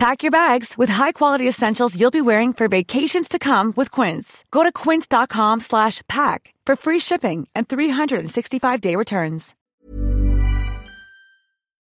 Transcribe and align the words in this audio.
Pack 0.00 0.22
your 0.22 0.30
bags 0.30 0.78
with 0.78 0.88
high-quality 0.88 1.46
essentials 1.46 1.94
you'll 1.94 2.10
be 2.10 2.22
wearing 2.22 2.54
for 2.54 2.68
vacations 2.68 3.28
to 3.28 3.38
come 3.38 3.74
with 3.76 3.90
Quince. 3.90 4.44
Go 4.50 4.62
to 4.62 4.72
quince.com 4.72 5.60
slash 5.60 6.00
pack 6.08 6.54
for 6.64 6.74
free 6.74 6.98
shipping 6.98 7.46
and 7.54 7.68
365-day 7.68 8.96
returns. 8.96 9.54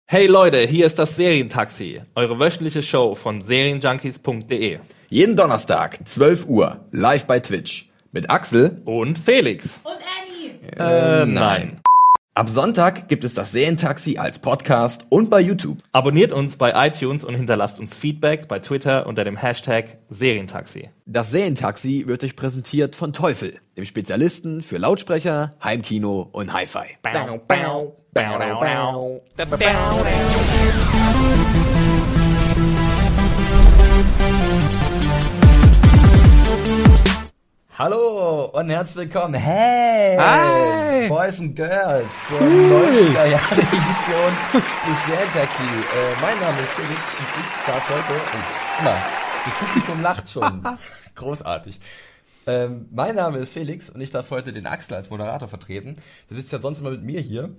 Hey 0.07 0.27
Leute, 0.27 0.67
hier 0.67 0.87
ist 0.87 0.99
das 0.99 1.15
Serientaxi, 1.15 2.01
eure 2.15 2.37
wöchentliche 2.37 2.83
Show 2.83 3.15
von 3.15 3.41
serienjunkies.de 3.43 4.79
Jeden 5.09 5.37
Donnerstag, 5.37 5.99
12 6.05 6.47
Uhr, 6.49 6.81
live 6.91 7.25
bei 7.27 7.39
Twitch. 7.39 7.89
Mit 8.11 8.29
Axel. 8.29 8.81
und 8.83 9.17
Felix. 9.19 9.79
Und 9.85 9.93
Annie. 10.19 10.59
Äh, 10.77 11.25
nein. 11.25 11.79
Ab 12.33 12.47
Sonntag 12.47 13.09
gibt 13.09 13.25
es 13.25 13.33
das 13.33 13.51
Serientaxi 13.51 14.17
als 14.17 14.39
Podcast 14.39 15.05
und 15.09 15.29
bei 15.29 15.41
YouTube. 15.41 15.79
Abonniert 15.91 16.31
uns 16.31 16.55
bei 16.55 16.87
iTunes 16.87 17.25
und 17.25 17.35
hinterlasst 17.35 17.77
uns 17.77 17.93
Feedback 17.93 18.47
bei 18.47 18.59
Twitter 18.59 19.05
unter 19.05 19.25
dem 19.25 19.35
Hashtag 19.35 19.97
Serientaxi. 20.09 20.91
Das 21.05 21.31
Serientaxi 21.31 22.05
wird 22.07 22.23
euch 22.23 22.37
präsentiert 22.37 22.95
von 22.95 23.11
Teufel, 23.11 23.59
dem 23.75 23.83
Spezialisten 23.83 24.61
für 24.61 24.77
Lautsprecher, 24.77 25.51
Heimkino 25.61 26.29
und 26.31 26.53
Hi-Fi. 26.53 26.99
Hallo 37.83 38.45
und 38.53 38.69
herzlich 38.69 39.07
willkommen. 39.07 39.33
Hey! 39.33 40.15
Hi! 40.15 41.07
Boys 41.07 41.39
and 41.39 41.55
Girls 41.55 42.05
zur 42.27 42.37
90er 42.39 43.25
Jahre 43.25 43.55
Edition 43.55 44.31
des 44.87 45.05
Serientaxi. 45.07 45.63
Äh, 45.63 46.21
mein 46.21 46.39
Name 46.39 46.61
ist 46.61 46.73
Felix 46.73 46.99
und 47.17 47.25
ich 47.39 47.65
darf 47.65 47.89
heute. 47.89 48.21
Oh, 48.21 48.81
na, 48.83 48.95
das 49.45 49.55
Publikum 49.55 50.01
lacht 50.03 50.29
schon. 50.29 50.63
Großartig. 51.15 51.79
Ähm, 52.45 52.87
mein 52.91 53.15
Name 53.15 53.39
ist 53.39 53.51
Felix 53.51 53.89
und 53.89 53.99
ich 53.99 54.11
darf 54.11 54.29
heute 54.29 54.53
den 54.53 54.67
Axel 54.67 54.97
als 54.97 55.09
Moderator 55.09 55.47
vertreten. 55.47 55.95
Der 56.29 56.37
sitzt 56.37 56.51
ja 56.51 56.61
sonst 56.61 56.81
immer 56.81 56.91
mit 56.91 57.01
mir 57.01 57.19
hier. 57.19 57.49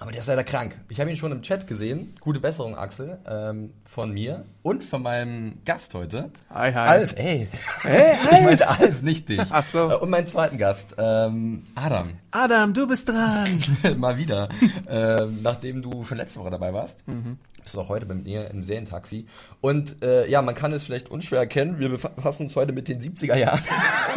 Aber 0.00 0.12
der 0.12 0.20
ist 0.20 0.28
leider 0.28 0.44
krank. 0.44 0.78
Ich 0.88 1.00
habe 1.00 1.10
ihn 1.10 1.16
schon 1.16 1.32
im 1.32 1.42
Chat 1.42 1.66
gesehen. 1.66 2.14
Gute 2.20 2.38
Besserung, 2.38 2.76
Axel, 2.78 3.18
ähm, 3.28 3.72
von 3.84 4.12
mir 4.12 4.44
und 4.62 4.84
von 4.84 5.02
meinem 5.02 5.58
Gast 5.64 5.92
heute. 5.92 6.30
Hi, 6.54 6.72
hi. 6.72 6.88
Alf, 6.88 7.14
ey. 7.16 7.48
Hey, 7.82 8.14
Ich 8.30 8.42
meinte 8.42 8.68
Alf, 8.68 9.02
nicht 9.02 9.28
dich. 9.28 9.40
Ach 9.50 9.64
so. 9.64 9.90
Äh, 9.90 9.94
Und 9.96 10.10
meinen 10.10 10.28
zweiten 10.28 10.56
Gast, 10.56 10.94
ähm, 10.98 11.66
Adam. 11.74 12.10
Adam, 12.30 12.74
du 12.74 12.86
bist 12.86 13.08
dran. 13.08 13.60
Mal 13.96 14.16
wieder. 14.18 14.48
ähm, 14.88 15.40
nachdem 15.42 15.82
du 15.82 16.04
schon 16.04 16.18
letzte 16.18 16.38
Woche 16.38 16.50
dabei 16.50 16.72
warst, 16.72 17.02
Mhm. 17.08 17.38
bist 17.60 17.74
du 17.74 17.80
auch 17.80 17.88
heute 17.88 18.06
bei 18.06 18.14
mir 18.14 18.48
im 18.52 18.62
Serientaxi. 18.62 19.26
Und 19.60 20.00
äh, 20.04 20.28
ja, 20.30 20.42
man 20.42 20.54
kann 20.54 20.72
es 20.72 20.84
vielleicht 20.84 21.10
unschwer 21.10 21.40
erkennen, 21.40 21.80
wir 21.80 21.88
befassen 21.88 22.44
uns 22.44 22.54
heute 22.54 22.72
mit 22.72 22.86
den 22.86 23.00
70er 23.00 23.34
Jahren. 23.34 23.60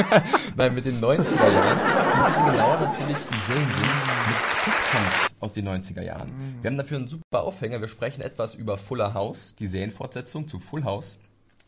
Nein, 0.55 0.75
mit 0.75 0.85
den 0.85 1.01
90er 1.01 1.51
Jahren. 1.51 1.79
Ein 1.79 2.25
bisschen 2.27 2.45
genauer 2.45 2.79
natürlich 2.81 3.17
die 3.17 3.51
Serien 3.51 3.67
sind 3.73 3.87
mit 4.27 4.37
Sitcoms 4.63 5.30
aus 5.41 5.51
den 5.53 5.67
90er 5.67 6.01
Jahren. 6.01 6.29
Mhm. 6.29 6.55
Wir 6.63 6.69
haben 6.69 6.77
dafür 6.77 6.97
einen 6.99 7.07
super 7.07 7.41
Aufhänger. 7.43 7.81
Wir 7.81 7.89
sprechen 7.89 8.21
etwas 8.21 8.55
über 8.55 8.77
Fuller 8.77 9.13
House, 9.13 9.53
die 9.59 9.67
Serienfortsetzung 9.67 10.47
zu 10.47 10.59
Full 10.59 10.85
House, 10.85 11.17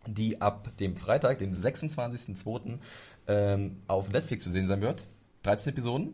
die 0.08 0.40
ab 0.42 0.70
dem 0.80 0.96
Freitag, 0.96 1.40
dem 1.40 1.52
26.02. 1.54 2.78
Ähm, 3.28 3.78
auf 3.88 4.12
Netflix 4.12 4.44
zu 4.44 4.50
sehen 4.50 4.66
sein 4.68 4.82
wird. 4.82 5.06
13 5.44 5.74
Episoden. 5.74 6.14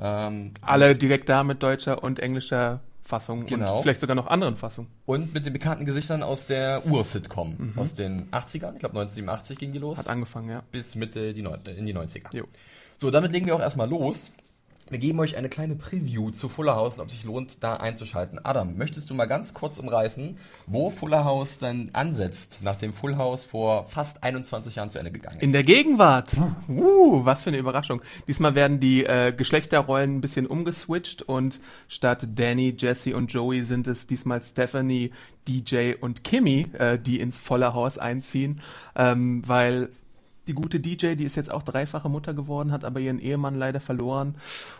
Ähm, 0.00 0.38
Mhm. 0.44 0.50
Alle 0.62 0.94
direkt 0.96 1.28
da 1.28 1.42
mit 1.44 1.62
deutscher 1.62 2.02
und 2.02 2.20
englischer 2.20 2.80
Fassung 3.02 3.46
Genau. 3.46 3.76
und 3.76 3.82
vielleicht 3.82 4.00
sogar 4.00 4.14
noch 4.16 4.26
anderen 4.28 4.56
Fassungen. 4.56 4.90
Und 5.06 5.32
mit 5.34 5.44
den 5.46 5.52
bekannten 5.52 5.84
Gesichtern 5.84 6.22
aus 6.22 6.46
der 6.46 6.86
Ur-Sitcom, 6.86 7.72
aus 7.76 7.94
den 7.94 8.30
80ern, 8.30 8.74
ich 8.74 8.80
glaube 8.80 8.94
1987 9.00 9.58
ging 9.58 9.72
die 9.72 9.78
los, 9.78 9.98
Hat 9.98 10.08
angefangen, 10.08 10.48
ja. 10.50 10.62
bis 10.70 10.94
Mitte 10.96 11.34
die 11.34 11.42
Neun- 11.42 11.58
in 11.76 11.86
die 11.86 11.94
90er. 11.94 12.34
Jo. 12.36 12.44
So, 12.96 13.10
damit 13.10 13.32
legen 13.32 13.46
wir 13.46 13.54
auch 13.56 13.60
erstmal 13.60 13.88
los. 13.88 14.30
Wir 14.90 14.98
geben 14.98 15.20
euch 15.20 15.36
eine 15.36 15.48
kleine 15.48 15.76
Preview 15.76 16.32
zu 16.32 16.48
Fuller 16.48 16.74
House 16.74 16.98
und 16.98 17.04
ob 17.04 17.12
sich 17.12 17.22
lohnt, 17.22 17.62
da 17.62 17.76
einzuschalten. 17.76 18.44
Adam, 18.44 18.76
möchtest 18.76 19.08
du 19.08 19.14
mal 19.14 19.26
ganz 19.26 19.54
kurz 19.54 19.78
umreißen, 19.78 20.36
wo 20.66 20.90
Fuller 20.90 21.24
House 21.24 21.58
dann 21.58 21.90
ansetzt, 21.92 22.58
nachdem 22.62 22.92
Full 22.92 23.16
House 23.16 23.46
vor 23.46 23.86
fast 23.86 24.24
21 24.24 24.74
Jahren 24.74 24.90
zu 24.90 24.98
Ende 24.98 25.12
gegangen 25.12 25.36
ist? 25.36 25.44
In 25.44 25.52
der 25.52 25.62
Gegenwart. 25.62 26.36
Uh, 26.68 27.24
was 27.24 27.42
für 27.42 27.50
eine 27.50 27.58
Überraschung. 27.58 28.02
Diesmal 28.26 28.56
werden 28.56 28.80
die 28.80 29.04
äh, 29.04 29.32
Geschlechterrollen 29.32 30.16
ein 30.16 30.20
bisschen 30.20 30.48
umgeswitcht 30.48 31.22
und 31.22 31.60
statt 31.86 32.26
Danny, 32.34 32.74
Jesse 32.76 33.14
und 33.14 33.32
Joey 33.32 33.62
sind 33.62 33.86
es 33.86 34.08
diesmal 34.08 34.42
Stephanie, 34.42 35.12
DJ 35.46 35.94
und 36.00 36.24
Kimmy, 36.24 36.66
äh, 36.76 36.98
die 36.98 37.20
ins 37.20 37.38
volle 37.38 37.74
Haus 37.74 37.96
einziehen, 37.96 38.60
ähm, 38.96 39.42
weil 39.46 39.90
die 40.50 40.54
gute 40.54 40.80
DJ, 40.80 41.14
die 41.14 41.22
ist 41.22 41.36
jetzt 41.36 41.50
auch 41.52 41.62
dreifache 41.62 42.08
Mutter 42.08 42.34
geworden, 42.34 42.72
hat 42.72 42.84
aber 42.84 42.98
ihren 42.98 43.20
Ehemann 43.20 43.54
leider 43.54 43.78
verloren 43.78 44.34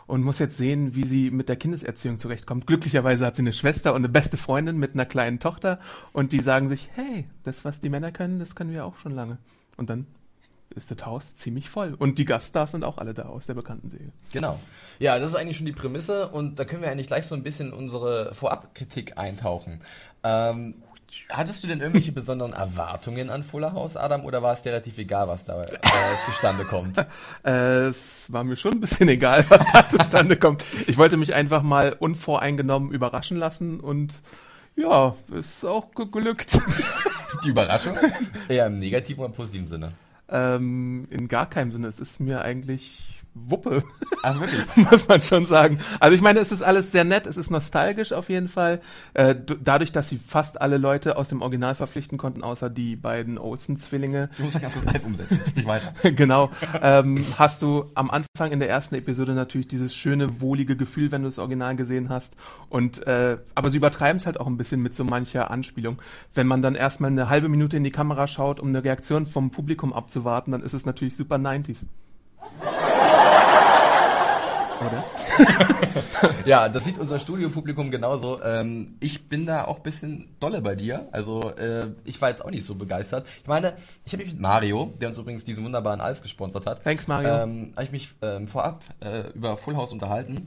und 0.09 0.25
muss 0.25 0.41
jetzt 0.41 0.57
sehen, 0.57 0.97
wie 0.97 1.05
sie 1.05 1.31
mit 1.31 1.49
der 1.49 1.55
Kindeserziehung 1.55 2.19
zurechtkommt. 2.19 2.67
Glücklicherweise 2.67 3.25
hat 3.25 3.37
sie 3.37 3.43
eine 3.43 3.53
Schwester 3.53 3.93
und 3.93 3.99
eine 3.99 4.09
beste 4.09 4.37
Freundin 4.37 4.79
mit 4.79 4.95
einer 4.95 5.07
kleinen 5.07 5.39
Tochter 5.39 5.79
und 6.13 6.33
die 6.33 6.41
sagen 6.41 6.69
sich, 6.69 6.91
hey, 6.95 7.25
das, 7.45 7.65
was 7.65 7.79
die 7.79 7.89
Männer 7.89 8.11
können, 8.11 8.41
das 8.41 8.57
können 8.57 8.73
wir 8.73 8.85
auch 8.85 8.97
schon 8.97 9.13
lange. 9.13 9.39
Und 9.77 9.91
dann 9.91 10.09
ist 10.75 10.91
das 10.91 11.07
Haus 11.07 11.37
ziemlich 11.37 11.69
voll. 11.71 11.95
Und 11.95 12.19
die 12.19 12.25
Gaststars 12.25 12.73
sind 12.73 12.85
auch 12.85 12.99
alle 12.99 13.15
da 13.15 13.27
aus 13.27 13.47
der 13.47 13.55
bekannten 13.55 13.91
Serie. 13.91 14.13
Genau. 14.33 14.59
Ja, 14.99 15.21
das 15.21 15.31
ist 15.31 15.37
eigentlich 15.37 15.57
schon 15.57 15.67
die 15.67 15.73
Prämisse 15.73 16.29
und 16.29 16.59
da 16.59 16.65
können 16.65 16.83
wir 16.83 16.91
eigentlich 16.91 17.07
gleich 17.07 17.27
so 17.27 17.37
ein 17.37 17.45
bisschen 17.45 17.73
unsere 17.73 18.35
Vorabkritik 18.35 19.19
eintauchen. 19.19 19.79
Ähm, 20.25 20.83
hattest 21.31 21.63
du 21.63 21.69
denn 21.69 21.81
irgendwelche 21.81 22.13
besonderen 22.13 22.53
Erwartungen 22.53 23.31
an 23.31 23.43
Fuller 23.43 23.73
House, 23.73 23.97
Adam, 23.97 24.25
oder 24.25 24.43
war 24.43 24.53
es 24.53 24.63
dir 24.63 24.71
relativ 24.71 24.99
egal, 24.99 25.29
was 25.29 25.45
da 25.45 25.63
äh, 25.65 25.69
zustande 26.25 26.65
kommt? 26.65 26.99
Äh, 27.45 27.51
es 27.89 28.33
war 28.33 28.45
mir 28.45 28.57
schon 28.57 28.73
ein 28.75 28.81
bisschen 28.81 29.09
egal, 29.09 29.45
was 29.49 29.65
da 29.73 29.89
zustande 29.89 30.37
kommt. 30.37 30.65
Ich 30.87 30.97
wollte 30.99 31.17
mich 31.17 31.35
einfach 31.35 31.63
mal 31.63 31.95
unvoreingenommen 31.99 32.91
überraschen 32.93 33.37
lassen 33.37 33.81
und 33.81 34.23
ja, 34.77 35.15
ist 35.33 35.65
auch 35.65 35.91
ge- 35.95 36.07
glückt. 36.11 36.59
Die 37.45 37.49
Überraschung? 37.51 37.97
Eher 38.49 38.67
im 38.67 38.79
negativen 38.79 39.23
oder 39.25 39.33
positiven 39.33 39.67
Sinne. 39.67 39.93
ähm, 40.29 41.07
in 41.11 41.29
gar 41.29 41.49
keinem 41.49 41.73
Sinne. 41.73 41.89
Es 41.89 42.01
ist 42.01 42.21
mir 42.21 42.43
eigentlich 42.43 43.20
Wuppe. 43.35 43.85
Ach, 44.23 44.41
wirklich? 44.41 44.61
muss 44.91 45.07
man 45.07 45.21
schon 45.21 45.47
sagen. 45.47 45.79
Also 46.01 46.15
ich 46.15 46.21
meine, 46.21 46.41
es 46.41 46.51
ist 46.51 46.63
alles 46.63 46.91
sehr 46.91 47.05
nett, 47.05 47.27
es 47.27 47.37
ist 47.37 47.51
nostalgisch 47.51 48.13
auf 48.13 48.29
jeden 48.29 48.49
Fall. 48.49 48.81
Äh, 49.15 49.37
dadurch, 49.63 49.93
dass 49.93 50.09
sie 50.09 50.19
fast 50.19 50.61
alle 50.61 50.79
Leute 50.79 51.17
aus 51.17 51.29
dem 51.29 51.41
Original 51.41 51.75
verpflichten 51.75 52.19
konnten, 52.19 52.43
außer 52.43 52.71
die 52.71 52.97
beiden 52.97 53.39
Olsen-Zwillinge. 53.39 54.31
Du 54.37 54.43
musst 54.43 54.55
mal 54.55 54.61
ganz 54.61 54.75
kurz 54.75 54.85
live 54.85 55.05
umsetzen. 55.05 55.41
Nicht 55.55 55.69
weiter. 55.69 55.93
genau. 56.11 56.51
Ähm, 56.83 57.25
hast 57.39 57.63
du 57.63 57.91
am 57.95 58.11
Anfang 58.11 58.51
in 58.51 58.59
der 58.59 58.69
ersten 58.69 58.97
Episode 58.97 59.33
natürlich 59.35 59.69
dieses 59.69 59.95
schöne, 59.95 60.41
wohlige 60.41 60.77
Gefühl, 60.77 61.13
wenn 61.13 61.23
du 61.23 61.29
das 61.29 61.39
Original 61.39 61.77
gesehen 61.77 62.09
hast. 62.09 62.37
Und 62.69 63.07
äh, 63.07 63.39
aber 63.55 63.71
sie 63.71 63.77
übertreiben 63.77 64.19
es 64.19 64.27
halt 64.27 64.41
auch 64.41 64.47
ein 64.47 64.57
bisschen 64.57 64.83
mit 64.83 64.95
so 64.95 65.05
mancher 65.05 65.51
Anspielung. 65.51 66.03
Wenn 66.35 66.47
man 66.47 66.63
dann 66.63 66.75
erstmal 66.75 67.11
eine 67.11 67.29
halbe 67.29 67.49
Minute 67.49 67.77
in 67.77 67.85
die 67.85 67.91
Kamera 67.91 68.27
schaut, 68.27 68.59
um 68.59 68.69
eine 68.69 68.83
Reaktion 68.83 69.27
vom 69.27 69.51
Publikum 69.51 69.93
abzuwarten, 69.93 70.53
dann 70.53 70.63
ist 70.63 70.75
es 70.75 70.85
natürlich 70.85 71.17
super 71.17 71.37
90s. 71.37 71.85
Oder? 74.81 75.05
Ja, 76.45 76.69
das 76.69 76.85
sieht 76.85 76.99
unser 76.99 77.19
Studiopublikum 77.19 77.91
genauso. 77.91 78.43
Ähm, 78.43 78.87
ich 79.01 79.29
bin 79.29 79.47
da 79.47 79.65
auch 79.65 79.79
ein 79.79 79.83
bisschen 79.83 80.29
dolle 80.41 80.61
bei 80.61 80.75
dir. 80.75 81.09
Also 81.13 81.51
äh, 81.57 81.91
ich 82.05 82.21
war 82.21 82.29
jetzt 82.29 82.45
auch 82.45 82.51
nicht 82.51 82.65
so 82.65 82.75
begeistert. 82.75 83.27
Ich 83.43 83.49
meine, 83.49 83.75
ich 84.05 84.13
habe 84.13 84.23
mich 84.23 84.33
mit 84.33 84.41
Mario, 84.41 84.93
der 85.01 85.09
uns 85.09 85.19
übrigens 85.19 85.45
diesen 85.45 85.65
wunderbaren 85.65 86.01
Alf 86.01 86.23
gesponsert 86.23 86.67
hat, 86.67 86.83
Thanks, 86.85 87.07
Mario. 87.09 87.29
ähm, 87.43 87.73
habe 87.75 87.85
ich 87.85 87.93
mich 87.93 88.15
ähm, 88.23 88.49
vorab 88.49 88.83
äh, 89.01 89.29
über 89.35 89.57
Full 89.57 89.77
House 89.77 89.93
unterhalten. 89.93 90.47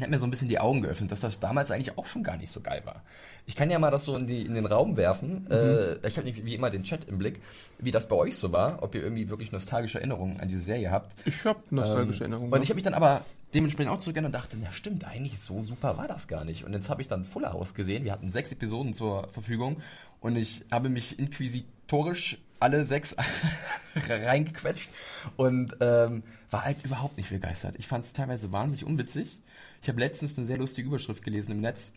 Hat 0.00 0.10
mir 0.10 0.18
so 0.18 0.26
ein 0.26 0.30
bisschen 0.30 0.48
die 0.48 0.58
Augen 0.58 0.82
geöffnet, 0.82 1.10
dass 1.10 1.20
das 1.20 1.40
damals 1.40 1.70
eigentlich 1.70 1.96
auch 1.98 2.06
schon 2.06 2.22
gar 2.22 2.36
nicht 2.36 2.50
so 2.50 2.60
geil 2.60 2.82
war. 2.84 3.02
Ich 3.46 3.56
kann 3.56 3.70
ja 3.70 3.78
mal 3.78 3.90
das 3.90 4.04
so 4.04 4.16
in, 4.16 4.26
die, 4.26 4.42
in 4.46 4.54
den 4.54 4.66
Raum 4.66 4.96
werfen. 4.96 5.50
Äh, 5.50 6.06
ich 6.06 6.16
habe 6.16 6.24
nicht 6.26 6.44
wie 6.44 6.54
immer 6.54 6.70
den 6.70 6.82
Chat 6.82 7.04
im 7.08 7.18
Blick, 7.18 7.40
wie 7.78 7.90
das 7.90 8.08
bei 8.08 8.16
euch 8.16 8.36
so 8.36 8.52
war, 8.52 8.82
ob 8.82 8.94
ihr 8.94 9.02
irgendwie 9.02 9.28
wirklich 9.28 9.52
nostalgische 9.52 9.98
Erinnerungen 9.98 10.40
an 10.40 10.48
diese 10.48 10.60
Serie 10.60 10.90
habt. 10.90 11.12
Ich 11.26 11.44
habe 11.44 11.60
nostalgische 11.70 12.24
Ähm, 12.24 12.32
Erinnerungen. 12.32 12.52
Und 12.52 12.62
ich 12.62 12.68
habe 12.68 12.76
mich 12.76 12.84
dann 12.84 12.94
aber 12.94 13.22
dementsprechend 13.54 13.92
auch 13.92 13.98
zurückgegangen 13.98 14.34
und 14.34 14.34
dachte, 14.34 14.56
ja 14.62 14.70
stimmt, 14.72 15.06
eigentlich 15.06 15.40
so 15.40 15.62
super 15.62 15.96
war 15.96 16.06
das 16.06 16.28
gar 16.28 16.44
nicht. 16.44 16.64
Und 16.64 16.74
jetzt 16.74 16.90
habe 16.90 17.00
ich 17.00 17.08
dann 17.08 17.24
Fuller 17.24 17.54
House 17.54 17.74
gesehen. 17.74 18.04
Wir 18.04 18.12
hatten 18.12 18.30
sechs 18.30 18.52
Episoden 18.52 18.92
zur 18.92 19.28
Verfügung 19.32 19.78
und 20.20 20.36
ich 20.36 20.64
habe 20.70 20.88
mich 20.88 21.18
inquisitorisch 21.18 22.38
alle 22.60 22.84
sechs 22.84 23.16
reingequetscht 24.08 24.88
und 25.36 25.76
ähm, 25.80 26.22
war 26.50 26.64
halt 26.64 26.84
überhaupt 26.84 27.16
nicht 27.16 27.30
begeistert. 27.30 27.76
Ich 27.78 27.86
fand 27.86 28.04
es 28.04 28.12
teilweise 28.12 28.52
wahnsinnig 28.52 28.84
unwitzig. 28.84 29.38
Ich 29.82 29.88
habe 29.88 30.00
letztens 30.00 30.36
eine 30.36 30.46
sehr 30.46 30.58
lustige 30.58 30.88
Überschrift 30.88 31.22
gelesen 31.22 31.52
im 31.52 31.60
Netz. 31.60 31.92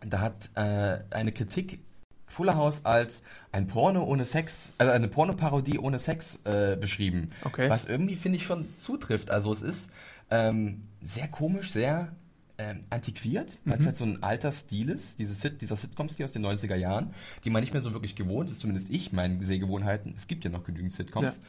Da 0.00 0.20
hat 0.20 0.50
äh, 0.54 0.98
eine 1.10 1.32
Kritik 1.32 1.80
Fuller 2.26 2.56
House 2.56 2.84
als 2.84 3.22
ein 3.52 3.66
Porno 3.66 4.04
ohne 4.04 4.26
Sex, 4.26 4.74
also 4.78 4.92
eine 4.92 5.08
Pornoparodie 5.08 5.78
ohne 5.78 5.98
Sex 5.98 6.38
äh, 6.44 6.76
beschrieben. 6.76 7.32
Okay. 7.42 7.68
Was 7.70 7.86
irgendwie, 7.86 8.16
finde 8.16 8.36
ich, 8.36 8.44
schon 8.44 8.68
zutrifft. 8.78 9.30
Also 9.30 9.52
es 9.52 9.62
ist 9.62 9.90
ähm, 10.30 10.86
sehr 11.02 11.28
komisch, 11.28 11.72
sehr 11.72 12.12
ähm, 12.58 12.80
antiquiert, 12.90 13.58
weil 13.64 13.78
es 13.78 13.86
halt 13.86 13.96
so 13.96 14.04
ein 14.04 14.22
alter 14.22 14.50
Stil 14.50 14.90
ist, 14.90 15.18
diese 15.20 15.32
Sit 15.32 15.62
dieser 15.62 15.76
Sitcom-Stil 15.76 16.24
aus 16.24 16.32
den 16.32 16.44
90er 16.44 16.74
Jahren, 16.74 17.14
die 17.44 17.50
man 17.50 17.62
nicht 17.62 17.72
mehr 17.72 17.82
so 17.82 17.92
wirklich 17.92 18.16
gewohnt 18.16 18.50
ist, 18.50 18.60
zumindest 18.60 18.90
ich, 18.90 19.12
meinen 19.12 19.40
Sehgewohnheiten. 19.40 20.12
Es 20.16 20.26
gibt 20.26 20.44
ja 20.44 20.50
noch 20.50 20.64
genügend 20.64 20.92
Sitcoms. 20.92 21.36
Ja. 21.36 21.42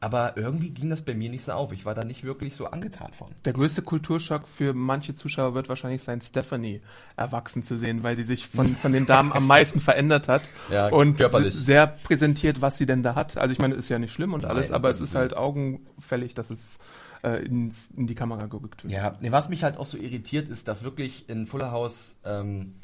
Aber 0.00 0.36
irgendwie 0.36 0.70
ging 0.70 0.90
das 0.90 1.02
bei 1.02 1.12
mir 1.12 1.28
nicht 1.28 1.44
so 1.44 1.52
auf. 1.52 1.72
Ich 1.72 1.84
war 1.84 1.94
da 1.94 2.04
nicht 2.04 2.22
wirklich 2.22 2.54
so 2.54 2.66
angetan 2.66 3.12
von. 3.12 3.28
Der 3.44 3.52
größte 3.52 3.82
Kulturschock 3.82 4.46
für 4.46 4.72
manche 4.72 5.16
Zuschauer 5.16 5.54
wird 5.54 5.68
wahrscheinlich 5.68 6.02
sein, 6.02 6.20
Stephanie 6.20 6.80
erwachsen 7.16 7.64
zu 7.64 7.76
sehen, 7.76 8.04
weil 8.04 8.14
die 8.14 8.22
sich 8.22 8.46
von, 8.46 8.76
von 8.76 8.92
den 8.92 9.06
Damen 9.06 9.32
am 9.32 9.46
meisten 9.46 9.80
verändert 9.80 10.28
hat 10.28 10.42
Ja, 10.70 10.88
und 10.88 11.16
körperlich. 11.16 11.52
sehr 11.52 11.88
präsentiert, 11.88 12.60
was 12.60 12.78
sie 12.78 12.86
denn 12.86 13.02
da 13.02 13.16
hat. 13.16 13.36
Also 13.36 13.52
ich 13.52 13.58
meine, 13.58 13.74
ist 13.74 13.88
ja 13.88 13.98
nicht 13.98 14.12
schlimm 14.12 14.34
und 14.34 14.46
alles, 14.46 14.68
Nein, 14.68 14.76
aber 14.76 14.90
es 14.90 14.98
Gottes 14.98 15.10
ist 15.10 15.14
halt 15.16 15.36
augenfällig, 15.36 16.32
dass 16.34 16.50
es 16.50 16.78
äh, 17.22 17.44
ins, 17.44 17.90
in 17.96 18.06
die 18.06 18.14
Kamera 18.14 18.46
gerückt 18.46 18.84
wird. 18.84 18.92
Ja, 18.92 19.16
was 19.20 19.48
mich 19.48 19.64
halt 19.64 19.76
auch 19.76 19.84
so 19.84 19.96
irritiert, 19.96 20.48
ist, 20.48 20.68
dass 20.68 20.82
wirklich 20.82 21.28
in 21.28 21.46
Fuller 21.46 21.70
House, 21.70 22.16
ähm, 22.24 22.74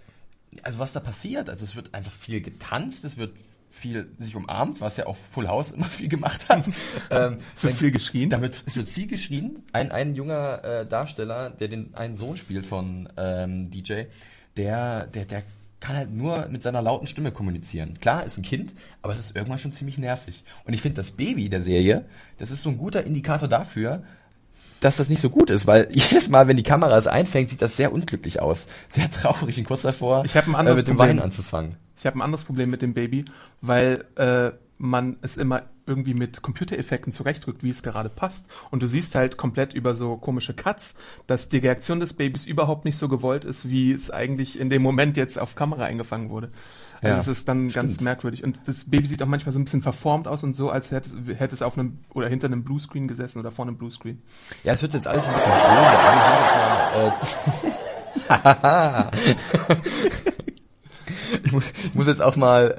also 0.62 0.78
was 0.78 0.92
da 0.92 1.00
passiert, 1.00 1.50
also 1.50 1.64
es 1.64 1.76
wird 1.76 1.94
einfach 1.94 2.12
viel 2.12 2.40
getanzt, 2.40 3.04
es 3.04 3.16
wird 3.16 3.32
viel 3.74 4.08
sich 4.18 4.36
umarmt, 4.36 4.80
was 4.80 4.96
ja 4.96 5.06
auch 5.06 5.16
Full 5.16 5.48
House 5.48 5.72
immer 5.72 5.86
viel 5.90 6.08
gemacht 6.08 6.48
hat. 6.48 6.70
ähm, 7.10 7.38
Es 7.54 7.64
wird 7.64 7.74
viel 7.74 7.90
geschrien. 7.90 8.30
Damit, 8.30 8.62
es 8.66 8.76
wird 8.76 8.88
viel 8.88 9.06
geschrien. 9.06 9.62
Ein, 9.72 9.90
ein 9.90 10.14
junger 10.14 10.64
äh, 10.64 10.86
Darsteller, 10.86 11.50
der 11.50 11.68
den 11.68 11.94
einen 11.94 12.14
Sohn 12.14 12.36
spielt 12.36 12.66
von 12.66 13.08
ähm, 13.16 13.70
DJ, 13.70 14.04
der, 14.56 15.06
der, 15.08 15.24
der 15.24 15.42
kann 15.80 15.96
halt 15.96 16.10
nur 16.10 16.48
mit 16.48 16.62
seiner 16.62 16.80
lauten 16.80 17.06
Stimme 17.06 17.30
kommunizieren. 17.30 17.98
Klar, 18.00 18.24
ist 18.24 18.38
ein 18.38 18.42
Kind, 18.42 18.74
aber 19.02 19.12
es 19.12 19.18
ist 19.18 19.36
irgendwann 19.36 19.58
schon 19.58 19.72
ziemlich 19.72 19.98
nervig. 19.98 20.42
Und 20.64 20.72
ich 20.72 20.80
finde, 20.80 20.96
das 20.96 21.10
Baby 21.10 21.50
der 21.50 21.60
Serie, 21.60 22.06
das 22.38 22.50
ist 22.50 22.62
so 22.62 22.70
ein 22.70 22.78
guter 22.78 23.04
Indikator 23.04 23.48
dafür, 23.48 24.02
dass 24.84 24.96
das 24.96 25.08
nicht 25.08 25.20
so 25.20 25.30
gut 25.30 25.50
ist, 25.50 25.66
weil 25.66 25.88
jedes 25.92 26.28
Mal, 26.28 26.46
wenn 26.46 26.56
die 26.56 26.62
Kamera 26.62 26.96
es 26.96 27.06
einfängt, 27.06 27.48
sieht 27.48 27.62
das 27.62 27.76
sehr 27.76 27.92
unglücklich 27.92 28.40
aus. 28.40 28.66
Sehr 28.88 29.10
traurig 29.10 29.58
und 29.58 29.64
kurz 29.64 29.82
davor, 29.82 30.24
Ich 30.24 30.36
hab 30.36 30.46
ein 30.46 30.54
anderes 30.54 30.78
äh, 30.78 30.80
mit 30.80 30.88
dem 30.88 30.96
Problem. 30.96 31.16
Wein 31.16 31.22
anzufangen. 31.22 31.76
Ich 31.96 32.06
habe 32.06 32.18
ein 32.18 32.22
anderes 32.22 32.44
Problem 32.44 32.70
mit 32.70 32.82
dem 32.82 32.92
Baby, 32.92 33.24
weil 33.60 34.04
äh, 34.16 34.50
man 34.76 35.16
es 35.22 35.36
immer 35.36 35.62
irgendwie 35.86 36.14
mit 36.14 36.42
Computereffekten 36.42 37.12
zurechtrückt, 37.12 37.62
wie 37.62 37.70
es 37.70 37.82
gerade 37.82 38.08
passt. 38.08 38.46
Und 38.70 38.82
du 38.82 38.86
siehst 38.86 39.14
halt 39.14 39.36
komplett 39.36 39.74
über 39.74 39.94
so 39.94 40.16
komische 40.16 40.54
Cuts, 40.54 40.94
dass 41.26 41.48
die 41.48 41.58
Reaktion 41.58 42.00
des 42.00 42.14
Babys 42.14 42.46
überhaupt 42.46 42.84
nicht 42.84 42.96
so 42.96 43.08
gewollt 43.08 43.44
ist, 43.44 43.68
wie 43.68 43.92
es 43.92 44.10
eigentlich 44.10 44.58
in 44.58 44.70
dem 44.70 44.82
Moment 44.82 45.16
jetzt 45.16 45.38
auf 45.38 45.54
Kamera 45.54 45.84
eingefangen 45.84 46.30
wurde. 46.30 46.50
Also 47.04 47.08
Ja, 47.12 47.16
das 47.18 47.28
ist 47.28 47.48
dann 47.48 47.68
ganz 47.68 47.92
stimmt. 47.92 48.00
merkwürdig. 48.04 48.42
Und 48.44 48.60
das 48.66 48.84
Baby 48.90 49.06
sieht 49.06 49.22
auch 49.22 49.26
manchmal 49.26 49.52
so 49.52 49.58
ein 49.58 49.64
bisschen 49.64 49.82
verformt 49.82 50.26
aus 50.26 50.42
und 50.42 50.54
so, 50.56 50.70
als 50.70 50.90
hätte 50.90 51.10
es, 51.10 51.38
hätte 51.38 51.54
es 51.54 51.62
auf 51.62 51.76
einem 51.78 51.98
oder 52.14 52.28
hinter 52.28 52.46
einem 52.46 52.64
Bluescreen 52.64 53.06
gesessen 53.08 53.38
oder 53.40 53.50
vor 53.50 53.66
einem 53.66 53.76
Bluescreen. 53.76 54.22
Ja, 54.64 54.72
es 54.72 54.82
hört 54.82 54.92
sich 54.92 54.98
jetzt 55.00 55.08
alles 55.08 55.26
ein 55.26 55.34
bisschen 55.34 55.52
böse 55.52 55.98
an. 56.98 57.12
Ich 58.64 58.72
muss 58.72 59.26
jetzt 59.26 60.66
mal, 60.66 61.04
äh, 61.06 61.42
ich, 61.44 61.52
muss, 61.52 61.64
ich 61.84 61.94
muss 61.94 62.06
jetzt 62.06 62.22
auch 62.22 62.36
mal 62.36 62.74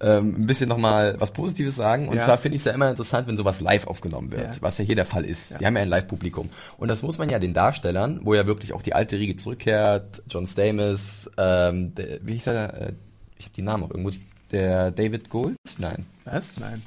äh, 0.00 0.06
ähm, 0.18 0.34
ein 0.42 0.46
bisschen 0.46 0.68
noch 0.68 0.76
mal 0.78 1.16
was 1.18 1.32
Positives 1.32 1.76
sagen. 1.76 2.08
Und 2.08 2.16
Ja. 2.18 2.24
zwar 2.24 2.36
finde 2.38 2.56
ich 2.56 2.60
es 2.60 2.64
ja 2.66 2.72
immer 2.72 2.90
interessant, 2.90 3.26
wenn 3.28 3.36
sowas 3.36 3.60
live 3.60 3.86
aufgenommen 3.86 4.30
wird, 4.32 4.56
Ja. 4.56 4.62
was 4.62 4.76
ja 4.78 4.84
hier 4.84 4.94
der 4.96 5.04
Fall 5.06 5.24
ist. 5.24 5.58
Wir 5.58 5.66
haben 5.66 5.76
ja 5.76 5.82
ein 5.82 5.88
Live-Publikum. 5.88 6.50
Und 6.76 6.88
das 6.88 7.02
muss 7.02 7.16
man 7.18 7.28
ja 7.30 7.38
den 7.38 7.54
Darstellern, 7.54 8.20
wo 8.22 8.34
ja 8.34 8.46
wirklich 8.46 8.72
auch 8.72 8.82
die 8.82 8.94
alte 8.94 9.16
Riege 9.16 9.36
zurückkehrt, 9.36 10.22
John 10.28 10.46
Stamos, 10.46 11.30
ähm, 11.38 11.94
der, 11.94 12.18
wie 12.22 12.34
hieß 12.34 12.48
er, 12.48 12.88
äh, 12.88 12.92
ich 13.40 13.46
habe 13.46 13.54
die 13.56 13.62
Namen 13.62 13.84
auch 13.84 13.90
irgendwo, 13.90 14.12
der 14.50 14.90
David 14.90 15.28
Gold? 15.30 15.56
Nein. 15.78 16.06
Was? 16.24 16.56
Nein. 16.58 16.82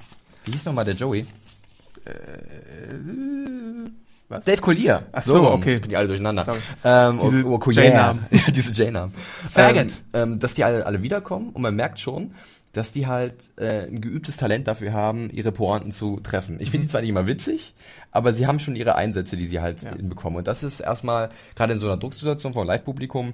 Wie 0.46 0.52
hieß 0.52 0.66
nochmal 0.66 0.86
der 0.86 0.94
Joey? 0.96 1.26
Was? 4.30 4.46
Dave 4.46 4.62
Collier. 4.62 5.04
Ach 5.12 5.24
so, 5.24 5.38
rum. 5.38 5.54
okay. 5.60 5.76
Ich 5.76 5.82
bin 5.82 5.90
die 5.90 5.98
alle 5.98 6.08
durcheinander. 6.08 6.44
Sorry. 6.46 6.60
Ähm, 6.84 7.20
Diese 7.22 7.46
oh, 7.46 7.60
oh. 7.64 7.72
J-Namen. 7.72 8.26
Ja, 8.32 8.52
diese 8.52 8.72
J-Namen. 8.84 9.14
Saget. 9.48 10.04
Ähm, 10.14 10.34
ähm, 10.34 10.40
dass 10.40 10.54
die 10.56 10.64
alle, 10.64 10.86
alle 10.86 11.04
wiederkommen 11.04 11.50
und 11.50 11.62
man 11.62 11.76
merkt 11.76 12.00
schon, 12.00 12.34
dass 12.72 12.92
die 12.92 13.06
halt 13.08 13.36
äh, 13.58 13.86
ein 13.88 14.02
geübtes 14.02 14.38
Talent 14.38 14.68
dafür 14.68 14.94
haben, 14.94 15.30
ihre 15.30 15.52
Pointen 15.52 15.92
zu 15.92 16.20
treffen. 16.22 16.58
Ich 16.60 16.72
finde 16.72 16.86
die 16.86 16.92
zwar 16.92 17.02
nicht 17.02 17.12
immer 17.12 17.28
witzig, 17.28 17.76
aber 18.12 18.34
sie 18.34 18.48
haben 18.48 18.60
schon 18.60 18.76
ihre 18.76 18.96
Einsätze, 18.96 19.38
die 19.38 19.46
sie 19.46 19.62
halt 19.62 19.84
Ja. 19.84 19.96
hinbekommen. 19.96 20.38
Und 20.38 20.48
das 20.48 20.64
ist 20.64 20.80
erstmal, 20.80 21.30
gerade 21.56 21.74
in 21.74 21.80
so 21.80 21.86
einer 21.86 21.98
Drucksituation 21.98 22.54
vom 22.54 22.66
Live-Publikum, 22.66 23.34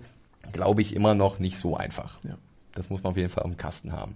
glaube 0.52 0.82
ich, 0.82 0.94
immer 0.96 1.16
noch 1.16 1.40
nicht 1.40 1.58
so 1.58 1.78
einfach. 1.78 2.20
Ja. 2.24 2.36
Das 2.80 2.90
muss 2.90 3.04
man 3.04 3.12
auf 3.12 3.18
jeden 3.18 3.30
Fall 3.30 3.44
dem 3.44 3.58
Kasten 3.58 3.92
haben. 3.92 4.16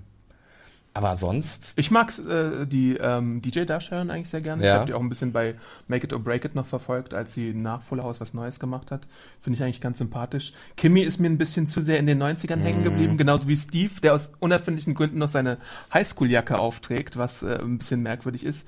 Aber 0.95 1.17
sonst, 1.17 1.73
Ich 1.75 1.89
mag 1.89 2.13
äh, 2.19 2.65
die 2.67 2.95
ähm, 2.97 3.41
DJ-Darstellerin 3.41 4.11
eigentlich 4.11 4.29
sehr 4.29 4.41
gerne. 4.41 4.63
Ja. 4.63 4.69
Ich 4.69 4.75
habe 4.75 4.85
die 4.85 4.93
auch 4.93 5.01
ein 5.01 5.09
bisschen 5.09 5.31
bei 5.33 5.55
Make 5.87 6.05
It 6.05 6.13
or 6.13 6.19
Break 6.19 6.45
It 6.45 6.53
noch 6.53 6.67
verfolgt, 6.67 7.15
als 7.15 7.33
sie 7.33 7.51
nach 7.55 7.81
Full 7.81 8.01
House 8.03 8.21
was 8.21 8.35
Neues 8.35 8.59
gemacht 8.59 8.91
hat. 8.91 9.07
Finde 9.41 9.57
ich 9.57 9.63
eigentlich 9.63 9.81
ganz 9.81 9.97
sympathisch. 9.97 10.53
Kimmy 10.77 11.01
ist 11.01 11.19
mir 11.19 11.29
ein 11.31 11.39
bisschen 11.39 11.65
zu 11.65 11.81
sehr 11.81 11.97
in 11.97 12.05
den 12.05 12.21
90ern 12.21 12.59
hängen 12.59 12.81
Mhm. 12.81 12.83
geblieben, 12.83 13.17
genauso 13.17 13.47
wie 13.47 13.55
Steve, 13.57 13.91
der 14.03 14.13
aus 14.13 14.33
unerfindlichen 14.39 14.93
Gründen 14.93 15.17
noch 15.17 15.29
seine 15.29 15.57
Highschool-Jacke 15.95 16.59
aufträgt, 16.59 17.17
was 17.17 17.41
äh, 17.41 17.57
ein 17.59 17.79
bisschen 17.79 18.03
merkwürdig 18.03 18.45
ist. 18.45 18.67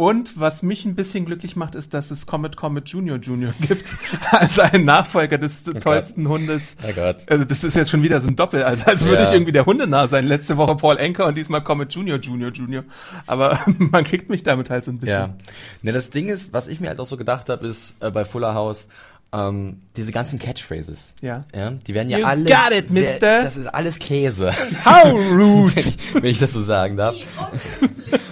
Und 0.00 0.38
was 0.38 0.62
mich 0.62 0.84
ein 0.84 0.94
bisschen 0.94 1.24
glücklich 1.24 1.56
macht, 1.56 1.74
ist, 1.74 1.92
dass 1.92 2.12
es 2.12 2.24
Comet 2.28 2.56
Comet 2.56 2.88
Junior 2.88 3.18
Junior 3.18 3.52
gibt, 3.60 3.96
als 4.30 4.56
einen 4.60 4.84
Nachfolger 4.84 5.38
des 5.38 5.64
tollsten 5.64 6.28
Hundes. 6.28 6.76
Oh 6.88 6.92
Gott. 6.94 7.16
Also 7.26 7.44
das 7.44 7.64
ist 7.64 7.74
jetzt 7.74 7.90
schon 7.90 8.04
wieder 8.04 8.20
so 8.20 8.28
ein 8.28 8.36
Doppel, 8.36 8.62
also 8.62 8.84
als 8.84 9.04
würde 9.04 9.22
Ja. 9.24 9.26
ich 9.26 9.32
irgendwie 9.32 9.50
der 9.50 9.66
Hundenah 9.66 10.06
sein. 10.06 10.24
Letzte 10.28 10.56
Woche 10.56 10.76
Paul 10.76 10.98
Enker 10.98 11.26
und 11.26 11.36
diesmal 11.36 11.64
Comet 11.64 11.92
Junior 11.92 12.18
Junior 12.20 12.52
Junior. 12.52 12.84
Aber 13.26 13.58
man 13.78 14.04
kriegt 14.04 14.30
mich 14.30 14.44
damit 14.44 14.70
halt 14.70 14.84
so 14.84 14.92
ein 14.92 14.98
bisschen. 14.98 15.18
Ja. 15.18 15.34
Ne, 15.82 15.90
das 15.90 16.10
Ding 16.10 16.28
ist, 16.28 16.52
was 16.52 16.68
ich 16.68 16.78
mir 16.78 16.90
halt 16.90 17.00
auch 17.00 17.06
so 17.06 17.16
gedacht 17.16 17.48
habe, 17.48 17.66
ist 17.66 17.96
äh, 17.98 18.12
bei 18.12 18.24
Fuller 18.24 18.54
House, 18.54 18.86
ähm, 19.32 19.82
diese 19.96 20.10
ganzen 20.12 20.38
Catchphrases. 20.38 21.14
Ja. 21.20 21.40
ja. 21.54 21.70
Die 21.86 21.94
werden 21.94 22.08
ja 22.10 22.18
You 22.18 22.24
alle. 22.26 22.44
got 22.44 22.72
it, 22.72 22.90
mister. 22.90 23.18
Der- 23.20 23.42
Das 23.42 23.56
ist 23.56 23.66
alles 23.66 23.98
Käse. 23.98 24.52
How 24.84 25.12
rude! 25.14 25.74
wenn, 25.76 25.84
ich, 25.88 26.14
wenn 26.14 26.24
ich 26.24 26.38
das 26.38 26.52
so 26.52 26.62
sagen 26.62 26.96
darf. 26.96 27.14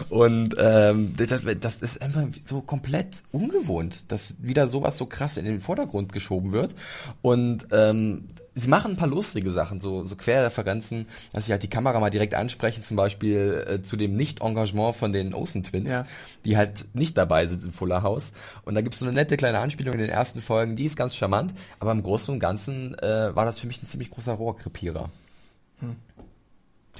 Und 0.09 0.55
ähm, 0.59 1.13
das, 1.17 1.43
das 1.61 1.77
ist 1.77 2.01
einfach 2.01 2.23
so 2.45 2.63
komplett 2.63 3.23
ungewohnt, 3.33 4.05
dass 4.09 4.35
wieder 4.39 4.69
sowas 4.69 4.97
so 4.97 5.07
krass 5.07 5.37
in 5.37 5.45
den 5.45 5.61
Vordergrund 5.61 6.13
geschoben 6.13 6.53
wird. 6.53 6.75
Und 7.23 7.67
ähm, 7.73 8.29
sie 8.59 8.69
machen 8.69 8.93
ein 8.93 8.97
paar 8.97 9.07
lustige 9.07 9.51
Sachen, 9.51 9.81
so, 9.81 10.03
so 10.03 10.17
Querreferenzen, 10.17 11.07
dass 11.35 11.47
sie 11.47 11.53
halt 11.53 11.63
die 11.63 11.69
Kamera 11.71 12.01
mal 12.01 12.11
direkt 12.11 12.35
ansprechen, 12.35 12.83
zum 12.83 12.97
Beispiel 12.97 13.65
äh, 13.69 13.83
zu 13.83 13.97
dem 13.97 14.15
Nicht-Engagement 14.15 14.97
von 14.97 15.13
den 15.13 15.35
Olsen 15.35 15.63
Twins, 15.63 15.91
Ja. 15.91 16.07
die 16.47 16.57
halt 16.57 16.87
nicht 16.95 17.17
dabei 17.19 17.47
sind 17.47 17.63
in 17.65 17.71
Fuller 17.73 18.03
House. 18.03 18.33
Und 18.65 18.75
da 18.75 18.81
gibt's 18.81 18.99
so 18.99 19.05
eine 19.05 19.15
nette 19.15 19.37
kleine 19.37 19.59
Anspielung 19.59 19.93
in 19.95 20.01
den 20.01 20.11
ersten 20.11 20.41
Folgen, 20.41 20.75
die 20.75 20.87
ist 20.87 20.97
ganz 20.97 21.15
charmant, 21.15 21.53
aber 21.81 21.93
im 21.93 22.03
Großen 22.03 22.33
und 22.35 22.41
Ganzen 22.41 22.99
äh, 22.99 23.37
war 23.37 23.45
das 23.45 23.59
für 23.59 23.67
mich 23.67 23.83
ein 23.83 23.87
ziemlich 23.87 24.11
großer 24.11 24.33
Rohrkrepierer. 24.33 25.11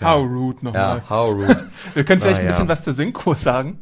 How 0.03 0.25
rude 0.27 0.63
nochmal. 0.63 0.99
Ja, 0.99 1.09
how 1.11 1.33
rude. 1.33 1.67
Wir 1.95 2.05
können 2.05 2.21
vielleicht 2.21 2.39
Ah, 2.39 2.43
ein 2.43 2.47
bisschen 2.49 2.65
ja. 2.67 2.69
was 2.69 2.85
zur 2.85 2.93
Synchro 2.93 3.33
sagen. 3.35 3.79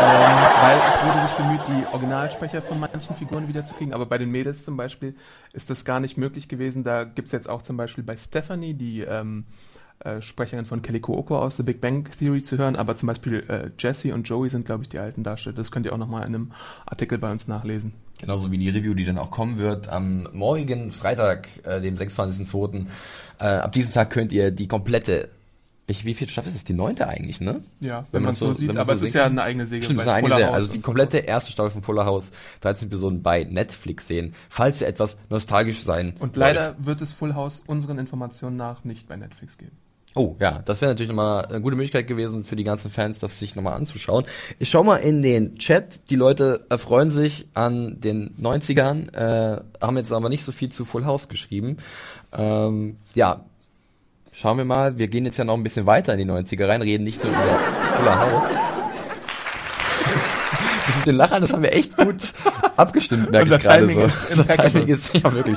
Ähm, 0.00 0.36
weil 0.62 0.78
es 0.88 1.04
wurde 1.04 1.22
sich 1.26 1.36
bemüht, 1.36 1.60
die 1.68 1.86
Originalsprecher 1.92 2.62
von 2.62 2.80
manchen 2.80 3.14
Figuren 3.16 3.48
wiederzukriegen, 3.48 3.92
aber 3.94 4.06
bei 4.06 4.18
den 4.18 4.30
Mädels 4.30 4.64
zum 4.64 4.76
Beispiel 4.76 5.14
ist 5.52 5.70
das 5.70 5.84
gar 5.84 6.00
nicht 6.00 6.16
möglich 6.16 6.48
gewesen. 6.48 6.84
Da 6.84 7.04
gibt's 7.04 7.32
jetzt 7.32 7.48
auch 7.48 7.62
zum 7.62 7.76
Beispiel 7.76 8.04
bei 8.04 8.16
Stephanie 8.16 8.74
die 8.74 9.00
ähm, 9.00 9.44
äh, 10.00 10.22
Sprecherin 10.22 10.64
von 10.64 10.80
Kelly 10.80 11.02
Oko 11.06 11.38
aus 11.38 11.58
The 11.58 11.62
Big 11.62 11.80
Bang 11.80 12.08
Theory 12.18 12.42
zu 12.42 12.56
hören, 12.56 12.76
aber 12.76 12.96
zum 12.96 13.06
Beispiel 13.08 13.44
äh, 13.48 13.70
Jesse 13.78 14.14
und 14.14 14.28
Joey 14.28 14.48
sind, 14.48 14.64
glaube 14.64 14.82
ich, 14.82 14.88
die 14.88 14.98
alten 14.98 15.24
Darsteller. 15.24 15.56
Das 15.56 15.70
könnt 15.70 15.84
ihr 15.84 15.92
auch 15.92 15.98
nochmal 15.98 16.22
in 16.22 16.34
einem 16.34 16.52
Artikel 16.86 17.18
bei 17.18 17.30
uns 17.30 17.48
nachlesen. 17.48 17.92
Genauso 18.18 18.50
wie 18.50 18.58
die 18.58 18.68
Review, 18.68 18.94
die 18.94 19.04
dann 19.04 19.18
auch 19.18 19.30
kommen 19.30 19.58
wird 19.58 19.88
am 19.88 20.28
morgigen 20.32 20.90
Freitag, 20.90 21.48
äh, 21.64 21.80
dem 21.80 21.94
26.02. 21.94 22.86
Äh, 23.38 23.44
ab 23.44 23.72
diesem 23.72 23.92
Tag 23.92 24.10
könnt 24.10 24.32
ihr 24.32 24.50
die 24.50 24.68
komplette, 24.68 25.28
ich, 25.90 26.04
wie 26.04 26.14
viel 26.14 26.28
Staffel 26.28 26.48
ist 26.48 26.56
es? 26.56 26.64
Die 26.64 26.72
neunte 26.72 27.08
eigentlich, 27.08 27.40
ne? 27.40 27.62
Ja, 27.80 28.06
wenn, 28.12 28.22
man 28.22 28.32
das 28.32 28.38
so, 28.38 28.52
sieht, 28.52 28.68
wenn 28.68 28.78
aber 28.78 28.96
so 28.96 29.04
es 29.04 29.10
ist 29.10 29.14
ja 29.14 29.26
eine 29.26 29.42
eigene 29.42 29.66
Serie. 29.66 29.82
Stimmt, 29.82 30.00
es 30.00 30.06
ist 30.06 30.06
bei 30.06 30.12
eine 30.12 30.26
eigene 30.26 30.34
Serie. 30.34 30.46
House 30.48 30.54
Also 30.54 30.72
die 30.72 30.80
komplette 30.80 31.18
erste 31.18 31.52
Staffel 31.52 31.70
von 31.70 31.82
Fuller 31.82 32.04
House, 32.04 32.30
13 32.60 32.88
Episoden 32.88 33.22
bei 33.22 33.44
Netflix 33.44 34.06
sehen, 34.06 34.34
falls 34.48 34.80
ihr 34.80 34.88
etwas 34.88 35.16
nostalgisch 35.28 35.82
sein 35.82 36.14
Und 36.14 36.20
wollt. 36.20 36.36
leider 36.36 36.76
wird 36.78 37.00
es 37.00 37.12
Full 37.12 37.34
House 37.34 37.62
unseren 37.66 37.98
Informationen 37.98 38.56
nach 38.56 38.84
nicht 38.84 39.08
bei 39.08 39.16
Netflix 39.16 39.58
geben. 39.58 39.76
Oh, 40.16 40.34
ja, 40.40 40.60
das 40.64 40.80
wäre 40.80 40.90
natürlich 40.90 41.08
nochmal 41.08 41.46
eine 41.46 41.60
gute 41.60 41.76
Möglichkeit 41.76 42.08
gewesen 42.08 42.42
für 42.42 42.56
die 42.56 42.64
ganzen 42.64 42.90
Fans, 42.90 43.20
das 43.20 43.38
sich 43.38 43.54
nochmal 43.54 43.74
anzuschauen. 43.74 44.24
Ich 44.58 44.68
schau 44.68 44.82
mal 44.82 44.96
in 44.96 45.22
den 45.22 45.54
Chat. 45.56 46.10
Die 46.10 46.16
Leute 46.16 46.66
erfreuen 46.68 47.10
sich 47.10 47.46
an 47.54 48.00
den 48.00 48.34
90ern, 48.36 49.14
äh, 49.14 49.62
haben 49.80 49.96
jetzt 49.96 50.12
aber 50.12 50.28
nicht 50.28 50.42
so 50.42 50.50
viel 50.50 50.68
zu 50.68 50.84
Full 50.84 51.04
House 51.04 51.28
geschrieben. 51.28 51.76
Ähm, 52.32 52.96
ja, 53.14 53.44
schauen 54.34 54.58
wir 54.58 54.64
mal. 54.64 54.98
Wir 54.98 55.08
gehen 55.08 55.24
jetzt 55.24 55.38
ja 55.38 55.44
noch 55.44 55.54
ein 55.54 55.62
bisschen 55.62 55.86
weiter 55.86 56.12
in 56.14 56.18
die 56.18 56.24
90er 56.24 56.68
rein, 56.68 56.82
reden 56.82 57.04
nicht 57.04 57.22
nur 57.22 57.32
über 57.32 57.58
Fuller 57.96 58.18
House. 58.18 58.44
Das 60.86 60.96
mit 60.96 61.06
den 61.06 61.14
Lachern, 61.16 61.40
das 61.40 61.52
haben 61.52 61.62
wir 61.62 61.72
echt 61.72 61.96
gut 61.96 62.16
abgestimmt, 62.76 63.30
merke 63.30 63.54
ich 63.54 63.60
gerade 63.60 63.88
so. 63.88 64.00
Unser. 64.30 64.44
Timing 64.44 64.88
ist 64.88 65.14
ja 65.14 65.32
wirklich, 65.32 65.56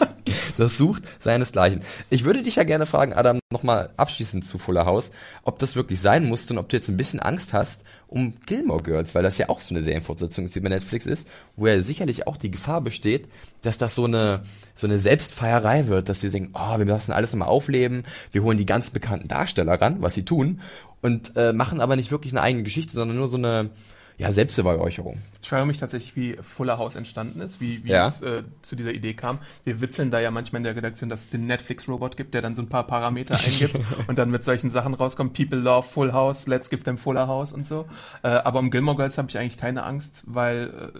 das 0.57 0.77
sucht 0.77 1.03
seinesgleichen. 1.22 1.81
Ich 2.10 2.25
würde 2.25 2.41
dich 2.41 2.55
ja 2.55 2.63
gerne 2.63 2.86
fragen, 2.86 3.13
Adam, 3.13 3.39
nochmal 3.51 3.91
abschließend 3.98 4.45
zu 4.45 4.57
Fuller 4.57 4.86
House, 4.86 5.12
ob 5.43 5.60
das 5.60 5.75
wirklich 5.75 6.01
sein 6.01 6.25
musste 6.25 6.53
und 6.53 6.60
ob 6.60 6.69
du 6.69 6.75
jetzt 6.75 6.89
ein 6.89 6.98
bisschen 6.98 7.19
Angst 7.19 7.53
hast 7.53 7.83
um 8.07 8.36
Gilmore 8.45 8.83
Girls, 8.83 9.15
weil 9.15 9.24
das 9.24 9.39
ja 9.39 9.50
auch 9.50 9.60
so 9.60 9.74
eine 9.74 9.81
Serienfortsetzung 9.81 10.45
ist, 10.45 10.53
die 10.53 10.60
bei 10.60 10.69
Netflix 10.69 11.07
ist, 11.07 11.27
wo 11.55 11.65
ja 11.65 11.81
sicherlich 11.81 12.27
auch 12.27 12.38
die 12.38 12.51
Gefahr 12.51 12.81
besteht, 12.81 13.27
dass 13.62 13.79
das 13.79 13.95
so 13.95 14.05
eine, 14.05 14.43
so 14.75 14.86
eine 14.86 15.00
Selbstfeierei 15.00 15.88
wird, 15.88 16.10
dass 16.10 16.19
sie 16.19 16.29
denken, 16.29 16.53
oh, 16.53 16.77
wir 16.77 16.86
lassen 16.86 17.12
alles 17.12 17.33
nochmal 17.33 17.48
aufleben, 17.48 18.03
wir 18.31 18.43
holen 18.43 18.57
die 18.57 18.67
ganz 18.67 18.91
bekannten 18.91 19.27
Darsteller 19.27 19.81
ran, 19.81 19.98
was 20.01 20.13
sie 20.13 20.25
tun, 20.25 20.62
und 21.01 21.36
äh, 21.36 21.53
machen 21.53 21.81
aber 21.81 21.95
nicht 21.95 22.12
wirklich 22.12 22.33
eine 22.33 22.41
eigene 22.41 22.63
Geschichte, 22.63 22.93
sondern 22.93 23.17
nur 23.17 23.27
so 23.27 23.38
eine, 23.38 23.72
ja, 24.17 24.32
Selbstbeweihräucherung. 24.32 25.17
Ich 25.41 25.50
frage 25.50 25.65
mich 25.65 25.77
tatsächlich, 25.77 26.15
wie 26.15 26.38
Fuller 26.41 26.77
House 26.77 26.96
entstanden 26.96 27.41
ist, 27.41 27.60
wie, 27.60 27.84
wie 27.84 27.89
Ja. 27.89 28.08
es 28.08 28.22
äh, 28.22 28.43
zu 28.62 28.75
dieser 28.75 28.91
Idee 28.93 29.13
kam. 29.13 29.39
Wir 29.65 29.82
witzeln 29.82 30.10
da 30.12 30.20
ja 30.20 30.32
manchmal 30.32 30.60
in 30.60 30.63
der 30.63 30.75
Redaktion, 30.75 31.10
dass 31.10 31.22
es 31.24 31.29
den 31.29 31.48
Netflix-Robot 31.48 32.15
gibt, 32.15 32.34
der 32.34 32.41
dann 32.41 32.55
so 32.55 32.62
ein 32.62 32.70
paar 32.70 32.88
Parameter 32.88 33.36
eingibt 33.36 33.75
und 34.08 34.17
dann 34.17 34.29
mit 34.32 34.46
solchen 34.46 34.70
Sachen 34.72 34.93
rauskommt. 34.93 35.34
People 35.34 35.58
love 35.60 35.88
Full 35.88 36.13
House, 36.13 36.48
let's 36.48 36.70
give 36.70 36.84
them 36.84 36.98
Fuller 36.98 37.27
House 37.27 37.51
und 37.51 37.65
so. 37.67 37.86
Äh, 38.24 38.27
aber 38.29 38.60
um 38.60 38.72
Gilmore 38.72 38.96
Girls 38.98 39.17
habe 39.17 39.29
ich 39.29 39.38
eigentlich 39.38 39.58
keine 39.58 39.84
Angst, 39.84 40.24
weil 40.25 40.91
äh, 40.93 41.00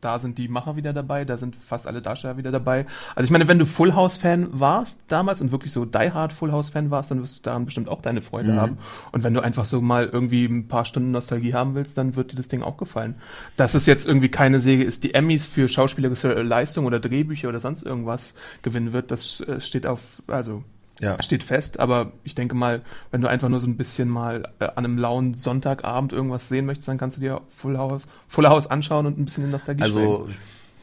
da 0.00 0.18
sind 0.18 0.38
die 0.38 0.48
Macher 0.48 0.76
wieder 0.76 0.92
dabei, 0.92 1.24
da 1.24 1.36
sind 1.36 1.56
fast 1.56 1.86
alle 1.86 2.00
Darsteller 2.00 2.36
wieder 2.36 2.52
dabei. 2.52 2.86
Also 3.14 3.24
ich 3.24 3.30
meine, 3.30 3.48
wenn 3.48 3.58
du 3.58 3.66
Full 3.66 3.94
House-Fan 3.94 4.48
warst 4.52 5.00
damals 5.08 5.40
und 5.40 5.50
wirklich 5.50 5.72
so 5.72 5.84
Die 5.84 6.12
Hard 6.12 6.32
Full 6.32 6.52
House-Fan 6.52 6.90
warst, 6.90 7.10
dann 7.10 7.22
wirst 7.22 7.38
du 7.38 7.42
daran 7.42 7.64
bestimmt 7.64 7.88
auch 7.88 8.00
deine 8.00 8.22
Freude 8.22 8.54
haben. 8.60 8.78
Und 9.12 9.24
wenn 9.24 9.34
du 9.34 9.40
einfach 9.40 9.64
so 9.64 9.80
mal 9.80 10.08
irgendwie 10.10 10.44
ein 10.46 10.68
paar 10.68 10.84
Stunden 10.84 11.10
Nostalgie 11.10 11.54
haben 11.54 11.74
willst, 11.74 11.98
dann 11.98 12.16
wird 12.16 12.32
dir 12.32 12.36
das 12.36 12.48
Ding 12.48 12.62
auch 12.62 12.76
gefallen. 12.76 13.16
Dass 13.56 13.74
es 13.74 13.86
jetzt 13.86 14.06
irgendwie 14.06 14.28
keine 14.28 14.60
Säge 14.60 14.84
ist, 14.84 15.04
die 15.04 15.14
Emmys 15.14 15.46
für 15.46 15.68
schauspielerische 15.68 16.32
Leistung 16.42 16.86
oder 16.86 17.00
Drehbücher 17.00 17.48
oder 17.48 17.60
sonst 17.60 17.82
irgendwas 17.82 18.34
gewinnen 18.62 18.92
wird, 18.92 19.10
das 19.10 19.40
äh, 19.40 19.60
steht 19.60 19.86
auf, 19.86 20.22
also 20.28 20.62
Ja. 21.00 21.22
steht 21.22 21.44
fest, 21.44 21.78
aber 21.78 22.12
ich 22.24 22.34
denke 22.34 22.54
mal, 22.54 22.82
wenn 23.10 23.20
du 23.20 23.28
einfach 23.28 23.48
nur 23.48 23.60
so 23.60 23.66
ein 23.66 23.76
bisschen 23.76 24.08
mal 24.08 24.48
äh, 24.58 24.64
an 24.64 24.84
einem 24.84 24.98
lauen 24.98 25.34
Sonntagabend 25.34 26.12
irgendwas 26.12 26.48
sehen 26.48 26.66
möchtest, 26.66 26.88
dann 26.88 26.98
kannst 26.98 27.16
du 27.16 27.20
dir 27.20 27.40
Full 27.48 27.78
House, 27.78 28.06
Full 28.26 28.48
House 28.48 28.66
anschauen 28.66 29.06
und 29.06 29.18
ein 29.18 29.24
bisschen 29.24 29.44
in 29.44 29.50
Nostalgie. 29.50 29.82
Also, 29.82 30.28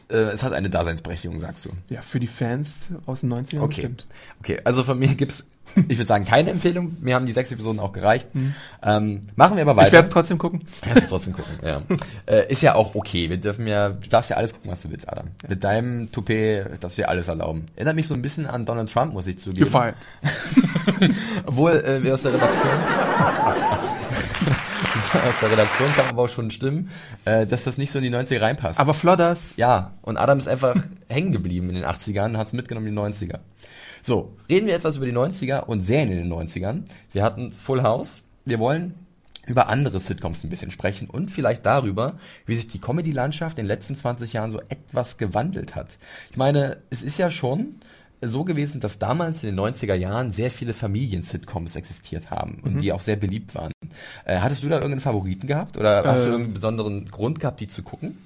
äh, 0.08 0.14
es 0.16 0.42
hat 0.42 0.52
eine 0.52 0.70
Daseinsberechtigung, 0.70 1.38
sagst 1.38 1.64
du. 1.66 1.70
Ja, 1.88 2.00
für 2.00 2.20
die 2.20 2.28
Fans 2.28 2.88
aus 3.06 3.20
den 3.22 3.32
90ern 3.32 3.60
Okay. 3.60 3.66
bestimmt. 3.68 4.06
Okay, 4.40 4.60
also 4.64 4.82
von 4.82 4.98
mir 4.98 5.14
gibt's, 5.14 5.46
ich 5.88 5.98
würde 5.98 6.04
sagen, 6.06 6.24
keine 6.24 6.50
Empfehlung. 6.50 6.96
Mir 7.00 7.14
haben 7.14 7.26
die 7.26 7.32
sechs 7.32 7.52
Episoden 7.52 7.78
auch 7.80 7.92
gereicht. 7.92 8.28
Ähm, 8.82 9.28
machen 9.36 9.56
wir 9.56 9.62
aber 9.62 9.74
Mhm. 9.74 9.78
Ich 9.78 9.84
weiter. 9.86 9.92
werde 9.92 10.08
trotzdem 10.08 10.38
gucken. 10.38 10.60
Du 10.94 11.00
trotzdem 11.08 11.32
gucken, 11.34 11.52
ja. 11.64 11.82
äh, 12.26 12.50
ist 12.50 12.62
ja 12.62 12.74
auch 12.74 12.94
okay. 12.94 13.28
Wir 13.30 13.36
dürfen 13.36 13.66
ja, 13.66 13.90
du 13.90 14.08
darfst 14.08 14.30
ja 14.30 14.36
alles 14.36 14.52
gucken, 14.54 14.70
was 14.70 14.82
du 14.82 14.90
willst, 14.90 15.08
Adam. 15.08 15.28
Mit 15.48 15.62
deinem 15.64 16.10
Toupet, 16.10 16.82
dass 16.82 16.96
wir 16.98 17.08
alles 17.08 17.28
erlauben. 17.28 17.66
Erinnert 17.76 17.96
mich 17.96 18.06
so 18.06 18.14
ein 18.14 18.22
bisschen 18.22 18.46
an 18.46 18.64
Donald 18.64 18.90
Trump, 18.92 19.12
muss 19.12 19.26
ich 19.26 19.38
zugeben. 19.38 19.64
Gefallen. 19.64 19.94
Obwohl, 21.46 21.72
äh, 21.72 22.02
wir 22.02 22.14
aus 22.14 22.22
der 22.22 22.34
Redaktion, 22.34 22.72
aus 25.28 25.40
der 25.40 25.50
Redaktion 25.50 25.88
kam 25.94 26.06
aber 26.08 26.22
auch 26.22 26.28
schon 26.28 26.50
stimmen, 26.50 26.90
äh, 27.24 27.46
dass 27.46 27.64
das 27.64 27.78
nicht 27.78 27.90
so 27.90 27.98
in 27.98 28.04
die 28.04 28.10
90er 28.10 28.40
reinpasst. 28.40 28.78
Aber 28.78 28.94
Flodders. 28.94 29.56
Ja, 29.56 29.92
und 30.02 30.16
Adam 30.16 30.38
ist 30.38 30.48
einfach 30.48 30.76
hängen 31.08 31.32
geblieben 31.32 31.68
in 31.68 31.74
den 31.74 31.84
80ern 31.84 32.26
und 32.26 32.38
hat 32.38 32.48
es 32.48 32.52
mitgenommen 32.52 32.86
in 32.86 32.94
die 32.94 33.00
90er. 33.00 33.38
So, 34.02 34.36
reden 34.48 34.66
wir 34.66 34.74
etwas 34.74 34.96
über 34.96 35.06
die 35.06 35.12
90er 35.12 35.64
und 35.64 35.80
Serien 35.80 36.10
in 36.10 36.18
den 36.18 36.32
90ern. 36.32 36.84
Wir 37.12 37.22
hatten 37.22 37.50
Full 37.52 37.82
House. 37.82 38.22
Wir 38.44 38.58
wollen 38.58 38.94
über 39.46 39.68
andere 39.68 40.00
Sitcoms 40.00 40.44
ein 40.44 40.50
bisschen 40.50 40.70
sprechen 40.70 41.08
und 41.08 41.30
vielleicht 41.30 41.64
darüber, 41.64 42.18
wie 42.46 42.56
sich 42.56 42.66
die 42.66 42.80
Comedy-Landschaft 42.80 43.58
in 43.58 43.64
den 43.64 43.68
letzten 43.68 43.94
20 43.94 44.32
Jahren 44.32 44.50
so 44.50 44.60
etwas 44.68 45.18
gewandelt 45.18 45.76
hat. 45.76 45.98
Ich 46.30 46.36
meine, 46.36 46.78
es 46.90 47.02
ist 47.02 47.18
ja 47.18 47.30
schon 47.30 47.76
so 48.22 48.44
gewesen, 48.44 48.80
dass 48.80 48.98
damals 48.98 49.44
in 49.44 49.50
den 49.50 49.58
90er 49.58 49.94
Jahren 49.94 50.32
sehr 50.32 50.50
viele 50.50 50.72
Familien-Sitcoms 50.74 51.76
existiert 51.76 52.30
haben 52.30 52.60
und 52.64 52.78
die 52.80 52.92
auch 52.92 53.00
sehr 53.00 53.16
beliebt 53.16 53.54
waren. 53.54 53.72
Äh, 54.24 54.38
hattest 54.40 54.62
du 54.62 54.68
da 54.68 54.76
irgendeinen 54.76 55.00
Favoriten 55.00 55.46
gehabt 55.46 55.76
oder 55.76 56.04
hast 56.04 56.24
du 56.24 56.28
Äh, 56.28 56.32
irgendeinen 56.32 56.54
besonderen 56.54 57.10
Grund 57.10 57.40
gehabt, 57.40 57.60
die 57.60 57.66
zu 57.68 57.82
gucken? 57.82 58.18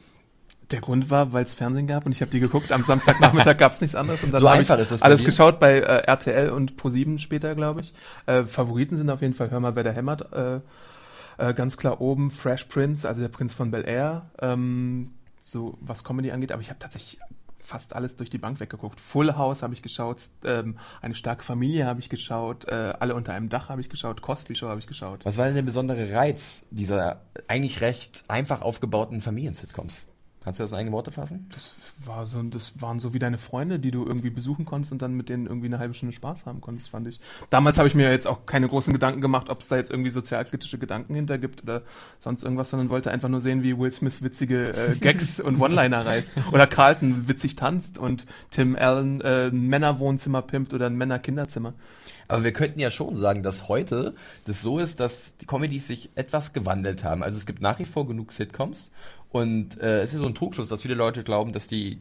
Der 0.70 0.80
Grund 0.80 1.10
war, 1.10 1.32
weil 1.32 1.42
es 1.42 1.54
Fernsehen 1.54 1.88
gab 1.88 2.06
und 2.06 2.12
ich 2.12 2.20
habe 2.20 2.30
die 2.30 2.38
geguckt. 2.38 2.70
Am 2.70 2.84
Samstagnachmittag 2.84 3.56
gab 3.56 3.72
es 3.72 3.80
nichts 3.80 3.96
anderes 3.96 4.22
und 4.22 4.30
dann 4.32 4.40
So 4.40 4.48
habe 4.48 4.62
ich 4.62 4.68
bei 4.68 4.74
alles 5.00 5.20
dir? 5.20 5.26
geschaut 5.26 5.58
bei 5.58 5.78
äh, 5.80 6.02
RTL 6.06 6.50
und 6.50 6.74
Pro7 6.74 7.18
später, 7.18 7.56
glaube 7.56 7.80
ich. 7.80 7.92
Äh, 8.26 8.44
Favoriten 8.44 8.96
sind 8.96 9.10
auf 9.10 9.20
jeden 9.20 9.34
Fall 9.34 9.50
Hör 9.50 9.58
mal, 9.58 9.74
wer 9.74 9.82
da 9.82 9.90
hämmert. 9.90 10.32
Äh, 10.32 10.60
äh, 11.38 11.54
ganz 11.54 11.76
klar 11.76 12.00
oben 12.00 12.30
Fresh 12.30 12.64
Prince, 12.64 13.08
also 13.08 13.20
der 13.20 13.28
Prinz 13.28 13.52
von 13.52 13.72
Bel 13.72 13.84
Air. 13.84 14.30
Ähm, 14.40 15.10
so 15.42 15.76
was 15.80 16.04
Comedy 16.04 16.30
angeht, 16.30 16.52
aber 16.52 16.62
ich 16.62 16.68
habe 16.70 16.78
tatsächlich 16.78 17.18
fast 17.70 17.94
alles 17.94 18.16
durch 18.16 18.28
die 18.30 18.38
Bank 18.38 18.58
weggeguckt. 18.58 19.00
Full 19.00 19.36
House 19.36 19.62
habe 19.62 19.74
ich 19.74 19.80
geschaut, 19.80 20.22
ähm, 20.44 20.76
eine 21.00 21.14
starke 21.14 21.44
Familie 21.44 21.86
habe 21.86 22.00
ich 22.00 22.08
geschaut, 22.08 22.66
äh, 22.66 22.94
alle 22.98 23.14
unter 23.14 23.32
einem 23.32 23.48
Dach 23.48 23.68
habe 23.68 23.80
ich 23.80 23.88
geschaut, 23.88 24.20
Cosby 24.22 24.56
Show 24.56 24.68
habe 24.68 24.80
ich 24.80 24.88
geschaut. 24.88 25.24
Was 25.24 25.38
war 25.38 25.46
denn 25.46 25.54
der 25.54 25.62
besondere 25.62 26.12
Reiz 26.12 26.66
dieser 26.70 27.22
eigentlich 27.46 27.80
recht 27.80 28.24
einfach 28.28 28.60
aufgebauten 28.62 29.20
Familien-Sitcoms? 29.20 30.09
Kannst 30.42 30.58
du 30.58 30.64
das 30.64 30.72
in 30.72 30.78
eigene 30.78 30.92
Worte 30.92 31.12
fassen? 31.12 31.50
Das 31.52 31.74
war 32.06 32.24
so, 32.24 32.42
das 32.42 32.80
waren 32.80 32.98
so 32.98 33.12
wie 33.12 33.18
deine 33.18 33.36
Freunde, 33.36 33.78
die 33.78 33.90
du 33.90 34.06
irgendwie 34.06 34.30
besuchen 34.30 34.64
konntest 34.64 34.90
und 34.90 35.02
dann 35.02 35.12
mit 35.12 35.28
denen 35.28 35.46
irgendwie 35.46 35.66
eine 35.66 35.78
halbe 35.78 35.92
Stunde 35.92 36.14
Spaß 36.14 36.46
haben 36.46 36.62
konntest, 36.62 36.88
fand 36.88 37.06
ich. 37.08 37.20
Damals 37.50 37.76
habe 37.76 37.88
ich 37.88 37.94
mir 37.94 38.10
jetzt 38.10 38.26
auch 38.26 38.46
keine 38.46 38.66
großen 38.66 38.94
Gedanken 38.94 39.20
gemacht, 39.20 39.50
ob 39.50 39.60
es 39.60 39.68
da 39.68 39.76
jetzt 39.76 39.90
irgendwie 39.90 40.08
sozialkritische 40.08 40.78
Gedanken 40.78 41.14
hinter 41.14 41.36
gibt 41.36 41.62
oder 41.62 41.82
sonst 42.20 42.42
irgendwas, 42.42 42.70
sondern 42.70 42.88
wollte 42.88 43.10
einfach 43.10 43.28
nur 43.28 43.42
sehen, 43.42 43.62
wie 43.62 43.76
Will 43.78 43.90
Smith 43.90 44.22
witzige 44.22 44.72
äh, 44.72 44.94
Gags 45.00 45.40
und 45.40 45.60
One-Liner 45.60 46.06
reißt 46.06 46.34
oder 46.52 46.66
Carlton 46.66 47.28
witzig 47.28 47.56
tanzt 47.56 47.98
und 47.98 48.24
Tim 48.50 48.76
Allen 48.76 49.20
äh, 49.20 49.48
ein 49.48 49.66
Männerwohnzimmer 49.68 50.40
pimpt 50.40 50.72
oder 50.72 50.86
ein 50.86 50.96
Männerkinderzimmer. 50.96 51.74
Aber 52.30 52.44
wir 52.44 52.52
könnten 52.52 52.78
ja 52.78 52.90
schon 52.90 53.16
sagen, 53.16 53.42
dass 53.42 53.68
heute 53.68 54.14
das 54.44 54.62
so 54.62 54.78
ist, 54.78 55.00
dass 55.00 55.36
die 55.36 55.46
Comedies 55.46 55.88
sich 55.88 56.10
etwas 56.14 56.52
gewandelt 56.52 57.02
haben. 57.02 57.24
Also 57.24 57.36
es 57.36 57.44
gibt 57.44 57.60
nach 57.60 57.78
wie 57.80 57.84
vor 57.84 58.06
genug 58.06 58.30
Sitcoms 58.30 58.90
und 59.30 59.80
äh, 59.80 60.00
es 60.00 60.14
ist 60.14 60.20
so 60.20 60.26
ein 60.26 60.34
Trugschluss, 60.34 60.68
dass 60.68 60.82
viele 60.82 60.94
Leute 60.94 61.24
glauben, 61.24 61.52
dass 61.52 61.66
die 61.66 61.98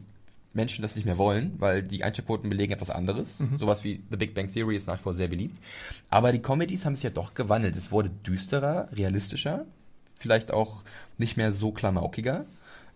Menschen 0.52 0.82
das 0.82 0.94
nicht 0.94 1.04
mehr 1.04 1.18
wollen, 1.18 1.54
weil 1.58 1.82
die 1.82 2.04
Einschaltquoten 2.04 2.48
belegen 2.48 2.72
etwas 2.72 2.90
anderes. 2.90 3.42
Sowas 3.56 3.82
wie 3.82 4.02
The 4.10 4.16
Big 4.16 4.34
Bang 4.34 4.52
Theory 4.52 4.76
ist 4.76 4.86
nach 4.86 4.98
wie 4.98 5.02
vor 5.02 5.14
sehr 5.14 5.28
beliebt. 5.28 5.56
Aber 6.10 6.32
die 6.32 6.40
Comedies 6.40 6.84
haben 6.84 6.94
sich 6.94 7.04
ja 7.04 7.10
doch 7.10 7.34
gewandelt. 7.34 7.76
Es 7.76 7.90
wurde 7.90 8.10
düsterer, 8.10 8.88
realistischer, 8.92 9.64
vielleicht 10.16 10.52
auch 10.52 10.82
nicht 11.18 11.36
mehr 11.36 11.52
so 11.52 11.72
klamaukiger, 11.72 12.46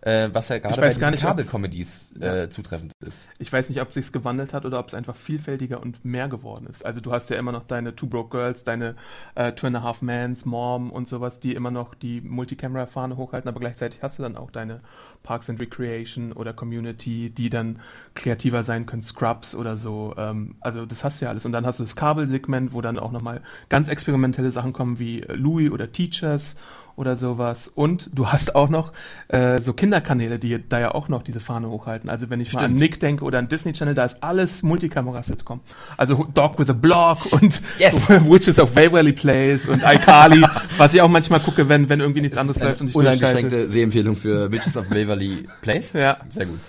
äh, 0.01 0.29
was 0.31 0.49
ja 0.49 0.59
gerade 0.59 0.79
bei 0.79 0.89
diesen 0.89 1.15
Kabelcomedies 1.15 2.13
äh, 2.19 2.49
zutreffend 2.49 2.91
ist. 3.05 3.27
Ich 3.39 3.51
weiß 3.51 3.69
nicht, 3.69 3.81
ob 3.81 3.93
sich's 3.93 4.11
gewandelt 4.11 4.53
hat 4.53 4.65
oder 4.65 4.79
ob 4.79 4.87
es 4.87 4.93
einfach 4.93 5.15
vielfältiger 5.15 5.81
und 5.81 6.05
mehr 6.05 6.27
geworden 6.27 6.67
ist. 6.69 6.85
Also 6.85 7.01
du 7.01 7.11
hast 7.11 7.29
ja 7.29 7.37
immer 7.37 7.51
noch 7.51 7.63
deine 7.63 7.95
Two 7.95 8.07
Broke 8.07 8.29
Girls, 8.29 8.63
deine 8.63 8.95
äh, 9.35 9.51
Two 9.53 9.67
and 9.67 9.77
a 9.77 9.83
Half 9.83 10.01
Mans, 10.01 10.45
Mom 10.45 10.91
und 10.91 11.07
sowas, 11.07 11.39
die 11.39 11.53
immer 11.53 11.71
noch 11.71 11.95
die 11.95 12.21
Multicamera-Fahne 12.21 13.17
hochhalten, 13.17 13.47
aber 13.47 13.59
gleichzeitig 13.59 14.01
hast 14.03 14.19
du 14.19 14.23
dann 14.23 14.37
auch 14.37 14.51
deine 14.51 14.81
Parks 15.23 15.49
and 15.49 15.59
Recreation 15.59 16.31
oder 16.33 16.53
Community, 16.53 17.31
die 17.31 17.49
dann 17.49 17.79
kreativer 18.13 18.63
sein 18.63 18.85
können, 18.85 19.01
Scrubs 19.01 19.55
oder 19.55 19.75
so. 19.75 20.13
Ähm, 20.17 20.55
also 20.59 20.85
das 20.85 21.03
hast 21.03 21.19
du 21.19 21.25
ja 21.25 21.31
alles. 21.31 21.45
Und 21.45 21.51
dann 21.51 21.65
hast 21.65 21.79
du 21.79 21.83
das 21.83 21.95
Kabelsegment, 21.95 22.73
wo 22.73 22.81
dann 22.81 22.99
auch 22.99 23.11
nochmal 23.11 23.41
ganz 23.69 23.87
experimentelle 23.87 24.51
Sachen 24.51 24.73
kommen 24.73 24.99
wie 24.99 25.23
äh, 25.23 25.33
Louis 25.33 25.71
oder 25.71 25.91
Teachers 25.91 26.55
oder 26.95 27.15
sowas. 27.15 27.71
Und 27.73 28.09
du 28.13 28.27
hast 28.27 28.55
auch 28.55 28.69
noch 28.69 28.93
äh, 29.27 29.59
so 29.59 29.73
Kinderkanäle, 29.73 30.39
die 30.39 30.63
da 30.67 30.79
ja 30.79 30.91
auch 30.95 31.07
noch 31.09 31.23
diese 31.23 31.39
Fahne 31.39 31.69
hochhalten. 31.69 32.09
Also 32.09 32.29
wenn 32.29 32.39
ich 32.39 32.53
mal 32.53 32.59
an 32.61 32.65
Stimmt. 32.65 32.79
Nick 32.79 32.99
denke 32.99 33.23
oder 33.23 33.39
an 33.39 33.47
Disney 33.47 33.73
Channel, 33.73 33.93
da 33.93 34.05
ist 34.05 34.23
alles 34.23 34.63
Multikamera-Sitcom. 34.63 35.59
Also 35.97 36.25
Dog 36.33 36.59
with 36.59 36.69
a 36.69 36.73
Block 36.73 37.31
und 37.31 37.61
Yes. 37.79 38.09
Witches 38.09 38.59
of 38.59 38.75
Waverly 38.75 39.13
Place 39.13 39.67
und 39.67 39.83
iCarly, 39.83 40.43
was 40.77 40.93
ich 40.93 41.01
auch 41.01 41.09
manchmal 41.09 41.39
gucke, 41.39 41.67
wenn, 41.69 41.89
wenn 41.89 41.99
irgendwie 41.99 42.21
nichts 42.21 42.37
anderes 42.37 42.61
läuft 42.61 42.81
und 42.81 42.89
ich. 42.89 42.95
Uneingeschränkte 42.95 43.69
Sehempfehlung 43.69 44.15
für 44.15 44.51
Witches 44.51 44.77
of 44.77 44.89
Waverly 44.89 45.47
Place. 45.61 45.93
Ja. 45.93 46.17
Sehr 46.29 46.45
gut. 46.45 46.59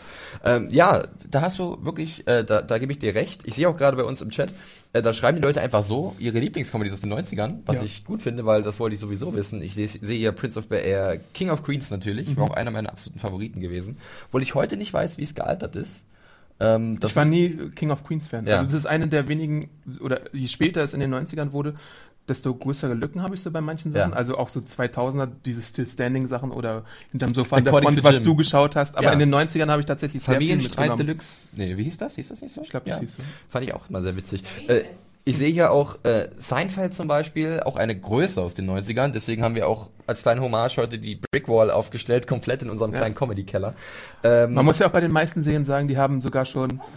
Ähm, 0.46 0.68
ja, 0.70 1.08
da 1.28 1.40
hast 1.42 1.58
du 1.58 1.76
wirklich, 1.84 2.26
äh, 2.26 2.44
da, 2.44 2.62
da 2.62 2.78
gebe 2.78 2.92
ich 2.92 2.98
dir 2.98 3.14
recht. 3.14 3.42
Ich 3.44 3.54
sehe 3.54 3.68
auch 3.68 3.76
gerade 3.76 3.96
bei 3.96 4.04
uns 4.04 4.22
im 4.22 4.30
Chat, 4.30 4.54
äh, 4.92 5.02
da 5.02 5.12
schreiben 5.12 5.36
die 5.38 5.42
Leute 5.42 5.60
einfach 5.60 5.82
so 5.84 6.14
ihre 6.18 6.38
Lieblingscomedies 6.38 6.92
aus 6.92 7.00
den 7.00 7.12
90ern, 7.12 7.60
was 7.66 7.76
Ja. 7.76 7.82
ich 7.82 8.04
gut 8.04 8.22
finde, 8.22 8.46
weil 8.46 8.62
das 8.62 8.78
wollte 8.80 8.94
ich 8.94 9.00
sowieso 9.00 9.34
wissen. 9.34 9.60
Ich 9.62 9.74
sehe 9.74 9.88
hier 10.00 10.32
Prince 10.32 10.58
of 10.58 10.68
Bel 10.68 10.84
Air, 10.86 11.18
King 11.34 11.50
of 11.50 11.62
Queens 11.62 11.90
natürlich, 11.90 12.28
Mhm. 12.28 12.36
war 12.36 12.44
auch 12.50 12.54
einer 12.54 12.70
meiner 12.70 12.90
absoluten 12.90 13.18
Favoriten 13.18 13.60
gewesen. 13.60 13.96
Obwohl 14.28 14.42
ich 14.42 14.54
heute 14.54 14.76
nicht 14.76 14.92
weiß, 14.92 15.18
wie 15.18 15.22
es 15.24 15.34
gealtert 15.34 15.74
ist. 15.76 16.04
Ähm, 16.58 16.98
das 17.00 17.10
Ich 17.10 17.16
war 17.16 17.24
nie 17.26 17.50
King 17.74 17.90
of 17.90 18.02
Queens 18.04 18.28
Fan. 18.28 18.46
Ja. 18.46 18.54
Also 18.56 18.66
das 18.66 18.74
ist 18.74 18.86
eine 18.86 19.08
der 19.08 19.28
wenigen, 19.28 19.68
oder 20.00 20.20
je 20.32 20.48
später 20.48 20.82
es 20.82 20.94
in 20.94 21.00
den 21.00 21.10
90ern 21.10 21.52
wurde, 21.52 21.74
desto 22.28 22.54
größere 22.54 22.94
Lücken 22.94 23.22
habe 23.22 23.34
ich 23.34 23.40
so 23.40 23.50
bei 23.50 23.60
manchen 23.60 23.92
Sachen. 23.92 24.10
Ja. 24.12 24.16
Also 24.16 24.36
auch 24.36 24.48
so 24.48 24.60
2000er, 24.60 25.28
diese 25.44 25.62
Still 25.62 25.86
Standing 25.86 26.26
Sachen 26.26 26.50
oder 26.50 26.82
hinterm 27.12 27.34
Sofa 27.34 27.60
der 27.60 27.72
Front, 27.72 28.02
was 28.04 28.22
du 28.22 28.34
geschaut 28.34 28.76
hast. 28.76 28.96
Aber 28.96 29.06
Ja. 29.06 29.12
in 29.12 29.18
den 29.18 29.30
90ern 29.34 29.70
habe 29.70 29.80
ich 29.80 29.86
tatsächlich 29.86 30.22
Familienstreit. 30.22 30.98
Deluxe. 30.98 31.48
Nee, 31.52 31.76
wie 31.76 31.84
hieß 31.84 31.98
das? 31.98 32.14
Hieß 32.16 32.28
das 32.28 32.40
nicht 32.42 32.52
so? 32.54 32.62
Ich 32.62 32.70
glaub, 32.70 32.84
das 32.84 32.98
hieß 33.00 33.14
so. 33.16 33.22
Fand 33.48 33.64
ich 33.66 33.74
auch 33.74 33.88
immer 33.88 34.02
sehr 34.02 34.16
witzig. 34.16 34.42
Äh, 34.68 34.82
Ich 35.28 35.36
sehe 35.38 35.50
hier 35.50 35.72
auch 35.72 35.98
äh, 36.04 36.28
Seinfeld 36.38 36.94
zum 36.94 37.08
Beispiel, 37.08 37.58
auch 37.64 37.74
eine 37.74 37.98
Größe 37.98 38.40
aus 38.40 38.54
den 38.54 38.70
90ern. 38.70 39.08
Deswegen 39.08 39.42
haben 39.42 39.56
wir 39.56 39.66
auch 39.66 39.90
als 40.06 40.22
kleine 40.22 40.40
Hommage 40.40 40.76
heute 40.76 40.98
die 41.00 41.16
Brickwall 41.32 41.72
aufgestellt, 41.72 42.28
komplett 42.28 42.62
in 42.62 42.70
unserem 42.70 42.92
kleinen 42.92 43.16
Comedy-Keller. 43.16 43.74
Ähm, 44.22 44.54
Man 44.54 44.64
muss 44.64 44.78
ja 44.78 44.86
auch 44.86 44.92
bei 44.92 45.00
den 45.00 45.10
meisten 45.10 45.42
Serien 45.42 45.64
sagen, 45.64 45.88
die 45.88 45.98
haben 45.98 46.20
sogar 46.20 46.44
schon 46.44 46.80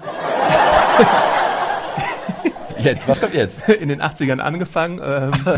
jetzt, 2.80 3.08
was 3.08 3.20
kommt 3.20 3.34
jetzt? 3.34 3.68
in 3.70 3.90
den 3.90 4.02
80ern 4.02 4.40
angefangen 4.40 5.00
ähm, 5.04 5.32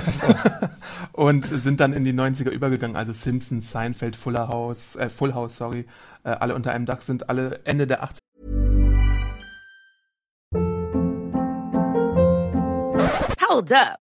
und 1.14 1.48
sind 1.48 1.80
dann 1.80 1.94
in 1.94 2.04
die 2.04 2.14
90er 2.14 2.50
übergegangen. 2.50 2.96
Also 2.96 3.14
Simpsons, 3.14 3.72
Seinfeld, 3.72 4.16
Fuller 4.16 4.48
House, 4.48 4.96
äh, 4.96 5.10
Full 5.10 5.34
House, 5.34 5.58
sorry, 5.58 5.86
äh, 6.24 6.30
alle 6.30 6.56
unter 6.56 6.72
einem 6.72 6.86
Dach 6.86 7.02
sind 7.02 7.30
alle 7.30 7.62
Ende 7.64 7.88
der 7.88 8.04
80er. 8.04 8.20
Hold 13.50 13.72
up. 13.74 13.98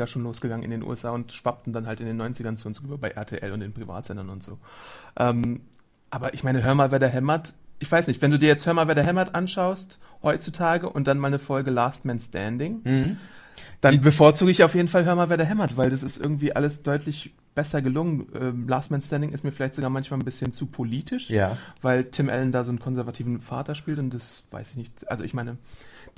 ja 0.00 0.06
schon 0.08 0.22
losgegangen 0.24 0.64
in 0.64 0.70
den 0.72 0.82
USA 0.82 1.10
und 1.10 1.30
schwappten 1.32 1.72
dann 1.72 1.86
halt 1.86 2.00
in 2.00 2.06
den 2.06 2.20
90ern 2.20 2.56
zu 2.56 2.66
uns 2.66 2.82
rüber 2.82 2.98
bei 2.98 3.10
RTL 3.10 3.52
und 3.52 3.60
den 3.60 3.72
Privatsendern 3.72 4.28
und 4.28 4.42
so. 4.42 4.58
Ähm, 5.18 5.60
aber 6.10 6.34
ich 6.34 6.42
meine, 6.42 6.62
hör 6.64 6.74
mal, 6.74 6.90
wer 6.90 6.98
da 6.98 7.06
hämmert. 7.06 7.54
Ich 7.78 7.90
weiß 7.90 8.08
nicht, 8.08 8.20
wenn 8.20 8.30
du 8.30 8.38
dir 8.38 8.48
jetzt 8.48 8.66
Hör 8.66 8.74
mal, 8.74 8.88
wer 8.88 8.94
da 8.94 9.02
hämmert 9.02 9.34
anschaust, 9.34 10.00
heutzutage 10.22 10.88
und 10.90 11.06
dann 11.06 11.18
mal 11.18 11.28
eine 11.28 11.38
Folge 11.38 11.70
Last 11.70 12.04
Man 12.04 12.20
Standing, 12.20 12.80
Mhm. 12.84 13.16
dann 13.80 14.00
bevorzuge 14.00 14.50
ich 14.50 14.62
auf 14.64 14.74
jeden 14.74 14.88
Fall 14.88 15.04
Hör 15.04 15.14
mal, 15.14 15.28
wer 15.30 15.36
da 15.38 15.44
hämmert, 15.44 15.76
weil 15.76 15.88
das 15.90 16.02
ist 16.02 16.18
irgendwie 16.18 16.54
alles 16.54 16.82
deutlich 16.82 17.32
besser 17.54 17.80
gelungen. 17.80 18.26
Ähm, 18.38 18.68
Last 18.68 18.90
Man 18.90 19.00
Standing 19.00 19.30
ist 19.30 19.44
mir 19.44 19.52
vielleicht 19.52 19.74
sogar 19.76 19.88
manchmal 19.90 20.20
ein 20.20 20.24
bisschen 20.24 20.52
zu 20.52 20.66
politisch, 20.66 21.30
Ja. 21.30 21.56
weil 21.80 22.04
Tim 22.04 22.28
Allen 22.28 22.52
da 22.52 22.64
so 22.64 22.70
einen 22.70 22.80
konservativen 22.80 23.40
Vater 23.40 23.74
spielt 23.74 23.98
und 23.98 24.12
das 24.12 24.42
weiß 24.50 24.70
ich 24.72 24.76
nicht. 24.76 25.10
Also 25.10 25.24
ich 25.24 25.32
meine, 25.32 25.56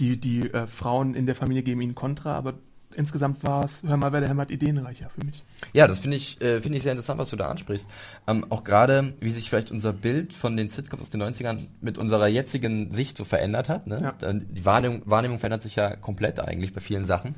die, 0.01 0.19
die 0.21 0.41
äh, 0.53 0.67
Frauen 0.67 1.15
in 1.15 1.27
der 1.27 1.35
Familie 1.37 1.62
geben 1.62 1.81
ihn 1.81 1.95
Kontra, 1.95 2.35
aber 2.35 2.55
insgesamt 2.94 3.42
war 3.44 3.64
es, 3.64 3.82
hör 3.82 3.96
mal, 3.96 4.12
wer 4.12 4.20
da 4.20 4.28
hämmert, 4.28 4.50
ideenreicher 4.50 5.11
für 5.11 5.25
mich. 5.25 5.42
Ja, 5.72 5.87
das 5.87 6.00
finde 6.00 6.16
ich, 6.16 6.40
äh, 6.40 6.61
finde 6.61 6.78
ich 6.78 6.82
sehr 6.82 6.92
interessant, 6.92 7.18
was 7.18 7.30
du 7.30 7.37
da 7.37 7.49
ansprichst. 7.49 7.88
Ähm, 8.26 8.46
auch 8.50 8.64
gerade, 8.64 9.14
wie 9.20 9.30
sich 9.30 9.49
vielleicht 9.49 9.70
unser 9.70 9.92
Bild 9.92 10.34
von 10.34 10.56
den 10.56 10.68
Sitcoms 10.68 11.02
aus 11.02 11.11
den 11.11 11.22
90ern 11.22 11.66
mit 11.80 11.99
unserer 11.99 12.26
jetzigen 12.26 12.90
Sicht 12.90 13.16
so 13.16 13.25
verändert 13.25 13.68
hat. 13.68 13.87
Ne? 13.87 14.14
Ja. 14.20 14.32
Die 14.32 14.64
Wahrnehmung, 14.64 15.02
Wahrnehmung 15.06 15.38
verändert 15.38 15.62
sich 15.62 15.76
ja 15.76 15.96
komplett 15.96 16.40
eigentlich 16.40 16.72
bei 16.72 16.80
vielen 16.80 17.06
Sachen. 17.06 17.37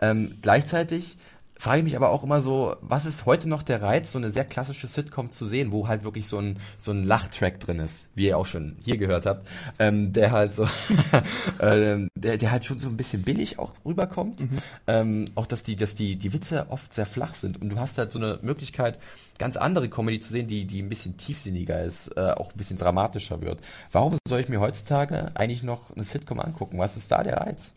Ähm, 0.00 0.32
gleichzeitig 0.42 1.16
frage 1.56 1.78
ich 1.78 1.84
mich 1.84 1.96
aber 1.96 2.10
auch 2.10 2.24
immer 2.24 2.40
so, 2.40 2.76
was 2.80 3.06
ist 3.06 3.26
heute 3.26 3.48
noch 3.48 3.62
der 3.62 3.80
Reiz, 3.80 4.12
so 4.12 4.18
eine 4.18 4.32
sehr 4.32 4.44
klassische 4.44 4.86
Sitcom 4.86 5.30
zu 5.30 5.46
sehen, 5.46 5.72
wo 5.72 5.88
halt 5.88 6.04
wirklich 6.04 6.26
so 6.26 6.38
ein, 6.38 6.58
so 6.78 6.90
ein 6.90 7.04
Lachtrack 7.04 7.60
drin 7.60 7.78
ist, 7.78 8.08
wie 8.14 8.26
ihr 8.26 8.38
auch 8.38 8.46
schon 8.46 8.76
hier 8.84 8.96
gehört 8.96 9.26
habt, 9.26 9.48
ähm, 9.78 10.12
der 10.12 10.32
halt 10.32 10.52
so, 10.52 10.66
ähm, 11.60 12.08
der, 12.16 12.38
der 12.38 12.50
halt 12.50 12.64
schon 12.64 12.78
so 12.78 12.88
ein 12.88 12.96
bisschen 12.96 13.22
billig 13.22 13.58
auch 13.58 13.72
rüberkommt. 13.84 14.44
Ähm, 14.86 15.26
auch, 15.34 15.46
dass 15.46 15.62
die, 15.62 15.76
dass 15.76 15.94
die, 15.94 16.16
die 16.16 16.32
Witze 16.32 16.66
oft 16.70 16.92
sehr 16.92 17.06
flach 17.06 17.34
sind 17.34 17.60
und 17.60 17.70
du 17.70 17.78
hast 17.78 17.98
halt 17.98 18.12
so 18.12 18.18
eine 18.18 18.38
Möglichkeit, 18.42 18.98
ganz 19.38 19.56
andere 19.56 19.88
Comedy 19.88 20.18
zu 20.18 20.32
sehen, 20.32 20.48
die, 20.48 20.64
die 20.66 20.82
ein 20.82 20.88
bisschen 20.88 21.16
tiefsinniger 21.16 21.82
ist, 21.82 22.08
äh, 22.16 22.32
auch 22.32 22.52
ein 22.52 22.58
bisschen 22.58 22.78
dramatischer 22.78 23.40
wird. 23.40 23.60
Warum 23.92 24.16
soll 24.26 24.40
ich 24.40 24.48
mir 24.48 24.60
heutzutage 24.60 25.30
eigentlich 25.34 25.62
noch 25.62 25.94
eine 25.94 26.04
Sitcom 26.04 26.40
angucken? 26.40 26.78
Was 26.78 26.96
ist 26.96 27.12
da 27.12 27.22
der 27.22 27.38
Reiz? 27.38 27.72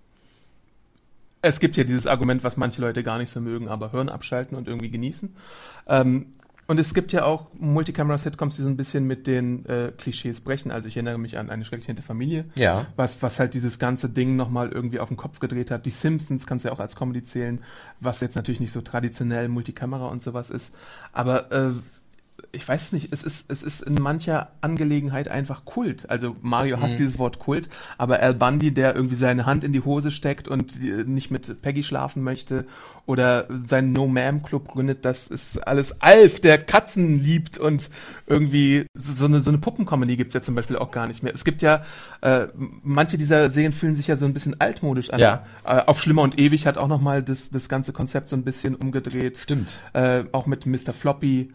Es 1.41 1.60
gibt 1.60 1.77
ja 1.77 1.84
dieses 1.84 2.08
Argument, 2.08 2.44
was 2.44 2.58
manche 2.58 2.82
Leute 2.82 3.03
gar 3.03 3.17
nicht 3.17 3.29
so 3.29 3.39
mögen, 3.41 3.67
aber 3.67 3.91
hören, 3.91 4.09
abschalten 4.09 4.57
und 4.57 4.68
irgendwie 4.68 4.90
genießen. 4.90 5.35
Ähm, 5.88 6.33
und 6.70 6.79
es 6.81 6.94
gibt 6.94 7.14
ja 7.14 7.24
auch 7.24 7.48
Multicamera-Sitcoms, 7.57 8.57
die 8.57 8.62
so 8.64 8.68
ein 8.68 8.75
bisschen 8.75 9.05
mit 9.07 9.25
den 9.25 9.66
äh, 9.68 9.94
Klischees 9.98 10.42
brechen. 10.42 10.70
Also 10.70 10.90
ich 10.90 10.98
erinnere 10.98 11.18
mich 11.18 11.38
an 11.38 11.50
eine 11.50 11.64
schrecklich 11.64 11.88
nette 11.88 12.01
Familie, 12.01 12.44
Ja. 12.55 12.88
was, 12.98 13.22
was 13.24 13.40
halt 13.40 13.53
dieses 13.53 13.79
ganze 13.79 14.09
Ding 14.09 14.35
nochmal 14.35 14.70
irgendwie 14.74 15.00
auf 15.00 15.07
den 15.07 15.16
Kopf 15.16 15.40
gedreht 15.40 15.72
hat. 15.72 15.85
Die 15.85 15.92
Simpsons 15.92 16.46
kannst 16.46 16.66
du 16.66 16.70
ja 16.70 16.75
auch 16.75 16.79
als 16.81 16.98
Comedy 16.98 17.24
zählen, 17.24 17.62
was 18.01 18.20
jetzt 18.20 18.35
natürlich 18.35 18.59
nicht 18.59 18.74
so 18.74 18.81
traditionell 18.81 19.48
Multicamera 19.48 20.07
und 20.07 20.22
sowas 20.22 20.50
ist. 20.50 20.75
Aber 21.14 21.50
äh, 21.53 21.70
ich 22.51 22.68
weiß 22.68 22.94
nicht, 22.94 23.12
es 23.12 23.24
ist, 23.24 23.51
es 23.51 23.64
ist 23.64 23.81
in 23.81 23.96
mancher 23.96 24.50
Angelegenheit 24.62 25.27
einfach 25.27 25.66
Kult. 25.66 26.10
Also 26.10 26.36
Mario 26.42 26.79
hasst 26.81 26.98
dieses 27.00 27.20
Wort 27.20 27.40
Kult, 27.40 27.70
aber 27.98 28.20
Al 28.22 28.33
Bundy, 28.33 28.74
der 28.74 28.96
irgendwie 28.96 29.16
seine 29.16 29.46
Hand 29.46 29.64
in 29.64 29.74
die 29.74 29.81
Hose 29.81 30.12
steckt 30.12 30.48
und 30.48 30.81
äh, 30.81 31.03
nicht 31.03 31.31
mit 31.31 31.62
Peggy 31.62 31.83
schlafen 31.83 32.24
möchte 32.24 32.66
oder 33.05 33.48
seinen 33.50 33.94
No 33.94 34.05
Ma'am 34.05 34.42
Club 34.42 34.68
gründet, 34.68 35.05
das 35.05 35.27
ist 35.27 35.57
alles 35.68 36.01
Alf, 36.01 36.42
der 36.42 36.57
Katzen 36.57 37.24
liebt 37.24 37.57
und 37.57 37.90
irgendwie 38.25 38.86
so 38.94 39.18
so 39.18 39.25
eine, 39.25 39.42
so 39.42 39.51
eine 39.51 39.57
Puppencomedy 39.57 40.16
gibt's 40.16 40.33
ja 40.33 40.42
zum 40.42 40.55
Beispiel 40.55 40.77
auch 40.77 40.92
gar 40.92 41.07
nicht 41.07 41.24
mehr. 41.24 41.33
Es 41.33 41.44
gibt 41.44 41.62
ja, 41.62 41.83
äh, 42.22 42.48
manche 42.55 43.18
dieser 43.18 43.50
Serien 43.50 43.74
fühlen 43.74 43.96
sich 43.96 44.07
ja 44.07 44.16
so 44.16 44.25
ein 44.25 44.33
bisschen 44.33 44.60
altmodisch 44.60 45.10
an. 45.10 45.20
Ja. 45.20 45.46
Äh, 45.66 45.81
auf 45.86 46.01
Schlimmer 46.01 46.22
und 46.22 46.40
Ewig 46.40 46.66
hat 46.66 46.77
auch 46.77 46.88
nochmal 46.88 47.24
das, 47.24 47.50
das 47.50 47.68
ganze 47.70 47.94
Konzept 47.94 48.29
so 48.29 48.36
ein 48.36 48.44
bisschen 48.44 48.75
umgedreht. 48.75 49.38
Stimmt. 49.38 49.79
Äh, 49.94 50.24
auch 50.31 50.46
mit 50.46 50.66
Mr. 50.66 50.94
Floppy. 50.94 51.53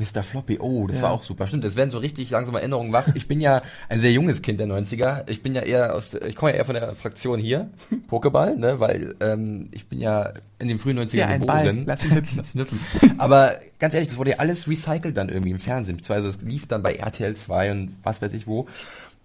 Mr. 0.00 0.22
Floppy, 0.22 0.58
oh, 0.58 0.86
das 0.86 0.96
Ja. 0.96 1.02
war 1.04 1.10
auch 1.12 1.22
super. 1.22 1.46
Stimmt, 1.46 1.64
das 1.64 1.76
werden 1.76 1.90
so 1.90 1.98
richtig 1.98 2.30
langsam 2.30 2.54
Erinnerungen 2.56 2.92
wach. 2.92 3.06
Ich 3.14 3.28
bin 3.28 3.40
ja 3.40 3.62
ein 3.88 4.00
sehr 4.00 4.10
junges 4.12 4.42
Kind 4.42 4.58
der 4.58 4.66
90er. 4.66 5.28
Ich 5.30 5.42
bin 5.42 5.54
ja 5.54 5.60
eher 5.62 5.94
aus, 5.94 6.14
ich 6.14 6.34
komme 6.34 6.52
ja 6.52 6.56
eher 6.58 6.64
von 6.64 6.74
der 6.74 6.94
Fraktion 6.94 7.38
hier, 7.38 7.70
Pokéball, 8.10 8.56
ne, 8.56 8.80
weil 8.80 9.14
ähm, 9.20 9.64
ich 9.72 9.86
bin 9.86 10.00
ja 10.00 10.32
in 10.58 10.68
den 10.68 10.78
frühen 10.78 10.98
90ern 10.98 11.16
Ja, 11.16 11.26
ein 11.28 11.40
geboren. 11.42 11.64
Ball, 11.64 11.84
lass 11.86 12.04
ihn 12.04 12.14
hüpfen. 12.14 12.36
Lass 12.38 12.54
ihn 12.54 12.62
hüpfen. 12.62 12.80
Aber 13.18 13.56
ganz 13.78 13.94
ehrlich, 13.94 14.08
das 14.08 14.16
wurde 14.18 14.30
ja 14.30 14.36
alles 14.38 14.66
recycelt 14.66 15.16
dann 15.16 15.28
irgendwie 15.28 15.50
im 15.50 15.58
Fernsehen, 15.58 15.98
beziehungsweise 15.98 16.28
es 16.30 16.40
lief 16.42 16.66
dann 16.66 16.82
bei 16.82 16.94
RTL 16.94 17.36
2 17.36 17.70
und 17.70 17.96
was 18.02 18.22
weiß 18.22 18.32
ich 18.32 18.46
wo. 18.46 18.66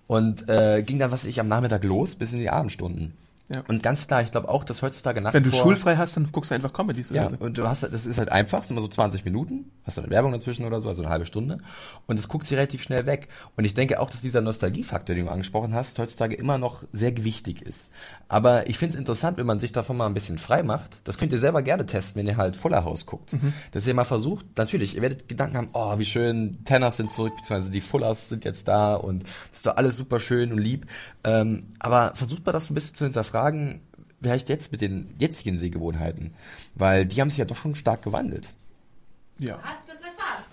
Und 0.07 0.47
äh, 0.49 0.83
ging 0.83 0.99
dann, 0.99 1.09
was 1.11 1.23
weiß 1.23 1.29
ich, 1.29 1.39
am 1.39 1.47
Nachmittag 1.47 1.83
los 1.83 2.15
bis 2.15 2.31
in 2.33 2.39
die 2.39 2.49
Abendstunden. 2.49 3.13
Ja. 3.53 3.63
Und 3.67 3.83
ganz 3.83 4.07
klar, 4.07 4.23
ich 4.23 4.31
glaube 4.31 4.49
auch, 4.49 4.63
dass 4.63 4.81
heutzutage 4.81 5.21
nach 5.21 5.33
Wenn 5.33 5.43
du 5.43 5.51
schulfrei 5.51 5.97
hast, 5.97 6.17
dann 6.17 6.31
guckst 6.31 6.49
du 6.49 6.55
einfach 6.55 6.73
Comedies. 6.73 7.11
ja, 7.11 7.27
oder 7.27 7.37
so. 7.37 7.43
und 7.43 7.57
du 7.57 7.67
hast, 7.67 7.83
das 7.83 8.05
ist 8.05 8.17
halt 8.17 8.29
einfach, 8.29 8.63
sind 8.63 8.71
immer 8.71 8.81
so 8.81 8.87
20 8.87 9.23
Minuten, 9.23 9.71
hast 9.83 9.97
du 9.97 10.01
eine 10.01 10.09
Werbung 10.09 10.31
dazwischen 10.31 10.65
oder 10.65 10.81
so, 10.81 10.89
also 10.89 11.03
eine 11.03 11.11
halbe 11.11 11.25
Stunde. 11.25 11.57
Und 12.07 12.19
es 12.19 12.27
guckt 12.27 12.47
sich 12.47 12.57
relativ 12.57 12.81
schnell 12.81 13.05
weg. 13.05 13.27
Und 13.55 13.65
ich 13.65 13.75
denke 13.75 13.99
auch, 13.99 14.09
dass 14.09 14.21
dieser 14.21 14.41
Nostalgiefaktor, 14.41 15.15
den 15.15 15.25
du 15.25 15.31
angesprochen 15.31 15.75
hast, 15.75 15.99
heutzutage 15.99 16.35
immer 16.35 16.57
noch 16.57 16.83
sehr 16.91 17.11
gewichtig 17.11 17.61
ist. 17.61 17.91
Aber 18.27 18.67
ich 18.67 18.79
finde 18.79 18.93
es 18.93 18.99
interessant, 18.99 19.37
wenn 19.37 19.45
man 19.45 19.59
sich 19.59 19.71
davon 19.71 19.97
mal 19.97 20.07
ein 20.07 20.15
bisschen 20.15 20.39
frei 20.39 20.63
macht. 20.63 20.97
Das 21.03 21.19
könnt 21.19 21.31
ihr 21.31 21.39
selber 21.39 21.61
gerne 21.61 21.85
testen, 21.85 22.19
wenn 22.19 22.27
ihr 22.27 22.37
halt 22.37 22.55
Fuller 22.55 22.83
House 22.83 23.05
guckt. 23.05 23.31
Dass 23.71 23.85
ihr 23.85 23.93
mal 23.93 24.05
versucht, 24.05 24.45
natürlich, 24.57 24.95
ihr 24.95 25.01
werdet 25.03 25.27
Gedanken 25.27 25.57
haben, 25.57 25.69
oh, 25.73 25.99
wie 25.99 26.05
schön, 26.05 26.63
Tenners 26.65 26.97
sind 26.97 27.11
zurück, 27.11 27.33
beziehungsweise 27.37 27.69
die 27.71 27.81
Fullers 27.81 28.29
sind 28.29 28.43
jetzt 28.45 28.67
da 28.67 28.95
und 28.95 29.23
das 29.23 29.57
ist 29.57 29.65
doch 29.67 29.77
alles 29.77 29.97
super 29.97 30.19
schön 30.19 30.51
und 30.51 30.57
lieb. 30.57 30.87
Ähm, 31.23 31.61
aber 31.79 32.13
versucht 32.15 32.45
mal 32.45 32.51
das 32.51 32.69
ein 32.69 32.73
bisschen 32.73 32.95
zu 32.95 33.05
hinterfragen, 33.05 33.34
vielleicht 34.21 34.49
jetzt 34.49 34.71
mit 34.71 34.81
den 34.81 35.13
jetzigen 35.19 35.57
Sehgewohnheiten, 35.57 36.33
weil 36.73 37.05
die 37.05 37.21
haben 37.21 37.29
sich 37.29 37.39
ja 37.39 37.45
doch 37.45 37.57
schon 37.57 37.75
stark 37.75 38.01
gewandelt. 38.01 38.49
Ja. 39.37 39.59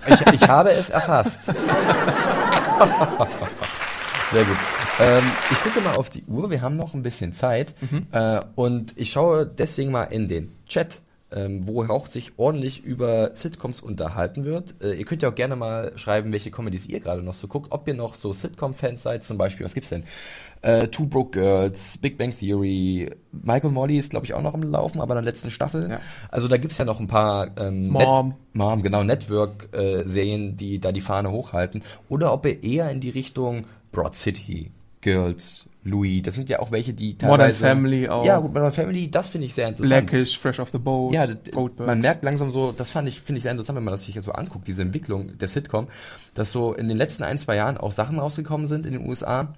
Ich, 0.06 0.20
ich 0.32 0.48
habe 0.48 0.72
es 0.72 0.90
erfasst. 0.90 1.44
Sehr 4.32 4.44
gut. 4.44 4.56
Ähm, 5.00 5.24
ich 5.50 5.62
gucke 5.62 5.80
mal 5.80 5.94
auf 5.94 6.10
die 6.10 6.24
Uhr, 6.24 6.50
wir 6.50 6.60
haben 6.60 6.76
noch 6.76 6.92
ein 6.94 7.02
bisschen 7.02 7.32
Zeit 7.32 7.74
äh, 8.12 8.40
und 8.56 8.92
ich 8.96 9.10
schaue 9.12 9.46
deswegen 9.46 9.90
mal 9.90 10.04
in 10.04 10.28
den 10.28 10.54
Chat, 10.66 11.00
ähm, 11.34 11.66
wo 11.66 11.82
auch 11.84 12.06
sich 12.06 12.32
ordentlich 12.36 12.84
über 12.84 13.34
Sitcoms 13.34 13.80
unterhalten 13.80 14.44
wird. 14.44 14.74
Äh, 14.82 14.94
ihr 14.94 15.04
könnt 15.04 15.22
ja 15.22 15.30
auch 15.30 15.34
gerne 15.34 15.56
mal 15.56 15.96
schreiben, 15.96 16.32
welche 16.32 16.50
Comedies 16.50 16.86
ihr 16.86 17.00
gerade 17.00 17.22
noch 17.22 17.32
so 17.32 17.48
guckt, 17.48 17.68
ob 17.70 17.88
ihr 17.88 17.94
noch 17.94 18.14
so 18.14 18.32
Sitcom-Fans 18.32 19.02
seid, 19.02 19.24
zum 19.24 19.38
Beispiel, 19.38 19.64
was 19.64 19.74
gibt's 19.74 19.88
denn? 19.88 20.04
Äh, 20.62 20.88
Two 20.88 21.06
Broke 21.06 21.40
Girls, 21.40 21.98
Big 21.98 22.16
Bang 22.16 22.32
Theory, 22.32 23.10
Michael 23.32 23.70
Molly 23.70 23.98
ist 23.98 24.10
glaube 24.10 24.26
ich 24.26 24.34
auch 24.34 24.42
noch 24.42 24.54
im 24.54 24.62
Laufen, 24.62 25.00
aber 25.00 25.14
in 25.14 25.24
der 25.24 25.32
letzten 25.32 25.50
Staffel. 25.50 25.90
Ja. 25.90 26.00
Also 26.30 26.48
da 26.48 26.56
gibt's 26.56 26.78
ja 26.78 26.84
noch 26.84 27.00
ein 27.00 27.08
paar 27.08 27.48
ähm, 27.56 27.88
Mom. 27.88 28.28
Net 28.28 28.36
Mom, 28.54 28.82
genau, 28.82 29.02
Network-Serien, 29.02 30.56
die 30.56 30.78
da 30.78 30.92
die 30.92 31.00
Fahne 31.00 31.30
hochhalten. 31.30 31.82
Oder 32.08 32.32
ob 32.32 32.46
ihr 32.46 32.62
eher 32.62 32.90
in 32.90 33.00
die 33.00 33.10
Richtung 33.10 33.64
Broad 33.90 34.14
City, 34.14 34.70
Girls, 35.00 35.66
Louis, 35.84 36.22
das 36.22 36.36
sind 36.36 36.48
ja 36.48 36.60
auch 36.60 36.70
welche, 36.70 36.94
die 36.94 37.12
Modern 37.22 37.38
teilweise... 37.38 37.64
Family 37.64 38.08
auch. 38.08 38.24
Ja, 38.24 38.38
gut, 38.38 38.54
Modern 38.54 38.70
Family, 38.72 39.10
das 39.10 39.28
finde 39.28 39.46
ich 39.46 39.54
sehr 39.54 39.68
interessant. 39.68 40.06
Blackish, 40.06 40.38
Fresh 40.38 40.60
off 40.60 40.70
the 40.70 40.78
Boat, 40.78 41.12
Ja, 41.12 41.26
Goldberg. 41.52 41.86
man 41.86 42.00
merkt 42.00 42.22
langsam 42.22 42.50
so, 42.50 42.70
das 42.72 42.90
fand 42.90 43.08
ich, 43.08 43.20
finde 43.20 43.38
ich 43.38 43.42
sehr 43.42 43.52
interessant, 43.52 43.76
wenn 43.76 43.84
man 43.84 43.92
das 43.92 44.04
sich 44.04 44.20
so 44.20 44.32
anguckt, 44.32 44.68
diese 44.68 44.82
Entwicklung 44.82 45.36
der 45.38 45.48
Sitcom, 45.48 45.88
dass 46.34 46.52
so 46.52 46.72
in 46.72 46.88
den 46.88 46.96
letzten 46.96 47.24
ein, 47.24 47.36
zwei 47.38 47.56
Jahren 47.56 47.78
auch 47.78 47.90
Sachen 47.90 48.18
rausgekommen 48.18 48.68
sind 48.68 48.86
in 48.86 48.92
den 48.92 49.08
USA, 49.08 49.54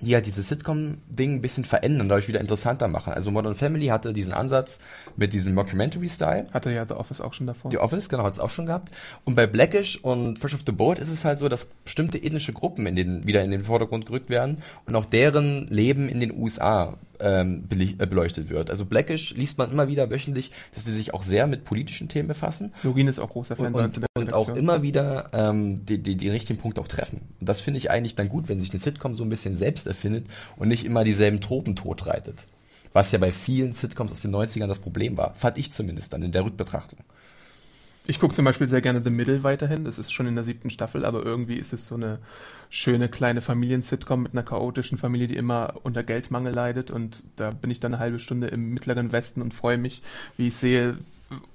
die 0.00 0.14
halt 0.14 0.26
dieses 0.26 0.48
Sitcom-Ding 0.48 1.34
ein 1.34 1.42
bisschen 1.42 1.64
verändern, 1.64 2.08
dadurch 2.08 2.28
wieder 2.28 2.40
interessanter 2.40 2.88
machen. 2.88 3.12
Also 3.12 3.30
Modern 3.30 3.54
Family 3.54 3.86
hatte 3.86 4.12
diesen 4.12 4.32
Ansatz 4.32 4.78
mit 5.16 5.32
diesem 5.32 5.54
Mockumentary-Style. 5.54 6.46
Hatte 6.52 6.70
ja 6.70 6.86
The 6.86 6.94
Office 6.94 7.20
auch 7.20 7.34
schon 7.34 7.46
davor. 7.46 7.70
Die 7.70 7.78
Office, 7.78 8.08
genau, 8.08 8.24
hat 8.24 8.34
es 8.34 8.40
auch 8.40 8.50
schon 8.50 8.66
gehabt. 8.66 8.90
Und 9.24 9.34
bei 9.34 9.46
Blackish 9.46 9.98
und 9.98 10.38
Fresh 10.38 10.54
of 10.54 10.60
the 10.66 10.72
Boat 10.72 10.98
ist 10.98 11.10
es 11.10 11.24
halt 11.24 11.38
so, 11.38 11.48
dass 11.48 11.66
bestimmte 11.84 12.22
ethnische 12.22 12.52
Gruppen 12.52 12.86
in 12.86 12.96
den, 12.96 13.26
wieder 13.26 13.42
in 13.42 13.50
den 13.50 13.62
Vordergrund 13.62 14.06
gerückt 14.06 14.30
werden 14.30 14.56
und 14.86 14.94
auch 14.96 15.04
deren 15.04 15.66
Leben 15.66 16.08
in 16.08 16.20
den 16.20 16.36
USA 16.36 16.96
ähm, 17.22 17.68
äh, 17.70 18.06
beleuchtet 18.06 18.50
wird. 18.50 18.70
Also 18.70 18.84
Blackish 18.84 19.34
liest 19.34 19.58
man 19.58 19.70
immer 19.70 19.88
wieder 19.88 20.10
wöchentlich, 20.10 20.50
dass 20.74 20.84
sie 20.84 20.92
sich 20.92 21.14
auch 21.14 21.22
sehr 21.22 21.46
mit 21.46 21.64
politischen 21.64 22.08
Themen 22.08 22.28
befassen 22.28 22.72
Lorin 22.82 23.08
ist 23.08 23.18
auch 23.18 23.30
großer 23.30 23.56
Fan 23.56 23.74
und, 23.74 23.98
und, 23.98 24.06
und 24.14 24.32
auch 24.32 24.48
immer 24.54 24.82
wieder 24.82 25.28
ähm, 25.32 25.84
die, 25.84 25.98
die, 25.98 26.16
die 26.16 26.28
richtigen 26.28 26.58
Punkte 26.58 26.80
auch 26.80 26.88
treffen. 26.88 27.20
Und 27.40 27.48
das 27.48 27.60
finde 27.60 27.78
ich 27.78 27.90
eigentlich 27.90 28.14
dann 28.14 28.28
gut, 28.28 28.48
wenn 28.48 28.60
sich 28.60 28.70
eine 28.70 28.80
Sitcom 28.80 29.14
so 29.14 29.24
ein 29.24 29.28
bisschen 29.28 29.54
selbst 29.54 29.86
erfindet 29.86 30.26
und 30.56 30.68
nicht 30.68 30.84
immer 30.84 31.04
dieselben 31.04 31.40
Tropen 31.40 31.76
totreitet. 31.76 32.46
Was 32.92 33.12
ja 33.12 33.18
bei 33.18 33.30
vielen 33.30 33.72
Sitcoms 33.72 34.10
aus 34.10 34.20
den 34.20 34.34
90ern 34.34 34.66
das 34.66 34.80
Problem 34.80 35.16
war. 35.16 35.34
Fand 35.34 35.58
ich 35.58 35.72
zumindest 35.72 36.12
dann 36.12 36.22
in 36.22 36.32
der 36.32 36.44
Rückbetrachtung. 36.44 36.98
Ich 38.10 38.18
gucke 38.18 38.34
zum 38.34 38.44
Beispiel 38.44 38.66
sehr 38.66 38.80
gerne 38.80 39.00
The 39.04 39.10
Middle 39.10 39.44
weiterhin. 39.44 39.84
Das 39.84 40.00
ist 40.00 40.12
schon 40.12 40.26
in 40.26 40.34
der 40.34 40.42
siebten 40.42 40.68
Staffel, 40.68 41.04
aber 41.04 41.24
irgendwie 41.24 41.54
ist 41.54 41.72
es 41.72 41.86
so 41.86 41.94
eine 41.94 42.18
schöne 42.68 43.08
kleine 43.08 43.40
Familien-Sitcom 43.40 44.20
mit 44.20 44.32
einer 44.32 44.42
chaotischen 44.42 44.98
Familie, 44.98 45.28
die 45.28 45.36
immer 45.36 45.74
unter 45.84 46.02
Geldmangel 46.02 46.52
leidet. 46.52 46.90
Und 46.90 47.22
da 47.36 47.52
bin 47.52 47.70
ich 47.70 47.78
dann 47.78 47.94
eine 47.94 48.02
halbe 48.02 48.18
Stunde 48.18 48.48
im 48.48 48.70
mittleren 48.74 49.12
Westen 49.12 49.40
und 49.40 49.54
freue 49.54 49.78
mich, 49.78 50.02
wie 50.36 50.48
ich 50.48 50.56
sehe, 50.56 50.98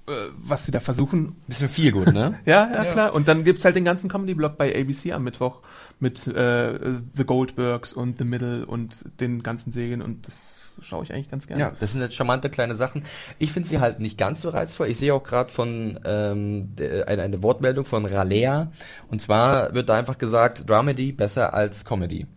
äh, 0.08 0.12
was 0.38 0.64
sie 0.64 0.72
da 0.72 0.80
versuchen. 0.80 1.36
Bisschen 1.46 1.68
viel 1.68 1.92
gut, 1.92 2.14
ne? 2.14 2.40
Ja, 2.46 2.72
ja, 2.74 2.86
klar. 2.86 3.14
Und 3.14 3.28
dann 3.28 3.44
gibt's 3.44 3.66
halt 3.66 3.76
den 3.76 3.84
ganzen 3.84 4.10
Comedy-Blog 4.10 4.56
bei 4.58 4.74
ABC 4.74 5.12
am 5.12 5.26
Mittwoch 5.26 5.60
mit 6.00 6.26
äh, 6.26 6.80
The 7.16 7.26
Goldbergs 7.26 7.92
und 7.92 8.18
The 8.18 8.24
Middle 8.24 8.66
und 8.66 9.04
den 9.20 9.44
ganzen 9.44 9.74
Serien 9.74 10.02
und 10.02 10.26
das 10.26 10.56
schaue 10.82 11.04
ich 11.04 11.14
eigentlich 11.14 11.30
ganz 11.30 11.48
gerne. 11.48 11.62
Ja, 11.62 11.72
das 11.80 11.92
sind 11.92 12.02
jetzt 12.02 12.16
charmante 12.16 12.50
kleine 12.50 12.76
Sachen. 12.76 13.04
Ich 13.40 13.52
finde 13.52 13.68
sie 13.70 13.80
halt 13.80 14.00
nicht 14.00 14.18
ganz 14.18 14.42
so 14.42 14.50
reizvoll. 14.50 14.88
Ich 14.88 14.98
sehe 14.98 15.14
auch 15.14 15.24
gerade 15.24 15.52
von 15.52 16.00
ähm, 16.06 16.70
eine, 16.80 17.22
eine 17.22 17.44
Wortmeldung 17.44 17.86
von 17.86 18.06
Ralea. 18.06 18.72
Und 19.10 19.22
zwar 19.22 19.74
wird 19.74 19.90
da 19.90 19.96
einfach 19.96 20.18
gesagt, 20.18 20.70
Dramedy 20.70 21.12
besser 21.12 21.54
als 21.54 21.86
Comedy. 21.86 22.28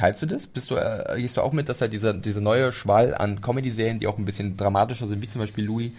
Teilst 0.00 0.22
du 0.22 0.26
das? 0.26 0.46
Bist 0.46 0.70
du, 0.70 0.76
äh, 0.76 1.20
gehst 1.20 1.36
du 1.36 1.42
auch 1.42 1.52
mit, 1.52 1.68
dass 1.68 1.80
halt 1.80 1.92
dieser, 1.92 2.14
diese 2.14 2.40
neue 2.40 2.72
Schwall 2.72 3.14
an 3.14 3.40
Comedy-Serien, 3.40 3.98
die 3.98 4.06
auch 4.06 4.16
ein 4.16 4.24
bisschen 4.24 4.56
dramatischer 4.56 5.06
sind, 5.06 5.20
wie 5.20 5.28
zum 5.28 5.40
Beispiel 5.40 5.64
Louis, 5.64 5.92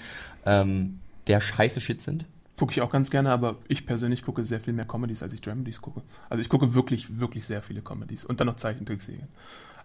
ähm, 0.45 0.99
der 1.27 1.39
scheiße 1.39 1.81
Shit 1.81 2.01
sind? 2.01 2.25
Gucke 2.57 2.71
ich 2.71 2.81
auch 2.81 2.91
ganz 2.91 3.11
gerne, 3.11 3.31
aber 3.31 3.57
ich 3.67 3.85
persönlich 3.85 4.23
gucke 4.23 4.43
sehr 4.43 4.59
viel 4.59 4.73
mehr 4.73 4.85
Comedies, 4.85 5.23
als 5.23 5.33
ich 5.33 5.41
Dramedies 5.41 5.81
gucke. 5.81 6.01
Also 6.29 6.41
ich 6.41 6.49
gucke 6.49 6.73
wirklich, 6.73 7.19
wirklich 7.19 7.45
sehr 7.45 7.61
viele 7.61 7.81
Comedies 7.81 8.25
und 8.25 8.39
dann 8.39 8.47
noch 8.47 8.55
Zeichentrickserien. 8.55 9.27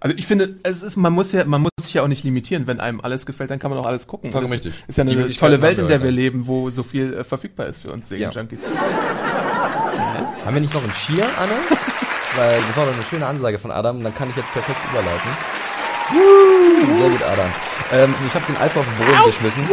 Also 0.06 0.18
ich 0.18 0.26
finde, 0.28 0.54
es 0.62 0.84
ist, 0.84 0.96
man 0.96 1.12
muss 1.12 1.32
ja, 1.32 1.44
man 1.46 1.62
muss 1.62 1.70
sich 1.82 1.94
ja 1.94 2.02
auch 2.04 2.06
nicht 2.06 2.22
limitieren. 2.22 2.68
Wenn 2.68 2.78
einem 2.78 3.00
alles 3.00 3.26
gefällt, 3.26 3.50
dann 3.50 3.58
kann 3.58 3.72
man 3.72 3.80
auch 3.80 3.86
alles 3.86 4.06
gucken. 4.06 4.30
Vollkommen 4.30 4.52
Das 4.56 4.64
richtig. 4.64 4.84
Ist 4.86 4.98
ja 4.98 5.02
Die 5.02 5.10
eine 5.10 5.18
Möglichkeiten 5.22 5.50
tolle 5.50 5.62
Welt, 5.62 5.80
in 5.80 5.88
der 5.88 6.00
wir 6.00 6.12
leben, 6.12 6.46
wo 6.46 6.70
so 6.70 6.84
viel 6.84 7.12
äh, 7.12 7.24
verfügbar 7.24 7.66
ist 7.66 7.82
für 7.82 7.90
uns 7.90 8.08
Ja. 8.10 8.30
Serienjunkies. 8.30 8.68
Haben 10.44 10.54
wir 10.54 10.60
nicht 10.60 10.72
noch 10.72 10.82
einen 10.84 10.92
Cheer, 10.92 11.26
Anne? 11.36 11.54
Weil 12.36 12.60
das 12.68 12.76
war 12.76 12.86
doch 12.86 12.94
eine 12.94 13.02
schöne 13.10 13.26
Ansage 13.26 13.58
von 13.58 13.72
Adam, 13.72 14.00
dann 14.04 14.14
kann 14.14 14.30
ich 14.30 14.36
jetzt 14.36 14.52
perfekt 14.52 14.78
überleiten. 14.92 15.30
Sehr 17.00 17.08
gut, 17.10 17.22
Adam. 17.24 17.46
Ähm, 17.92 18.14
ich 18.28 18.32
habe 18.32 18.46
den 18.46 18.56
Alpha 18.58 18.78
auf 18.78 18.86
den 18.86 19.06
Boden 19.06 19.26
geschmissen. 19.26 19.68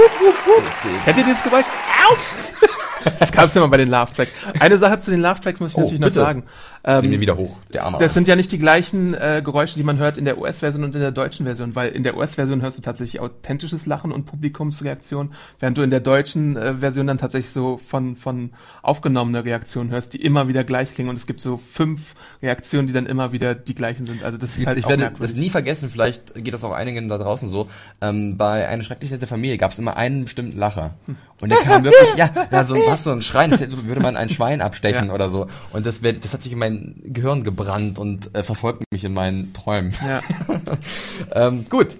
Kennt 1.05 1.17
ihr 1.19 1.25
dieses 1.25 1.43
Geräusch? 1.43 1.65
Das 3.23 3.31
gab's 3.31 3.53
ja 3.53 3.61
mal 3.61 3.67
bei 3.67 3.77
den 3.77 3.89
Love 3.89 4.11
Tracks. 4.13 4.31
Eine 4.59 4.77
Sache 4.77 4.99
zu 4.99 5.11
den 5.11 5.21
Love 5.21 5.39
Tracks 5.39 5.59
muss 5.59 5.71
ich 5.71 5.77
Oh, 5.77 5.81
natürlich 5.81 5.99
noch 5.99 6.07
bitte. 6.07 6.19
sagen. 6.19 6.43
Nimm 6.85 6.95
Ähm, 7.05 7.11
den 7.11 7.21
wieder 7.21 7.37
hoch, 7.37 7.59
der 7.71 7.85
arme 7.85 7.97
Das 7.97 8.13
sind 8.13 8.27
ja 8.27 8.35
nicht 8.35 8.51
die 8.51 8.59
gleichen 8.59 9.13
äh, 9.13 9.41
Geräusche, 9.43 9.75
die 9.75 9.83
man 9.83 9.99
hört 9.99 10.17
in 10.17 10.25
der 10.25 10.37
US-Version 10.37 10.83
und 10.83 10.93
in 10.95 10.99
der 10.99 11.11
deutschen 11.11 11.45
Version, 11.45 11.75
weil 11.75 11.91
in 11.91 12.03
der 12.03 12.17
US-Version 12.17 12.61
hörst 12.61 12.77
du 12.77 12.81
tatsächlich 12.81 13.21
authentisches 13.21 13.85
Lachen 13.85 14.11
und 14.11 14.25
Publikumsreaktion, 14.25 15.31
während 15.59 15.77
du 15.77 15.81
in 15.81 15.91
der 15.91 16.01
deutschen 16.01 16.57
äh, 16.57 16.75
Version 16.75 17.07
dann 17.07 17.17
tatsächlich 17.17 17.51
so 17.53 17.77
von, 17.77 18.17
von 18.17 18.51
aufgenommene 18.81 19.45
Reaktionen 19.45 19.91
hörst, 19.91 20.13
die 20.13 20.21
immer 20.21 20.49
wieder 20.49 20.65
gleich 20.65 20.93
klingen 20.93 21.09
und 21.09 21.15
es 21.15 21.25
gibt 21.25 21.39
so 21.39 21.55
fünf 21.57 22.15
Reaktionen, 22.41 22.87
die 22.87 22.93
dann 22.93 23.05
immer 23.05 23.31
wieder 23.31 23.55
die 23.55 23.75
gleichen 23.75 24.05
sind. 24.05 24.21
Also 24.23 24.37
das 24.37 24.57
ist 24.57 24.67
halt 24.67 24.77
ich 24.77 24.87
werde 24.89 25.03
merkwürdig. 25.03 25.33
das 25.35 25.39
nie 25.41 25.49
vergessen, 25.49 25.89
vielleicht 25.89 26.35
geht 26.35 26.53
das 26.53 26.65
auch 26.65 26.73
einigen 26.73 27.07
da 27.07 27.17
draußen 27.17 27.47
so. 27.47 27.69
Ähm, 28.01 28.35
bei 28.35 28.67
einer 28.67 28.83
schrecklich 28.83 29.09
nette 29.11 29.25
Familie 29.27 29.57
gab 29.57 29.71
es 29.71 29.79
immer 29.79 29.95
einen 29.95 30.25
bestimmten 30.25 30.57
Lacher. 30.57 30.95
Und 31.39 31.49
der 31.49 31.59
kam 31.59 31.83
wirklich, 31.83 32.15
ja, 32.17 32.29
ja 32.51 32.63
so, 32.65 32.75
was, 32.75 33.03
so 33.05 33.11
ein 33.13 33.21
Schreien, 33.21 33.51
das 33.51 33.59
hätte- 33.59 33.85
würde 33.85 34.01
man 34.01 34.15
ein 34.17 34.29
Schwein 34.37 34.61
abstechen 34.61 35.07
Ja. 35.07 35.13
oder 35.13 35.29
so. 35.29 35.47
Und 35.71 35.85
das, 35.85 36.03
wär, 36.03 36.13
das 36.13 36.33
hat 36.33 36.41
sich 36.43 36.51
in 36.51 36.59
mein 36.59 36.95
Gehirn 37.03 37.43
gebrannt 37.43 37.99
und 37.99 38.35
äh, 38.35 38.43
verfolgt 38.43 38.83
mich 38.91 39.03
in 39.03 39.13
meinen 39.13 39.53
Träumen. 39.53 39.93
Ja. 40.05 40.21
ähm, 41.47 41.65
gut. 41.69 41.97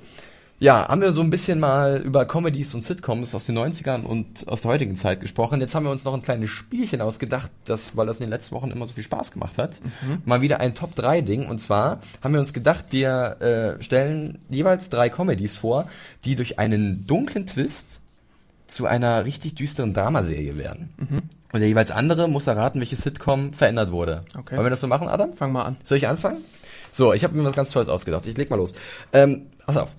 Ja, 0.60 0.88
haben 0.88 1.02
wir 1.02 1.12
so 1.12 1.20
ein 1.20 1.30
bisschen 1.30 1.60
mal 1.60 1.98
über 2.06 2.26
Comedies 2.26 2.74
und 2.74 2.82
Sitcoms 2.82 3.36
aus 3.36 3.48
den 3.48 3.58
90ern 3.58 4.04
und 4.04 4.48
aus 4.48 4.62
der 4.62 4.72
heutigen 4.72 4.96
Zeit 4.96 5.20
gesprochen. 5.20 5.60
Jetzt 5.60 5.76
haben 5.76 5.84
wir 5.84 5.92
uns 5.92 6.06
noch 6.06 6.14
ein 6.14 6.22
kleines 6.22 6.52
Spielchen 6.52 7.02
ausgedacht, 7.02 7.52
das, 7.66 7.98
weil 7.98 8.06
das 8.08 8.22
in 8.22 8.28
den 8.28 8.30
letzten 8.30 8.56
Wochen 8.56 8.72
immer 8.72 8.88
so 8.88 8.94
viel 8.94 9.04
Spaß 9.04 9.32
gemacht 9.34 9.58
hat. 9.58 9.82
Mal 10.24 10.40
wieder 10.42 10.62
ein 10.62 10.74
Top-3-Ding. 10.74 11.48
Und 11.50 11.58
zwar 11.60 12.00
haben 12.24 12.34
wir 12.34 12.40
uns 12.40 12.54
gedacht, 12.54 12.86
wir 12.92 13.76
äh, 13.80 13.84
stellen 13.84 14.38
jeweils 14.50 14.88
drei 14.88 15.10
Comedies 15.10 15.58
vor, 15.58 15.90
die 16.24 16.36
durch 16.36 16.60
einen 16.60 17.06
dunklen 17.06 17.46
Twist 17.46 18.00
zu 18.74 18.86
einer 18.86 19.26
richtig 19.26 19.56
düsteren 19.56 19.94
Dramaserie 19.94 20.58
werden. 20.58 20.90
Und 21.54 21.60
der 21.60 21.68
jeweils 21.68 21.92
andere 21.92 22.28
muss 22.28 22.48
erraten, 22.48 22.80
welche 22.80 22.96
Sitcom 22.96 23.54
verändert 23.54 23.92
wurde. 23.92 24.24
Okay. 24.38 24.56
Wollen 24.56 24.66
wir 24.66 24.70
das 24.72 24.82
so 24.82 24.88
machen, 24.88 25.08
Adam? 25.08 25.34
Fang 25.34 25.52
mal 25.52 25.64
an. 25.64 25.78
Soll 25.84 25.98
ich 25.98 26.08
anfangen? 26.08 26.38
So, 26.92 27.14
ich 27.14 27.24
habe 27.24 27.36
mir 27.36 27.44
was 27.44 27.54
ganz 27.54 27.72
Tolles 27.72 27.90
ausgedacht. 27.90 28.26
Ich 28.26 28.38
leg 28.38 28.50
mal 28.50 28.56
los. 28.56 28.74
Ähm, 29.14 29.48
pass 29.66 29.78
auf. 29.78 29.96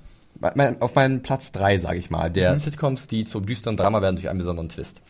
Mein, 0.55 0.83
auf 0.83 0.95
meinen 0.95 1.23
Platz 1.23 1.53
drei, 1.53 1.79
sage 1.79 1.99
ich 1.99 2.11
mal, 2.11 2.31
der 2.31 2.59
Sitcoms, 2.59 3.07
die 3.07 3.25
zum 3.25 3.47
düsteren 3.47 3.77
Drama 3.77 4.03
werden 4.03 4.17
durch 4.17 4.29
einen 4.29 4.41
besonderen 4.41 4.69
Twist. 4.69 5.01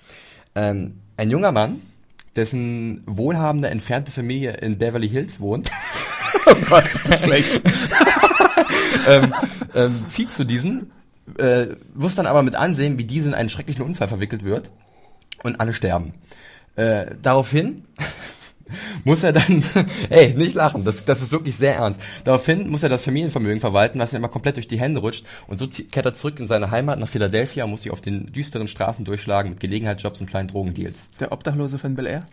Ähm, 0.54 1.00
ein 1.16 1.30
junger 1.30 1.50
Mann, 1.50 1.80
dessen 2.36 3.02
wohlhabende, 3.06 3.68
entfernte 3.68 4.12
Familie 4.12 4.52
in 4.52 4.76
Beverly 4.76 5.08
Hills 5.08 5.40
wohnt, 5.40 5.70
Oh 6.46 6.54
Gott, 6.68 6.84
ist 6.94 7.24
schlecht. 7.24 7.62
ähm, 9.08 9.34
ähm, 9.74 10.04
zieht 10.08 10.32
zu 10.32 10.44
diesen, 10.44 10.90
äh, 11.38 11.76
muss 11.94 12.14
dann 12.14 12.26
aber 12.26 12.42
mit 12.42 12.54
ansehen, 12.54 12.98
wie 12.98 13.04
diese 13.04 13.28
in 13.28 13.34
einen 13.34 13.48
schrecklichen 13.48 13.84
Unfall 13.84 14.08
verwickelt 14.08 14.44
wird 14.44 14.70
und 15.42 15.60
alle 15.60 15.72
sterben. 15.72 16.12
Äh, 16.76 17.14
daraufhin 17.22 17.84
muss 19.04 19.22
er 19.22 19.32
dann, 19.32 19.62
ey, 20.10 20.34
nicht 20.34 20.54
lachen, 20.54 20.84
das, 20.84 21.04
das 21.04 21.22
ist 21.22 21.32
wirklich 21.32 21.56
sehr 21.56 21.76
ernst. 21.76 22.00
Daraufhin 22.24 22.68
muss 22.68 22.82
er 22.82 22.88
das 22.88 23.04
Familienvermögen 23.04 23.60
verwalten, 23.60 23.98
was 23.98 24.12
ihm 24.12 24.16
immer 24.16 24.28
komplett 24.28 24.56
durch 24.56 24.68
die 24.68 24.80
Hände 24.80 25.00
rutscht 25.00 25.24
und 25.46 25.58
so 25.58 25.66
kehrt 25.66 26.06
er 26.06 26.14
zurück 26.14 26.40
in 26.40 26.46
seine 26.46 26.70
Heimat 26.70 26.98
nach 26.98 27.08
Philadelphia 27.08 27.64
und 27.64 27.70
muss 27.70 27.82
sich 27.82 27.92
auf 27.92 28.00
den 28.00 28.32
düsteren 28.32 28.68
Straßen 28.68 29.04
durchschlagen 29.04 29.50
mit 29.50 29.60
Gelegenheitsjobs 29.60 30.20
und 30.20 30.26
kleinen 30.26 30.48
Drogendeals. 30.48 31.10
Der 31.20 31.32
Obdachlose 31.32 31.78
von 31.78 31.94
Bel 31.94 32.06
Air? 32.06 32.24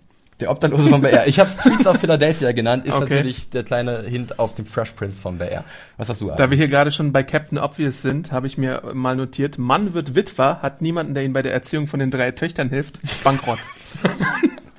Der 0.42 0.50
Obdachlose 0.52 0.90
von 0.90 1.02
Bel 1.02 1.12
Air. 1.14 1.28
Ich 1.28 1.40
habe 1.40 1.50
Streets 1.50 1.86
of 1.88 1.98
Philadelphia 2.00 2.52
genannt, 2.52 2.86
ist 2.86 2.96
Okay. 2.96 3.16
natürlich 3.16 3.50
der 3.50 3.64
kleine 3.64 4.02
Hint 4.04 4.40
auf 4.40 4.56
den 4.56 4.66
Fresh 4.66 4.92
Prince 4.92 5.22
von 5.22 5.38
Bel 5.38 5.48
Air. 5.50 5.64
Was 5.98 6.10
hast 6.10 6.20
du, 6.22 6.28
Da 6.28 6.34
Adam? 6.34 6.50
wir 6.52 6.58
hier 6.58 6.68
gerade 6.68 6.92
schon 6.92 7.12
bei 7.14 7.24
Captain 7.24 7.58
Obvious 7.60 8.02
sind, 8.02 8.32
habe 8.32 8.48
ich 8.48 8.58
mir 8.58 8.82
mal 8.94 9.16
notiert, 9.16 9.58
Mann 9.58 9.94
wird 9.94 10.16
Witwer, 10.16 10.62
hat 10.62 10.82
niemanden, 10.82 11.14
der 11.14 11.24
ihm 11.24 11.34
bei 11.34 11.42
der 11.44 11.54
Erziehung 11.54 11.88
von 11.88 12.00
den 12.00 12.12
drei 12.12 12.32
Töchtern 12.32 12.70
hilft, 12.70 13.00
bankrott. 13.24 13.60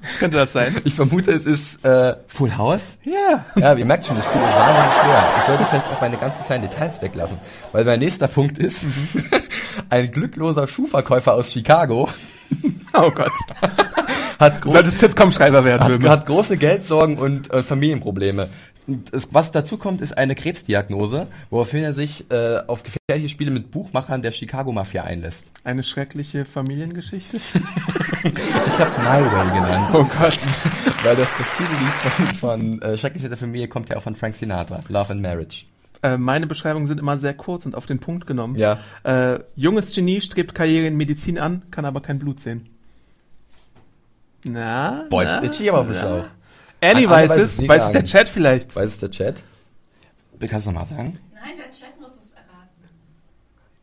Was 0.03 0.18
könnte 0.18 0.37
das 0.37 0.53
sein? 0.53 0.75
Ich 0.85 0.94
vermute, 0.94 1.31
es 1.33 1.46
ist 1.46 1.85
äh, 1.85 2.16
Full 2.27 2.57
House. 2.57 2.98
Ja. 3.05 3.44
Ja, 3.55 3.72
ihr 3.75 3.85
merkt 3.85 4.05
schon, 4.05 4.16
das 4.16 4.27
Spiel 4.27 4.40
ist 4.40 4.48
wahnsinnig 4.55 4.92
schwer. 5.01 5.25
Ich 5.38 5.44
sollte 5.44 5.64
vielleicht 5.64 5.87
auch 5.87 6.01
meine 6.01 6.16
ganzen 6.16 6.44
kleinen 6.44 6.62
Details 6.68 7.01
weglassen. 7.01 7.38
Weil 7.70 7.85
mein 7.85 8.01
nächster 8.01 8.27
Punkt 8.27 8.59
ist, 8.59 8.85
ein 9.90 10.11
glückloser 10.11 10.66
Schuhverkäufer 10.66 11.35
aus 11.35 11.53
Chicago 11.53 12.09
Oh 12.92 13.11
Gott. 13.12 13.33
hat, 14.42 14.61
groß, 14.61 14.72
solltest 14.72 14.98
Sitcom-Schreiber 14.98 15.64
werden, 15.64 16.02
hat, 16.02 16.11
hat 16.11 16.26
große 16.26 16.57
Geldsorgen 16.57 17.18
und 17.18 17.52
äh, 17.52 17.62
Familienprobleme. 17.62 18.48
Und 18.87 19.12
es, 19.14 19.28
was 19.33 19.52
dazu 19.52 19.76
kommt, 19.76 20.00
ist 20.00 20.16
eine 20.18 20.35
Krebsdiagnose, 20.35 21.28
woraufhin 21.50 21.85
er 21.85 21.92
sich 21.92 22.31
äh, 22.31 22.59
auf 22.66 22.83
gefährliche 22.83 23.28
Spiele 23.28 23.50
mit 23.50 23.70
Buchmachern 23.70 24.22
der 24.22 24.33
Chicago-Mafia 24.33 25.05
einlässt. 25.05 25.46
Eine 25.64 25.85
schreckliche 25.85 26.44
Familiengeschichte? 26.44 27.38
Ich 28.24 28.78
hab's 28.78 28.98
Nightway 28.98 29.46
genannt. 29.46 29.90
Oh 29.94 30.05
Gott. 30.05 30.38
Weil 31.02 31.16
das, 31.16 31.28
das 31.37 31.57
Titellied 31.57 31.92
von, 31.92 32.26
von 32.37 32.83
äh, 32.83 32.96
Schrecklich 32.96 33.24
der 33.26 33.37
Familie 33.37 33.66
kommt 33.66 33.88
ja 33.88 33.96
auch 33.96 34.02
von 34.02 34.14
Frank 34.14 34.37
Sinatra. 34.37 34.78
Love 34.88 35.12
and 35.12 35.22
Marriage. 35.22 35.64
Äh, 36.02 36.18
meine 36.18 36.46
Beschreibungen 36.46 36.87
sind 36.87 37.00
immer 37.00 37.18
sehr 37.18 37.35
kurz 37.35 37.66
und 37.66 37.74
auf 37.74 37.87
den 37.87 37.98
Punkt 37.98 38.28
genommen. 38.28 38.55
Ja. 38.55 38.78
Äh, 39.02 39.40
junges 39.57 39.92
Genie 39.92 40.20
strebt 40.20 40.55
Karriere 40.55 40.87
in 40.87 40.96
Medizin 40.96 41.37
an, 41.37 41.62
kann 41.72 41.85
aber 41.85 42.00
kein 42.00 42.20
Blut 42.20 42.40
sehen. 42.40 42.68
Na? 44.44 45.07
Boah, 45.09 45.22
jetzt 45.42 45.61
ich 45.61 45.68
aber 45.68 45.81
auf 45.81 45.87
dem 45.87 45.96
Schlauch. 45.96 46.24
Annie 46.81 47.09
weiß 47.09 47.31
weiß 47.31 47.40
es, 47.40 47.68
weiß 47.68 47.85
es 47.87 47.92
der 47.92 48.05
Chat 48.05 48.28
vielleicht. 48.28 48.74
Weiß 48.74 48.90
es 48.90 48.98
der 48.98 49.11
Chat? 49.11 49.37
Kannst 50.40 50.66
du 50.66 50.70
nochmal 50.70 50.87
sagen? 50.87 51.18
Nein, 51.35 51.52
der 51.57 51.70
Chat 51.70 52.00
muss 52.00 52.11
es 52.11 52.33
erraten. 52.35 52.88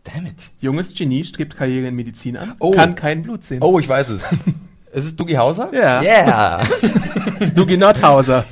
Damn 0.04 0.26
it. 0.26 0.50
Junges 0.60 0.94
Genie 0.94 1.24
strebt 1.24 1.56
Karriere 1.56 1.88
in 1.88 1.96
Medizin 1.96 2.36
an, 2.36 2.56
Oh. 2.60 2.72
kann 2.72 2.96
kein 2.96 3.24
Blut 3.24 3.46
sehen. 3.46 3.64
Oh, 3.64 3.80
ich 3.80 3.88
weiß 3.88 4.10
es. 4.10 4.32
ist 4.92 5.06
es 5.06 5.16
Dougie 5.16 5.38
Hauser? 5.38 5.74
Ja. 5.74 6.02
Yeah. 6.02 6.64
Dugi 7.56 7.78
Nordhauser. 7.78 8.44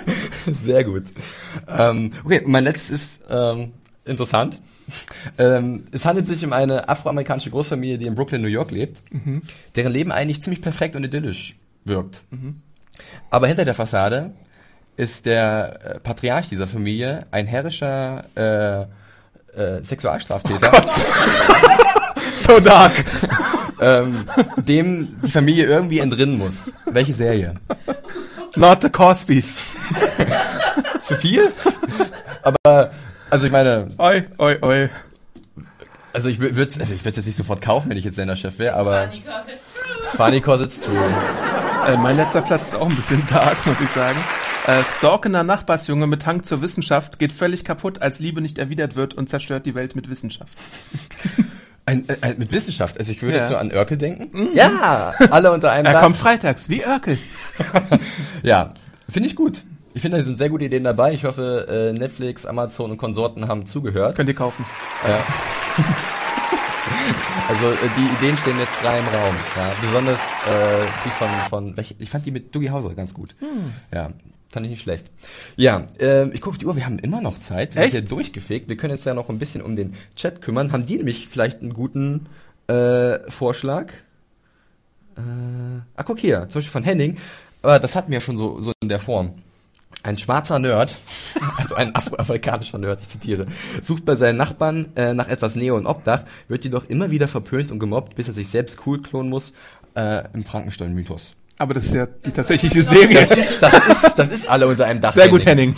Sehr 0.64 0.84
gut. 0.84 1.04
Ähm, 1.68 2.10
okay, 2.24 2.42
mein 2.46 2.64
letztes 2.64 2.90
ist 2.90 3.22
ähm, 3.28 3.72
interessant. 4.06 4.60
Ähm, 5.38 5.84
es 5.92 6.04
handelt 6.04 6.26
sich 6.26 6.44
um 6.44 6.52
eine 6.52 6.88
afroamerikanische 6.88 7.50
Großfamilie, 7.50 7.98
die 7.98 8.06
in 8.06 8.14
Brooklyn, 8.14 8.42
New 8.42 8.48
York 8.48 8.70
lebt, 8.70 8.98
deren 9.76 9.92
Leben 9.92 10.12
eigentlich 10.12 10.42
ziemlich 10.42 10.62
perfekt 10.62 10.96
und 10.96 11.04
idyllisch 11.04 11.56
wirkt. 11.84 12.24
Aber 13.30 13.46
hinter 13.46 13.64
der 13.64 13.74
Fassade 13.74 14.32
ist 14.96 15.26
der 15.26 15.78
äh, 15.96 16.00
Patriarch 16.00 16.48
dieser 16.48 16.66
Familie 16.66 17.26
ein 17.30 17.46
herrischer 17.46 18.24
äh, 18.36 18.82
äh, 19.58 19.82
Sexualstraftäter, 19.82 20.70
So 22.36 22.60
dark. 22.60 22.92
ähm, 23.80 24.24
dem 24.56 25.16
die 25.22 25.30
Familie 25.30 25.64
irgendwie 25.66 26.00
entrinnen 26.00 26.36
muss. 26.38 26.72
Welche 26.86 27.14
Serie? 27.14 27.54
Not 28.56 28.82
the 28.82 28.90
Cosbys. 28.90 29.56
Zu 31.02 31.16
viel? 31.16 31.50
Aber, 32.42 32.90
also 33.30 33.46
ich 33.46 33.52
meine, 33.52 33.88
Oi, 33.98 34.22
oi, 34.38 34.56
oi. 34.62 34.88
also 36.12 36.28
ich 36.28 36.38
würde 36.40 36.60
also 36.60 36.94
ich 36.94 37.04
würde 37.04 37.16
jetzt 37.16 37.26
nicht 37.26 37.36
sofort 37.36 37.62
kaufen, 37.62 37.90
wenn 37.90 37.96
ich 37.96 38.04
jetzt 38.04 38.16
Senderchef 38.16 38.58
wäre, 38.58 38.74
aber 38.76 39.08
Funny, 39.08 39.22
'cause 39.22 39.50
it's 39.52 39.62
true. 39.74 39.96
it's 40.00 40.10
funny 40.10 40.40
cause 40.40 40.64
it's 40.64 40.80
true. 40.80 41.12
Äh, 41.86 41.96
mein 41.98 42.16
letzter 42.16 42.42
Platz 42.42 42.68
ist 42.68 42.74
auch 42.74 42.88
ein 42.88 42.96
bisschen 42.96 43.22
dark, 43.30 43.64
muss 43.66 43.76
ich 43.82 43.90
sagen. 43.90 44.18
Äh, 44.66 44.82
stalkender 44.98 45.42
Nachbarsjunge 45.42 46.06
mit 46.06 46.26
Hang 46.26 46.42
zur 46.44 46.60
Wissenschaft 46.60 47.18
geht 47.18 47.32
völlig 47.32 47.64
kaputt, 47.64 48.02
als 48.02 48.18
Liebe 48.18 48.40
nicht 48.42 48.58
erwidert 48.58 48.94
wird 48.96 49.14
und 49.14 49.28
zerstört 49.30 49.64
die 49.64 49.74
Welt 49.74 49.96
mit 49.96 50.10
Wissenschaft. 50.10 50.52
Ein, 51.86 52.06
äh, 52.08 52.16
ein, 52.20 52.38
mit 52.38 52.52
Wissenschaft, 52.52 52.98
also 52.98 53.10
ich 53.10 53.20
würde 53.22 53.34
Ja. 53.36 53.40
jetzt 53.40 53.48
so 53.48 53.56
an 53.56 53.72
Örkel 53.72 53.96
denken. 53.98 54.50
Ja, 54.54 55.12
alle 55.30 55.50
unter 55.50 55.72
einem 55.72 55.86
Er 55.86 55.94
Dach. 55.94 56.02
kommt 56.02 56.16
freitags, 56.18 56.68
wie 56.68 56.84
Örkel. 56.84 57.18
Ja, 58.42 58.74
finde 59.08 59.28
ich 59.28 59.34
gut. 59.34 59.62
Ich 59.92 60.02
finde, 60.02 60.18
da 60.18 60.24
sind 60.24 60.36
sehr 60.36 60.48
gute 60.48 60.64
Ideen 60.64 60.84
dabei. 60.84 61.12
Ich 61.12 61.24
hoffe, 61.24 61.66
äh, 61.68 61.98
Netflix, 61.98 62.46
Amazon 62.46 62.92
und 62.92 62.96
Konsorten 62.96 63.48
haben 63.48 63.66
zugehört. 63.66 64.16
Könnt 64.16 64.28
ihr 64.28 64.34
kaufen. 64.34 64.64
Also 67.48 67.70
äh, 67.70 67.88
die 67.96 68.14
Ideen 68.16 68.36
stehen 68.36 68.58
jetzt 68.58 68.76
frei 68.76 68.98
im 68.98 69.06
Raum. 69.06 69.34
Ja, 69.56 69.72
besonders 69.80 70.20
äh, 70.46 70.86
die 71.04 71.10
von 71.10 71.28
von 71.48 71.76
welche, 71.76 71.94
ich 71.98 72.08
fand 72.08 72.24
die 72.26 72.30
mit 72.30 72.54
Dougie 72.54 72.70
Hauser 72.70 72.94
ganz 72.94 73.12
gut. 73.12 73.34
Ja, 73.92 74.10
fand 74.50 74.66
ich 74.66 74.70
nicht 74.70 74.82
schlecht. 74.82 75.10
Ja, 75.56 75.86
äh, 75.98 76.28
ich 76.30 76.40
gucke 76.40 76.50
auf 76.54 76.58
die 76.58 76.66
Uhr. 76.66 76.76
Wir 76.76 76.86
haben 76.86 76.98
immer 76.98 77.20
noch 77.20 77.38
Zeit. 77.38 77.74
Wir 77.74 77.82
Echt? 77.82 77.92
sind 77.92 78.08
hier 78.08 78.08
durchgefegt. 78.08 78.68
Wir 78.68 78.76
können 78.76 78.92
uns 78.92 79.04
ja 79.04 79.14
noch 79.14 79.28
ein 79.28 79.38
bisschen 79.38 79.62
um 79.62 79.76
den 79.76 79.94
Chat 80.14 80.42
kümmern. 80.42 80.72
Haben 80.72 80.86
die 80.86 80.96
nämlich 80.96 81.28
vielleicht 81.28 81.60
einen 81.60 81.74
guten 81.74 82.26
äh, 82.68 83.18
Vorschlag? 83.28 83.92
Äh, 85.16 85.20
ah, 85.96 86.02
guck 86.04 86.20
hier, 86.20 86.48
zum 86.48 86.58
Beispiel 86.60 86.72
von 86.72 86.84
Henning. 86.84 87.18
Aber 87.62 87.78
das 87.78 87.96
hatten 87.96 88.10
wir 88.10 88.18
ja 88.18 88.20
schon 88.20 88.36
so 88.36 88.60
so 88.60 88.72
in 88.80 88.88
der 88.88 89.00
Form. 89.00 89.34
Ein 90.02 90.16
schwarzer 90.16 90.58
Nerd, 90.58 90.98
also 91.58 91.74
ein 91.74 91.94
afroamerikanischer 91.94 92.78
Nerd, 92.78 93.00
ich 93.00 93.08
zitiere, 93.08 93.46
sucht 93.82 94.04
bei 94.04 94.16
seinen 94.16 94.36
Nachbarn 94.36 94.88
äh, 94.96 95.12
nach 95.12 95.28
etwas 95.28 95.56
Nähe 95.56 95.74
und 95.74 95.86
Obdach, 95.86 96.24
wird 96.48 96.64
jedoch 96.64 96.88
immer 96.88 97.10
wieder 97.10 97.28
verpönt 97.28 97.70
und 97.70 97.78
gemobbt, 97.78 98.14
bis 98.14 98.28
er 98.28 98.34
sich 98.34 98.48
selbst 98.48 98.78
cool 98.86 99.02
klonen 99.02 99.28
muss, 99.28 99.52
äh, 99.94 100.24
im 100.32 100.44
Frankenstein-Mythos. 100.44 101.36
Aber 101.58 101.74
das 101.74 101.84
ist 101.86 101.94
ja 101.94 102.06
die 102.06 102.30
tatsächliche 102.30 102.82
Serie. 102.82 103.26
Das 103.26 103.30
ist, 103.32 103.62
das 103.62 103.74
ist, 103.74 104.14
das 104.18 104.30
ist 104.30 104.48
alle 104.48 104.66
unter 104.66 104.86
einem 104.86 105.02
Dach. 105.02 105.12
Sehr 105.12 105.28
gut, 105.28 105.44
Henning. 105.44 105.74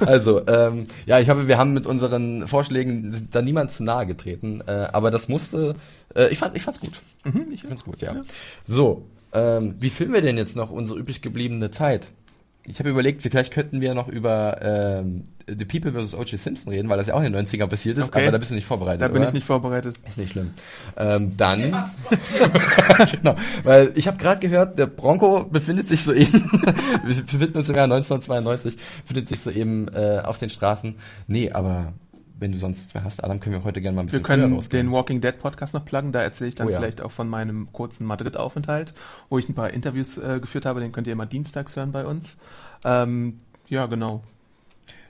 Also, 0.00 0.46
ähm, 0.46 0.86
ja, 1.04 1.20
ich 1.20 1.28
habe, 1.28 1.48
wir 1.48 1.58
haben 1.58 1.74
mit 1.74 1.86
unseren 1.86 2.46
Vorschlägen 2.46 3.28
da 3.30 3.42
niemand 3.42 3.70
zu 3.70 3.84
nahe 3.84 4.06
getreten, 4.06 4.62
äh, 4.66 4.88
aber 4.92 5.10
das 5.10 5.28
musste, 5.28 5.74
äh, 6.14 6.28
ich 6.30 6.38
fand, 6.38 6.56
ich 6.56 6.62
fand's 6.62 6.80
gut. 6.80 7.00
ich 7.52 7.62
fand's 7.62 7.84
gut, 7.84 8.00
ja. 8.02 8.16
So, 8.66 9.06
ähm, 9.32 9.74
wie 9.80 9.90
filmen 9.90 10.14
wir 10.14 10.22
denn 10.22 10.36
jetzt 10.36 10.56
noch 10.56 10.70
unsere 10.70 10.98
übrig 10.98 11.22
gebliebene 11.22 11.70
Zeit? 11.70 12.10
Ich 12.68 12.80
habe 12.80 12.90
überlegt, 12.90 13.22
vielleicht 13.22 13.52
könnten 13.52 13.80
wir 13.80 13.94
noch 13.94 14.08
über 14.08 14.58
ähm, 14.60 15.22
The 15.46 15.64
People 15.64 15.92
vs. 15.92 16.14
O.J. 16.14 16.36
Simpson 16.36 16.72
reden, 16.72 16.88
weil 16.88 16.98
das 16.98 17.06
ja 17.06 17.14
auch 17.14 17.22
in 17.22 17.32
den 17.32 17.46
90ern 17.46 17.68
passiert 17.68 17.96
ist, 17.96 18.08
Okay. 18.08 18.22
aber 18.22 18.32
da 18.32 18.38
bist 18.38 18.50
du 18.50 18.56
nicht 18.56 18.66
vorbereitet. 18.66 19.02
Da 19.02 19.08
bin 19.08 19.18
oder? 19.18 19.28
ich 19.28 19.34
nicht 19.34 19.46
vorbereitet. 19.46 19.96
Ist 20.04 20.18
nicht 20.18 20.32
schlimm. 20.32 20.50
Ähm, 20.96 21.36
dann, 21.36 21.60
genau, 23.12 23.36
weil 23.62 23.92
ich 23.94 24.08
habe 24.08 24.16
gerade 24.16 24.40
gehört, 24.40 24.78
der 24.80 24.86
Bronco 24.86 25.44
befindet 25.44 25.86
sich 25.86 26.02
soeben, 26.02 26.50
wir 27.04 27.14
befinden 27.22 27.58
uns 27.58 27.68
im 27.68 27.76
Jahr 27.76 27.84
1992, 27.84 28.76
befindet 29.02 29.28
sich 29.28 29.40
soeben 29.40 29.86
äh, 29.94 30.22
auf 30.24 30.38
den 30.40 30.50
Straßen. 30.50 30.96
Nee, 31.28 31.52
aber 31.52 31.92
wenn 32.38 32.52
du 32.52 32.58
sonst 32.58 32.94
wer 32.94 33.04
hast, 33.04 33.22
Adam, 33.22 33.40
können 33.40 33.54
wir 33.54 33.64
heute 33.64 33.80
gerne 33.80 33.96
mal 33.96 34.02
ein 34.02 34.06
Wir 34.08 34.20
bisschen 34.20 34.24
früher 34.24 34.48
können 34.48 34.68
den 34.68 34.92
Walking 34.92 35.20
Dead 35.20 35.38
Podcast 35.38 35.74
noch 35.74 35.84
pluggen, 35.84 36.12
da 36.12 36.22
erzähle 36.22 36.48
ich 36.48 36.54
dann 36.54 36.68
Oh 36.68 36.70
ja. 36.70 36.78
vielleicht 36.78 37.00
auch 37.00 37.12
von 37.12 37.28
meinem 37.28 37.72
kurzen 37.72 38.06
Madrid-Aufenthalt, 38.06 38.94
wo 39.28 39.38
ich 39.38 39.48
ein 39.48 39.54
paar 39.54 39.70
Interviews 39.70 40.18
äh, 40.18 40.38
geführt 40.40 40.66
habe, 40.66 40.80
den 40.80 40.92
könnt 40.92 41.06
ihr 41.06 41.14
immer 41.14 41.26
dienstags 41.26 41.76
hören 41.76 41.92
bei 41.92 42.04
uns. 42.04 42.38
Ähm, 42.84 43.40
ja, 43.68 43.86
genau. 43.86 44.22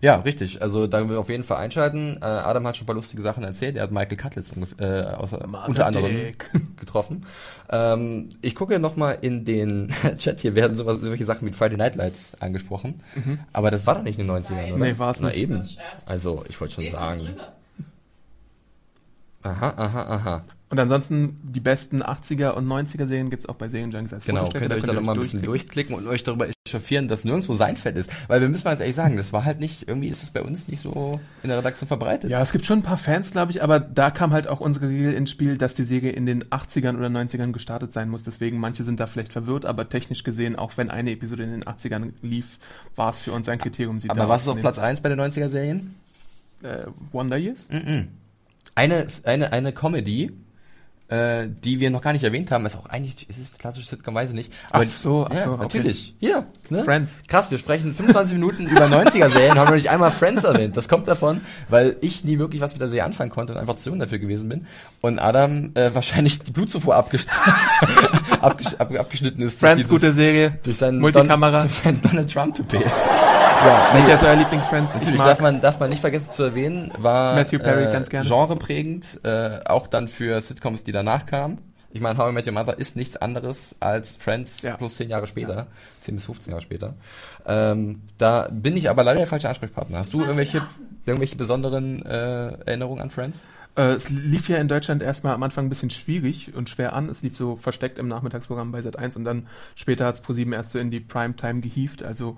Ja, 0.01 0.17
richtig. 0.17 0.61
Also 0.63 0.87
da 0.87 1.09
wir 1.09 1.19
auf 1.19 1.29
jeden 1.29 1.43
Fall 1.45 1.59
einschalten. 1.59 2.19
Äh, 2.21 2.25
Adam 2.25 2.67
hat 2.67 2.77
schon 2.77 2.85
ein 2.85 2.87
paar 2.87 2.95
lustige 2.95 3.23
Sachen 3.23 3.45
erzählt. 3.45 3.77
Er 3.77 3.85
hat 3.85 3.93
Michael 3.93 4.17
Cutlitz 4.17 4.53
äh, 4.79 5.03
außer, 5.03 5.47
unter 5.67 5.87
anderem 5.87 6.33
getroffen. 6.77 7.25
Ähm, 7.71 8.29
ich 8.43 8.55
gucke 8.55 8.79
noch 8.79 8.97
mal 8.97 9.13
in 9.21 9.45
den 9.45 9.89
Chat. 10.17 10.41
Hier 10.41 10.55
werden 10.55 10.77
sowas, 10.77 11.01
solche 11.01 11.25
Sachen 11.25 11.49
wie 11.49 11.53
Friday 11.53 11.77
Night 11.77 11.97
Lights 11.97 12.37
angesprochen. 12.41 13.03
Aber 13.53 13.71
das 13.71 13.87
war 13.87 13.97
doch 13.97 14.03
nicht 14.03 14.19
in 14.19 14.27
den 14.27 14.37
90ern, 14.37 14.75
oder? 14.75 14.85
Nee, 14.85 14.99
war's 14.99 15.21
Na 15.21 15.29
nicht. 15.29 15.39
eben. 15.39 15.65
Scherz. 15.65 15.81
Also, 16.05 16.45
ich 16.49 16.61
wollte 16.61 16.75
schon 16.75 16.87
sagen. 16.89 17.21
drüber. 17.27 17.53
Aha, 19.47 19.75
aha, 19.77 20.03
aha. 20.03 20.45
Und 20.69 20.81
ansonsten 20.81 21.39
die 21.45 21.61
besten 21.61 22.03
80er 22.03 22.51
und 22.51 22.67
90er 22.67 23.07
Serien 23.07 23.31
gibt's 23.31 23.47
auch 23.47 23.55
bei 23.55 23.69
Serienjunkies 23.69 24.13
als 24.13 24.25
Genau, 24.25 24.49
könnt 24.49 24.73
ihr 24.73 24.77
euch 24.77 24.83
da 24.83 24.93
noch 24.93 25.01
mal 25.01 25.13
ein 25.13 25.21
bisschen 25.21 25.43
durchklicken. 25.43 25.95
und 25.95 26.09
euch 26.09 26.25
darüber 26.25 26.49
echauffieren, 26.67 27.07
dass 27.07 27.25
nirgendwo 27.25 27.55
Seinfeld 27.55 27.97
ist. 27.97 28.11
Weil 28.27 28.41
wir 28.41 28.49
müssen 28.49 28.65
mal 28.65 28.73
jetzt 28.73 28.81
ehrlich 28.81 28.97
sagen, 28.97 29.17
das 29.17 29.33
war 29.33 29.45
halt 29.45 29.61
nicht, 29.61 29.87
irgendwie 29.87 30.09
ist 30.09 30.25
es 30.25 30.33
bei 30.33 30.43
uns 30.43 30.67
nicht 30.67 30.81
so 30.81 31.21
in 31.45 31.51
der 31.51 31.59
Redaktion 31.59 31.87
verbreitet. 31.87 32.31
Ja, 32.31 32.43
es 32.43 32.51
gibt 32.51 32.65
schon 32.65 32.81
ein 32.81 32.83
paar 32.83 32.99
Fans, 32.99 33.31
glaube 33.31 33.53
ich, 33.53 33.63
aber 33.63 33.79
da 33.79 34.11
kam 34.11 34.33
halt 34.33 34.49
auch 34.49 34.59
unsere 34.59 34.89
Regel 34.89 35.13
ins 35.13 35.31
Spiel, 35.31 35.57
dass 35.57 35.75
die 35.75 35.85
Serie 35.85 36.11
in 36.11 36.27
den 36.27 36.43
80ern 36.43 36.97
oder 36.97 37.07
90ern 37.07 37.53
gestartet 37.53 37.93
sein 37.93 38.09
muss. 38.09 38.25
Deswegen, 38.25 38.59
manche 38.59 38.83
sind 38.83 38.99
da 38.99 39.07
vielleicht 39.07 39.33
verwirrt, 39.33 39.67
aber 39.67 39.89
technisch 39.89 40.25
gesehen, 40.25 40.57
auch 40.57 40.73
wenn 40.77 40.91
eine 40.91 41.13
Episode 41.13 41.45
in 41.45 41.53
den 41.53 41.63
80ern 41.63 42.11
lief, 42.23 42.59
war 42.97 43.11
es 43.11 43.21
für 43.21 43.31
uns 43.31 43.49
ein 43.49 43.59
Kriterium, 43.59 44.01
sie 44.01 44.11
Aber 44.11 44.29
was 44.29 44.43
ist 44.43 44.49
auf. 44.49 44.59
Platz 44.61 44.81
1 44.81 45.01
bei 45.01 45.11
den 45.11 45.21
90er-Serien? 45.21 45.95
Äh, 46.65 46.87
Wonder 47.13 47.37
Years? 47.37 47.69
Eine, 48.77 49.07
eine, 49.25 49.53
eine 49.53 49.73
Comedy, 49.73 50.31
äh, 51.09 51.47
die 51.65 51.79
wir 51.81 51.91
noch 51.91 52.03
gar 52.03 52.13
nicht 52.13 52.25
erwähnt 52.25 52.51
haben, 52.51 52.67
ist 52.67 52.77
auch 52.77 52.87
eigentlich, 52.87 53.31
ist 53.31 53.39
es 53.39 53.57
klassische 53.57 53.87
Sitcom, 53.87 54.15
weiß 54.15 54.31
ich 54.31 54.35
nicht. 54.35 54.53
Ach 54.73 54.83
so, 54.83 55.27
ach 55.31 55.35
ja, 55.35 55.45
so, 55.45 55.53
okay. 55.53 55.63
natürlich. 55.63 56.15
Hier, 56.19 56.47
ne? 56.69 56.83
Friends. 56.85 57.21
Krass, 57.29 57.51
wir 57.51 57.59
sprechen 57.59 57.95
25 57.95 58.35
Minuten 58.35 58.67
über 58.67 58.87
90er-Serien, 58.87 59.55
haben 59.57 59.69
wir 59.69 59.77
nicht 59.77 59.89
einmal 59.89 60.11
Friends 60.11 60.43
erwähnt. 60.45 60.77
Das 60.77 60.89
kommt 60.89 61.07
davon, 61.07 61.41
weil 61.69 61.97
ich 62.01 62.25
nie 62.25 62.39
wirklich 62.39 62.61
was 62.61 62.73
mit 62.73 62.81
der 62.81 62.89
Serie 62.89 63.05
anfangen 63.05 63.31
konnte 63.31 63.53
und 63.55 63.59
einfach 63.61 63.77
zu 63.77 63.89
jung 63.91 63.99
dafür 63.99 64.19
gewesen 64.19 64.49
bin. 64.49 64.67
Und 65.01 65.21
Adam 65.21 65.71
äh, 65.75 65.95
wahrscheinlich 65.95 66.41
die 66.41 66.51
Blutzufuhr 66.53 66.97
abgesch 66.97 67.27
abgesch 68.41 68.75
ab 68.79 68.93
abgeschnitten 68.99 69.43
ist. 69.43 69.59
Friends, 69.61 69.77
dieses- 69.77 69.91
gute 69.91 70.13
Serie. 70.13 70.59
Durch 70.65 70.77
seinen 70.77 70.99
Multikamera. 70.99 71.61
Don, 71.61 71.69
durch 71.69 71.75
seinen 71.79 72.01
Donald 72.01 72.31
Trump-Toupet. 72.33 72.83
Ja, 73.65 73.91
Welcher 73.95 74.15
ist 74.15 74.25
euer 74.25 74.37
Lieblingsfriends? 74.37 74.91
Ich 74.95 75.01
Natürlich, 75.01 75.21
darf 75.21 75.41
man, 75.41 75.61
darf 75.61 75.81
man 75.81 75.91
nicht 75.91 76.01
vergessen 76.01 76.31
zu 76.31 76.43
erwähnen, 76.43 76.93
war 76.99 77.35
Matthew 77.35 77.59
Perry 77.59 77.85
äh, 77.85 77.93
ganz 77.93 78.09
gerne. 78.11 78.29
genreprägend, 78.29 79.21
äh, 79.25 79.61
auch 79.65 79.87
dann 79.87 80.09
für 80.09 80.41
Sitcoms, 80.41 80.85
die 80.85 80.93
danach 80.93 81.27
kamen. 81.27 81.59
Ich 81.93 82.03
meine, 82.03 82.19
How 82.19 82.31
I 82.31 82.35
Met 82.35 82.47
Your 82.47 82.53
Mother 82.53 82.79
ist 82.79 82.95
nichts 82.97 83.17
anderes 83.17 83.75
als 83.81 84.17
Friends 84.17 84.61
Ja. 84.63 84.77
plus 84.77 84.97
zehn 84.97 85.09
Jahre 85.09 85.27
später, 85.27 85.67
zehn 86.01 86.17
bis 86.17 86.27
15 86.27 86.51
Jahre 86.51 86.61
später. 86.63 86.95
Ähm, 87.47 88.03
da 88.19 88.49
bin 88.51 88.77
ich 88.77 88.91
aber 88.91 89.03
leider 89.03 89.19
der 89.21 89.27
falsche 89.27 89.49
Ansprechpartner. 89.49 89.99
Hast 89.99 90.13
du 90.13 90.21
irgendwelche, 90.21 90.63
irgendwelche 91.07 91.37
besonderen 91.37 92.05
äh, 92.05 92.49
Erinnerungen 92.67 93.01
an 93.01 93.11
Friends? 93.11 93.41
Äh, 93.77 93.93
es 93.93 94.09
lief 94.11 94.49
ja 94.49 94.57
in 94.59 94.69
Deutschland 94.69 95.03
erstmal 95.03 95.35
am 95.35 95.43
Anfang 95.43 95.67
ein 95.67 95.69
bisschen 95.69 95.91
schwierig 95.91 96.55
und 96.55 96.69
schwer 96.69 96.95
an. 96.95 97.09
Es 97.09 97.23
lief 97.23 97.37
so 97.37 97.57
versteckt 97.57 97.99
im 97.99 98.09
Nachmittagsprogramm 98.09 98.73
bei 98.73 98.81
Sat1 98.81 99.17
und 99.17 99.25
dann 99.25 99.47
später 99.75 100.07
hat 100.07 100.17
es 100.17 100.21
ProSieben 100.23 100.53
erst 100.53 100.71
so 100.71 100.79
in 100.79 100.91
die 100.91 101.01
Primetime 101.01 101.61
gehievt. 101.61 102.03
Also 102.03 102.37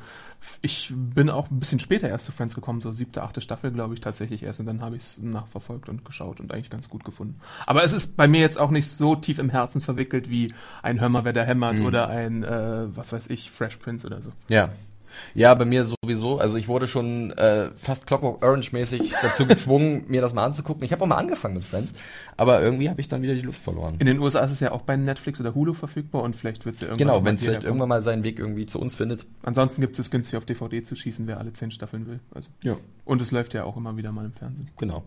ich 0.61 0.92
bin 0.94 1.31
auch 1.31 1.51
ein 1.51 1.61
bisschen 1.61 1.79
später 1.79 2.09
erst 2.09 2.27
zu 2.27 2.33
Friends 2.33 2.55
gekommen, 2.55 2.81
so 2.81 2.92
siebte, 2.92 3.22
achte 3.22 3.40
Staffel, 3.40 3.70
glaube 3.70 3.94
ich, 3.94 4.01
tatsächlich 4.01 4.42
erst. 4.42 4.61
Und 4.61 4.66
dann 4.66 4.81
habe 4.81 4.96
ich 4.96 5.03
es 5.03 5.18
nachverfolgt 5.18 5.88
und 5.88 6.05
geschaut 6.05 6.40
und 6.40 6.53
eigentlich 6.53 6.70
ganz 6.70 6.88
gut 6.88 7.05
gefunden. 7.05 7.40
Aber 7.66 7.85
es 7.85 7.92
ist 7.92 8.16
bei 8.16 8.29
mir 8.29 8.40
jetzt 8.40 8.59
auch 8.59 8.70
nicht 8.70 8.88
so 8.88 9.16
tief 9.16 9.38
im 9.38 9.51
Herzen 9.51 9.81
verwickelt 9.81 10.31
wie 10.31 10.48
ein 10.83 11.01
Hör 11.01 11.09
mal, 11.09 11.24
wer 11.24 11.33
da 11.33 11.42
hämmert 11.42 11.79
oder 11.81 12.09
ein, 12.09 12.42
äh, 12.42 12.96
was 12.96 13.12
weiß 13.12 13.31
ich, 13.31 13.51
Fresh 13.51 13.77
Prince 13.77 14.07
oder 14.07 14.22
so. 14.22 14.33
Ja. 14.48 14.70
Ja, 15.35 15.55
bei 15.55 15.64
mir 15.64 15.85
sowieso. 15.85 16.38
Also 16.38 16.57
ich 16.57 16.68
wurde 16.68 16.88
schon 16.88 17.31
äh, 17.33 17.71
fast 17.77 18.07
Clockwork 18.07 18.42
Orange-mäßig 18.42 19.14
dazu 19.23 19.47
gezwungen, 19.47 20.05
mir 20.09 20.21
das 20.21 20.35
mal 20.35 20.44
anzugucken. 20.44 20.85
Ich 20.85 20.92
habe 20.92 21.03
auch 21.05 21.09
mal 21.09 21.16
angefangen 21.16 21.55
mit 21.55 21.64
Friends, 21.64 21.92
aber 22.37 22.61
irgendwie 22.62 22.88
habe 22.88 23.01
ich 23.01 23.09
dann 23.09 23.23
wieder 23.23 23.35
die 23.35 23.42
Lust 23.42 23.62
verloren. 23.62 23.97
In 23.99 24.07
den 24.07 24.18
USA 24.18 24.40
ist 24.40 24.53
es 24.53 24.61
ja 24.61 24.73
auch 24.73 24.83
bei 24.83 24.97
Netflix 24.97 25.40
oder 25.40 25.55
Hulu 25.55 25.75
verfügbar 25.75 26.23
und 26.23 26.37
vielleicht 26.37 26.64
wird 26.64 26.77
es 26.77 26.81
ja 26.81 26.88
irgendwann. 26.88 27.07
Genau, 27.07 27.21
mal 27.21 27.25
wenn 27.27 27.35
es 27.35 27.42
vielleicht 27.42 27.61
kommen. 27.61 27.68
irgendwann 27.68 27.88
mal 27.88 28.03
seinen 28.03 28.25
Weg 28.25 28.38
irgendwie 28.38 28.66
zu 28.66 28.81
uns 28.81 28.94
findet. 28.94 29.27
Ansonsten 29.42 29.81
gibt 29.81 29.99
es 29.99 30.11
günstig 30.11 30.37
auf 30.37 30.44
DVD 30.44 30.83
zu 30.83 30.94
schießen, 30.94 31.27
wer 31.27 31.38
alle 31.38 31.53
zehn 31.53 31.71
Staffeln 31.71 32.07
will. 32.07 32.21
Also. 32.35 32.49
Ja. 32.62 32.77
Und 33.05 33.23
es 33.23 33.31
läuft 33.31 33.55
ja 33.55 33.64
auch 33.64 33.77
immer 33.77 33.97
wieder 33.97 34.12
mal 34.12 34.25
im 34.25 34.33
Fernsehen. 34.33 34.71
Genau. 34.79 35.05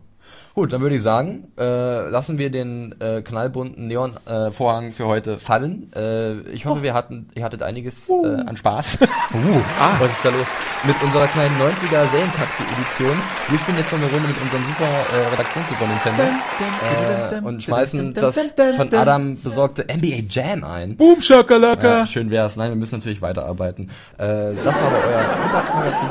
Gut, 0.54 0.74
dann 0.74 0.82
würde 0.82 0.96
ich 0.96 1.02
sagen, 1.02 1.48
äh, 1.58 2.10
lassen 2.10 2.38
wir 2.38 2.50
den 2.52 2.94
äh, 3.00 3.22
knallbunten 3.22 3.88
Neonvorhang 3.88 4.88
äh, 4.88 4.92
für 4.92 5.08
heute 5.08 5.38
fallen. 5.38 5.88
Äh, 5.96 6.42
ich 6.52 6.66
hoffe, 6.66 6.84
wir 6.84 6.94
hatten, 6.94 7.30
ihr 7.36 7.44
hattet 7.46 7.64
einiges 7.64 8.10
äh, 8.10 8.14
an 8.46 8.58
Spaß. 8.58 9.00
uh, 9.02 9.08
ah. 9.80 9.96
Was 10.00 10.12
ist 10.12 10.26
da 10.26 10.30
los? 10.30 10.48
Mit 10.84 11.02
unserer 11.02 11.28
kleinen 11.28 11.56
90er 11.56 12.06
Serientaxi-Edition. 12.10 13.18
Wir 13.48 13.60
spielen 13.60 13.78
jetzt 13.78 13.94
noch 13.94 14.00
eine 14.00 14.10
Runde 14.10 14.28
mit 14.28 14.42
unserem 14.42 14.66
super 14.66 14.86
äh, 14.86 15.28
Redaktionssuper 15.32 15.88
Nintendo 15.88 16.24
äh, 16.24 17.48
und 17.48 17.64
schmeißen 17.64 18.14
das 18.14 18.54
von 18.76 18.94
Adam 18.94 19.38
besorgte 19.42 19.84
NBA 19.84 20.24
Jam 20.30 20.66
ein. 20.66 20.98
Boom, 20.98 21.22
Shakalaka! 21.22 22.00
Ja, 22.00 22.06
schön 22.06 22.30
wär's. 22.30 22.58
Nein, 22.58 22.72
wir 22.72 22.76
müssen 22.76 23.00
natürlich 23.00 23.22
weiterarbeiten. 23.22 23.90
Äh, 24.18 24.54
das 24.64 24.82
war 24.82 24.88
aber 24.88 24.98
euer 25.08 25.46
Mittagsmagazin 25.46 26.10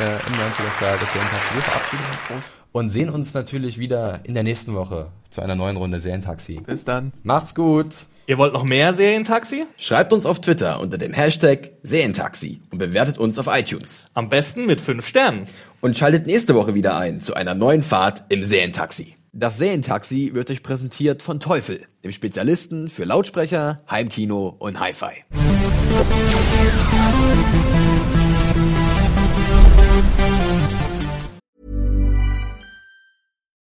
äh, 0.00 0.04
im 0.04 0.34
90er 0.34 0.76
Style 0.76 0.98
des 0.98 1.12
Serientaxi. 1.12 1.54
Wir 1.54 1.62
verabschieden 1.62 2.02
uns 2.36 2.44
und 2.72 2.90
sehen 2.90 3.10
uns 3.10 3.34
natürlich 3.34 3.78
wieder 3.78 4.20
in 4.24 4.34
der 4.34 4.42
nächsten 4.42 4.74
Woche 4.74 5.08
zu 5.30 5.40
einer 5.40 5.54
neuen 5.54 5.76
Runde 5.76 6.00
Serientaxi. 6.00 6.60
Bis 6.66 6.84
dann. 6.84 7.12
Macht's 7.22 7.54
gut. 7.54 7.94
Ihr 8.26 8.36
wollt 8.36 8.52
noch 8.52 8.64
mehr 8.64 8.92
Serientaxi? 8.92 9.66
Schreibt 9.78 10.12
uns 10.12 10.26
auf 10.26 10.40
Twitter 10.40 10.80
unter 10.80 10.98
dem 10.98 11.14
Hashtag 11.14 11.70
Serientaxi 11.82 12.60
und 12.70 12.78
bewertet 12.78 13.16
uns 13.16 13.38
auf 13.38 13.46
iTunes. 13.48 14.06
Am 14.12 14.28
besten 14.28 14.66
mit 14.66 14.80
5 14.80 15.06
Sternen. 15.06 15.44
Und 15.80 15.96
schaltet 15.96 16.26
nächste 16.26 16.54
Woche 16.54 16.74
wieder 16.74 16.98
ein 16.98 17.20
zu 17.20 17.34
einer 17.34 17.54
neuen 17.54 17.82
Fahrt 17.82 18.24
im 18.28 18.44
Serientaxi. 18.44 19.14
Das 19.32 19.58
Serientaxi 19.58 20.30
wird 20.34 20.50
euch 20.50 20.62
präsentiert 20.62 21.22
von 21.22 21.38
Teufel, 21.40 21.86
dem 22.02 22.12
Spezialisten 22.12 22.88
für 22.88 23.04
Lautsprecher, 23.04 23.78
Heimkino 23.88 24.56
und 24.58 24.80
Hi-Fi. 24.80 25.24